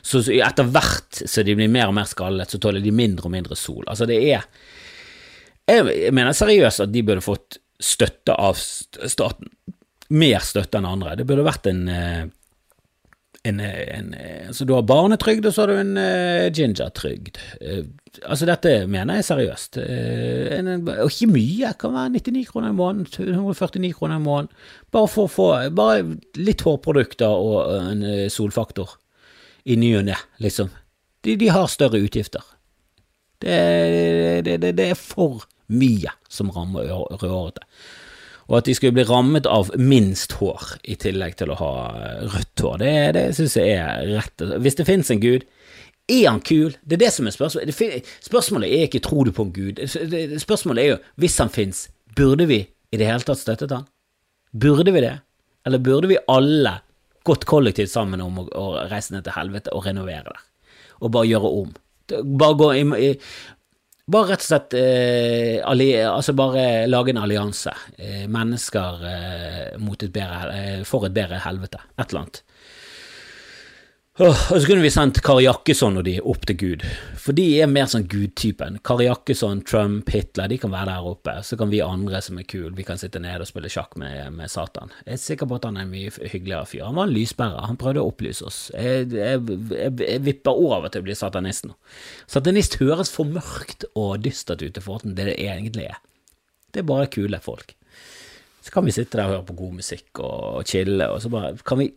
Så, 0.00 0.22
så 0.22 0.32
etter 0.32 0.70
hvert 0.72 1.20
så 1.26 1.44
de 1.44 1.56
blir 1.58 1.70
mer 1.72 1.90
og 1.90 1.96
mer 1.98 2.08
skallet, 2.08 2.50
så 2.50 2.60
tåler 2.62 2.80
de 2.80 2.94
mindre 2.94 3.28
og 3.28 3.34
mindre 3.34 3.58
sol. 3.58 3.84
Altså 3.84 4.08
det 4.08 4.18
er 4.24 4.46
Jeg 5.66 6.12
mener 6.14 6.32
seriøst 6.32 6.84
at 6.84 6.92
de 6.94 7.02
burde 7.02 7.24
fått 7.24 7.58
støtte 7.82 8.32
av 8.32 8.56
staten. 8.56 9.50
Mer 10.14 10.44
støtte 10.46 10.78
enn 10.78 10.86
andre. 10.86 11.16
Det 11.18 11.26
burde 11.26 11.44
vært 11.44 11.66
en 11.66 11.88
eh, 11.90 12.26
en, 13.48 13.60
en, 13.60 14.10
altså 14.48 14.66
du 14.66 14.72
har 14.74 14.86
barnetrygd, 14.86 15.46
og 15.46 15.54
så 15.54 15.64
har 15.64 15.72
du 15.72 15.80
en 15.80 15.96
uh, 15.98 16.46
gingertrygd. 16.54 17.40
Uh, 17.60 17.84
altså 18.22 18.48
dette 18.48 18.72
mener 18.90 19.18
jeg 19.18 19.28
seriøst. 19.28 19.78
Uh, 19.80 20.46
en, 20.56 20.70
og 20.92 21.10
ikke 21.10 21.30
mye, 21.32 21.72
kan 21.80 21.94
være 21.96 22.14
99 22.18 22.44
kroner 22.52 22.72
i 22.72 22.78
måneden, 22.78 23.08
149 23.26 23.92
kroner 23.98 24.20
i 24.20 24.24
måneden. 24.24 24.64
Bare 24.94 25.10
for 25.12 25.28
å 25.28 25.32
få 25.32 25.48
bare 25.76 26.04
litt 26.38 26.64
hårprodukter 26.66 27.30
og 27.30 27.74
en 27.76 28.06
solfaktor 28.32 28.96
i 29.66 29.78
ny 29.78 29.96
og 29.98 30.06
ne, 30.08 30.18
liksom. 30.42 30.70
De, 31.26 31.34
de, 31.38 31.50
har 31.50 31.66
større 31.70 31.98
utgifter. 32.02 32.44
Det, 33.42 33.56
det, 34.46 34.60
det, 34.62 34.76
det 34.78 34.90
er 34.92 34.98
for 34.98 35.44
mye 35.66 36.12
som 36.30 36.52
rammer 36.54 36.86
rødhårete 36.86 37.66
og 38.46 38.60
at 38.60 38.68
de 38.68 38.74
skulle 38.78 38.94
bli 38.94 39.06
rammet 39.06 39.46
av 39.50 39.72
minst 39.78 40.36
hår, 40.38 40.76
i 40.86 40.94
tillegg 41.00 41.34
til 41.40 41.50
å 41.50 41.58
ha 41.58 41.72
rødt 42.30 42.62
hår. 42.62 42.78
Det, 42.82 42.92
det 43.16 43.24
syns 43.34 43.56
jeg 43.58 43.74
er 43.74 44.06
rett 44.12 44.44
Hvis 44.62 44.78
det 44.78 44.86
finnes 44.86 45.10
en 45.10 45.22
gud, 45.22 45.46
er 46.06 46.28
han 46.28 46.40
kul? 46.46 46.76
Det 46.86 46.94
er 46.94 47.02
det 47.02 47.12
som 47.16 47.26
er 47.26 47.34
spørsmålet. 47.34 48.06
Spørsmålet 48.22 48.70
er 48.70 48.86
ikke 48.86 49.02
tror 49.02 49.26
du 49.26 49.32
på 49.34 49.48
en 49.48 49.54
gud. 49.54 49.82
Spørsmålet 50.38 50.82
er 50.82 50.92
jo 50.92 50.98
hvis 51.22 51.38
han 51.42 51.50
finnes, 51.50 51.88
burde 52.16 52.46
vi 52.46 52.60
i 52.62 53.00
det 53.00 53.08
hele 53.08 53.26
tatt 53.26 53.42
støttet 53.42 53.74
han? 53.74 53.88
Burde 54.54 54.94
vi 54.94 55.02
det? 55.02 55.16
Eller 55.66 55.82
burde 55.82 56.12
vi 56.12 56.20
alle 56.30 56.76
gått 57.26 57.48
kollektivt 57.50 57.90
sammen 57.90 58.22
om 58.22 58.44
å, 58.46 58.68
reise 58.86 59.16
ned 59.16 59.26
til 59.26 59.34
helvete 59.34 59.74
og 59.74 59.88
renovere 59.88 60.28
der? 60.28 60.44
Og 61.02 61.10
bare 61.12 61.26
gjøre 61.32 61.52
om? 61.64 61.74
Bare 62.38 62.54
gå 62.54 62.70
i 62.78 63.10
bare 64.06 64.30
rett 64.30 64.44
og 64.44 64.46
slett 64.46 64.74
eh, 64.78 65.58
altså 66.06 66.34
bare 66.38 66.86
lage 66.86 67.10
en 67.10 67.22
allianse. 67.24 67.72
Eh, 67.98 68.26
mennesker 68.30 69.06
eh, 69.10 69.78
et 70.06 70.12
bedre, 70.14 70.42
eh, 70.54 70.82
for 70.86 71.08
et 71.08 71.16
bedre 71.16 71.40
helvete. 71.42 71.80
Et 71.98 72.06
eller 72.06 72.22
annet. 72.22 72.42
Og 74.16 74.32
så 74.32 74.62
kunne 74.64 74.80
vi 74.80 74.88
sendt 74.88 75.18
Kari 75.20 75.42
Jakkesson 75.44 75.98
og 76.00 76.06
de 76.06 76.14
opp 76.24 76.46
til 76.48 76.56
Gud, 76.56 76.84
for 77.20 77.36
de 77.36 77.44
er 77.60 77.68
mer 77.68 77.84
sånn 77.92 78.06
gudtypen. 78.08 78.78
Kari 78.86 79.10
Jakkesson, 79.10 79.58
Trump, 79.68 80.08
Hitler, 80.08 80.48
de 80.48 80.56
kan 80.62 80.72
være 80.72 80.88
der 80.88 81.08
oppe. 81.10 81.34
Så 81.44 81.58
kan 81.60 81.68
vi 81.68 81.82
andre 81.84 82.22
som 82.24 82.38
er 82.40 82.46
kule, 82.48 82.72
vi 82.78 82.86
kan 82.88 82.96
sitte 82.96 83.20
nede 83.20 83.44
og 83.44 83.50
spille 83.50 83.68
sjakk 83.68 83.92
med, 84.00 84.32
med 84.38 84.48
Satan. 84.48 84.94
Jeg 85.04 85.18
er 85.18 85.20
sikker 85.20 85.50
på 85.50 85.58
at 85.58 85.66
han 85.68 85.76
er 85.76 85.84
en 85.84 85.92
mye 85.92 86.14
hyggeligere 86.16 86.70
fyr. 86.70 86.86
Han 86.86 86.96
var 86.96 87.10
en 87.10 87.12
lysbærer, 87.12 87.66
han 87.68 87.80
prøvde 87.82 88.00
å 88.00 88.08
opplyse 88.08 88.48
oss. 88.48 88.62
Jeg, 88.72 89.10
jeg, 89.12 89.42
jeg, 89.76 89.92
jeg 90.06 90.24
vipper 90.30 90.64
over 90.64 90.88
til 90.88 91.04
å 91.04 91.08
bli 91.10 91.18
satanist 91.20 91.68
nå. 91.68 91.76
Satanist 92.38 92.78
høres 92.80 93.12
for 93.12 93.28
mørkt 93.28 93.84
og 93.92 94.24
dystert 94.24 94.64
ut 94.64 94.80
i 94.80 94.86
forhold 94.86 95.04
til 95.04 95.18
det 95.20 95.28
det 95.28 95.36
egentlig 95.44 95.90
er. 95.90 96.00
Det 96.72 96.80
er 96.80 96.88
bare 96.88 97.12
kule 97.12 97.44
folk. 97.44 97.76
Så 98.64 98.72
kan 98.72 98.88
vi 98.88 98.96
sitte 98.96 99.20
der 99.20 99.28
og 99.28 99.36
høre 99.36 99.46
på 99.52 99.60
god 99.60 99.78
musikk 99.84 100.24
og 100.24 100.64
chille, 100.72 101.04
og 101.12 101.20
så 101.20 101.28
bare 101.36 101.52
kan 101.68 101.84
vi 101.84 101.92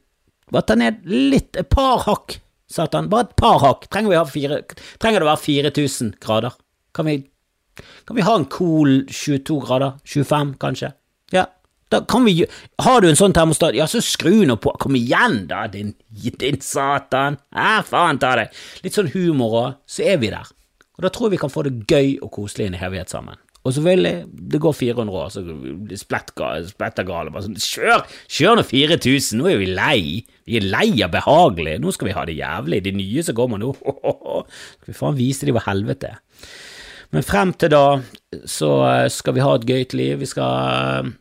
bare 0.54 0.68
ta 0.68 0.78
ned 0.80 1.04
litt, 1.10 1.58
et 1.60 1.70
par 1.70 2.06
hakk, 2.06 2.40
satan. 2.72 3.10
Bare 3.12 3.28
et 3.28 3.36
par 3.40 3.60
hakk. 3.64 3.88
Trenger, 3.90 4.14
vi 4.14 4.20
ha 4.20 4.26
fire, 4.28 4.62
trenger 5.02 5.22
det 5.22 5.28
å 5.28 5.32
være 5.32 5.44
4000 5.46 6.16
grader? 6.24 6.58
Kan 6.96 7.10
vi, 7.10 7.20
kan 8.10 8.18
vi 8.18 8.26
ha 8.26 8.36
en 8.40 8.50
cool 8.54 9.04
22 9.10 9.60
grader? 9.66 9.98
25, 10.10 10.56
kanskje? 10.62 10.94
Ja. 11.36 11.48
Da 11.90 12.04
kan 12.06 12.22
vi 12.26 12.46
Har 12.82 13.02
du 13.02 13.10
en 13.10 13.18
sånn 13.18 13.34
termostat, 13.34 13.74
ja, 13.78 13.88
så 13.90 14.02
skru 14.06 14.46
nå 14.46 14.60
på. 14.62 14.76
Kom 14.82 14.98
igjen, 14.98 15.48
da, 15.50 15.66
din, 15.72 15.96
din 16.10 16.62
satan. 16.62 17.40
Ja, 17.56 17.82
faen 17.86 18.22
ta 18.22 18.36
deg. 18.38 18.54
Litt 18.86 18.98
sånn 18.98 19.10
humor 19.16 19.60
òg, 19.64 19.78
så 19.90 20.06
er 20.14 20.22
vi 20.22 20.30
der. 20.34 20.50
Og 21.00 21.06
da 21.06 21.12
tror 21.14 21.30
jeg 21.30 21.38
vi 21.38 21.42
kan 21.42 21.54
få 21.54 21.64
det 21.66 21.78
gøy 21.90 22.18
og 22.20 22.34
koselig 22.36 22.70
inn 22.70 22.78
i 22.78 22.82
hevighet 22.82 23.10
sammen. 23.14 23.40
Og 23.68 23.74
selvfølgelig, 23.76 24.26
det 24.52 24.62
går 24.64 24.72
400 24.72 25.18
år, 25.20 25.30
så 25.34 25.42
spretter 26.00 27.08
gale. 27.08 27.32
Bare 27.34 27.44
sånn, 27.44 27.60
kjør! 27.60 28.06
Kjør 28.32 28.60
nå 28.60 28.64
4000! 28.64 29.40
Nå 29.42 29.50
er 29.52 29.60
vi 29.60 29.68
lei! 29.74 30.02
Vi 30.48 30.60
er 30.62 30.68
lei 30.72 30.88
av 31.04 31.12
behagelig. 31.14 31.76
Nå 31.84 31.92
skal 31.94 32.10
vi 32.10 32.16
ha 32.16 32.24
det 32.30 32.38
jævlig. 32.40 32.82
De 32.88 32.96
nye 32.96 33.24
som 33.26 33.36
kommer 33.38 33.60
nå, 33.62 33.74
skal 34.80 34.94
vi 34.94 34.98
faen 34.98 35.20
vise 35.20 35.50
dem 35.50 35.60
hva 35.60 35.66
helvete. 35.68 36.16
Men 37.12 37.26
frem 37.26 37.52
til 37.58 37.74
da 37.74 37.84
så 38.48 38.72
skal 39.12 39.36
vi 39.36 39.44
ha 39.44 39.52
et 39.58 39.68
gøyt 39.68 39.96
liv. 39.98 40.24
Vi 40.24 40.30
skal, 40.30 41.12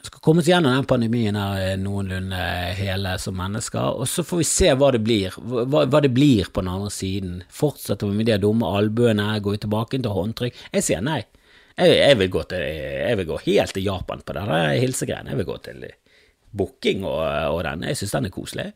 skal 0.00 0.24
komme 0.24 0.40
oss 0.40 0.48
gjennom 0.48 0.78
den 0.78 0.88
pandemien 0.88 1.36
her 1.36 1.76
noenlunde 1.82 2.42
hele 2.78 3.16
som 3.20 3.36
mennesker, 3.36 4.00
og 4.00 4.08
så 4.08 4.24
får 4.24 4.40
vi 4.40 4.48
se 4.48 4.72
hva 4.78 4.94
det 4.96 5.04
blir. 5.04 5.36
Hva, 5.36 5.84
hva 5.84 6.00
det 6.00 6.14
blir 6.16 6.48
på 6.48 6.64
den 6.64 6.72
andre 6.72 6.92
siden. 6.94 7.40
Fortsetter 7.52 8.08
vi 8.08 8.22
med 8.22 8.32
de 8.32 8.40
dumme 8.46 8.70
albuene, 8.80 9.34
går 9.44 9.58
vi 9.58 9.66
tilbake 9.66 10.00
til 10.00 10.14
håndtrykk? 10.16 10.68
Jeg 10.78 10.88
sier 10.88 11.04
nei. 11.04 11.24
Jeg, 11.76 11.92
jeg, 11.92 12.16
vil 12.16 12.30
til, 12.48 12.62
jeg, 12.64 13.16
vil 13.18 13.28
gå 13.28 13.38
helt 13.44 13.76
til 13.76 13.84
Japan 13.84 14.22
på 14.24 14.36
denne 14.36 14.60
hilsegreiene. 14.80 15.34
Jeg 15.34 15.42
vil 15.42 15.48
gå 15.50 15.56
til 15.64 15.84
booking 16.56 17.04
og, 17.04 17.20
og 17.52 17.62
den. 17.66 17.84
Jeg 17.90 18.00
syns 18.00 18.14
den 18.16 18.28
er 18.30 18.32
koselig. 18.32 18.70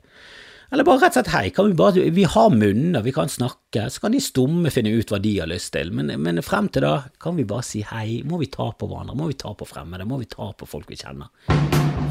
Eller 0.70 0.86
bare 0.86 1.00
rett 1.02 1.16
og 1.16 1.24
slett 1.24 1.32
hei, 1.32 1.46
vi 1.50 1.74
bare 1.74 2.02
Vi 2.14 2.24
har 2.30 2.52
munner, 2.54 3.02
vi 3.02 3.10
kan 3.10 3.28
snakke, 3.28 3.88
så 3.90 4.04
kan 4.04 4.12
de 4.14 4.20
stumme 4.22 4.70
finne 4.70 4.92
ut 4.94 5.10
hva 5.10 5.18
de 5.18 5.32
har 5.40 5.48
lyst 5.50 5.72
til, 5.74 5.90
men, 5.90 6.12
men, 6.22 6.38
frem 6.46 6.68
til 6.70 6.86
da 6.86 6.92
kan 7.18 7.34
vi 7.34 7.46
bare 7.48 7.66
si 7.66 7.82
hei. 7.88 8.20
Må 8.22 8.38
vi 8.38 8.46
ta 8.52 8.68
på 8.70 8.86
hverandre? 8.86 9.16
Må 9.18 9.26
vi 9.32 9.38
ta 9.40 9.50
på 9.50 9.66
fremmede? 9.66 10.06
Må 10.06 10.20
vi 10.20 10.28
ta 10.30 10.52
på 10.54 10.68
folk 10.68 10.92
vi 10.92 11.00
kjenner? 11.00 11.32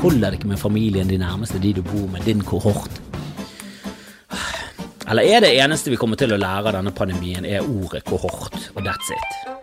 Holder 0.01 0.27
det 0.27 0.41
ikke 0.41 0.51
med 0.51 0.59
familien, 0.59 1.07
de 1.07 1.21
nærmeste, 1.21 1.61
de 1.61 1.77
du 1.77 1.83
bor 1.85 2.09
med, 2.11 2.25
din 2.27 2.43
kohort? 2.43 2.99
Eller 5.09 5.23
er 5.23 5.45
det 5.45 5.55
eneste 5.55 5.93
vi 5.93 6.01
kommer 6.01 6.19
til 6.19 6.35
å 6.35 6.41
lære 6.41 6.67
av 6.67 6.81
denne 6.81 6.93
pandemien, 6.93 7.47
er 7.47 7.63
ordet 7.63 8.03
kohort, 8.09 8.59
og 8.75 8.83
that's 8.83 9.15
it? 9.15 9.58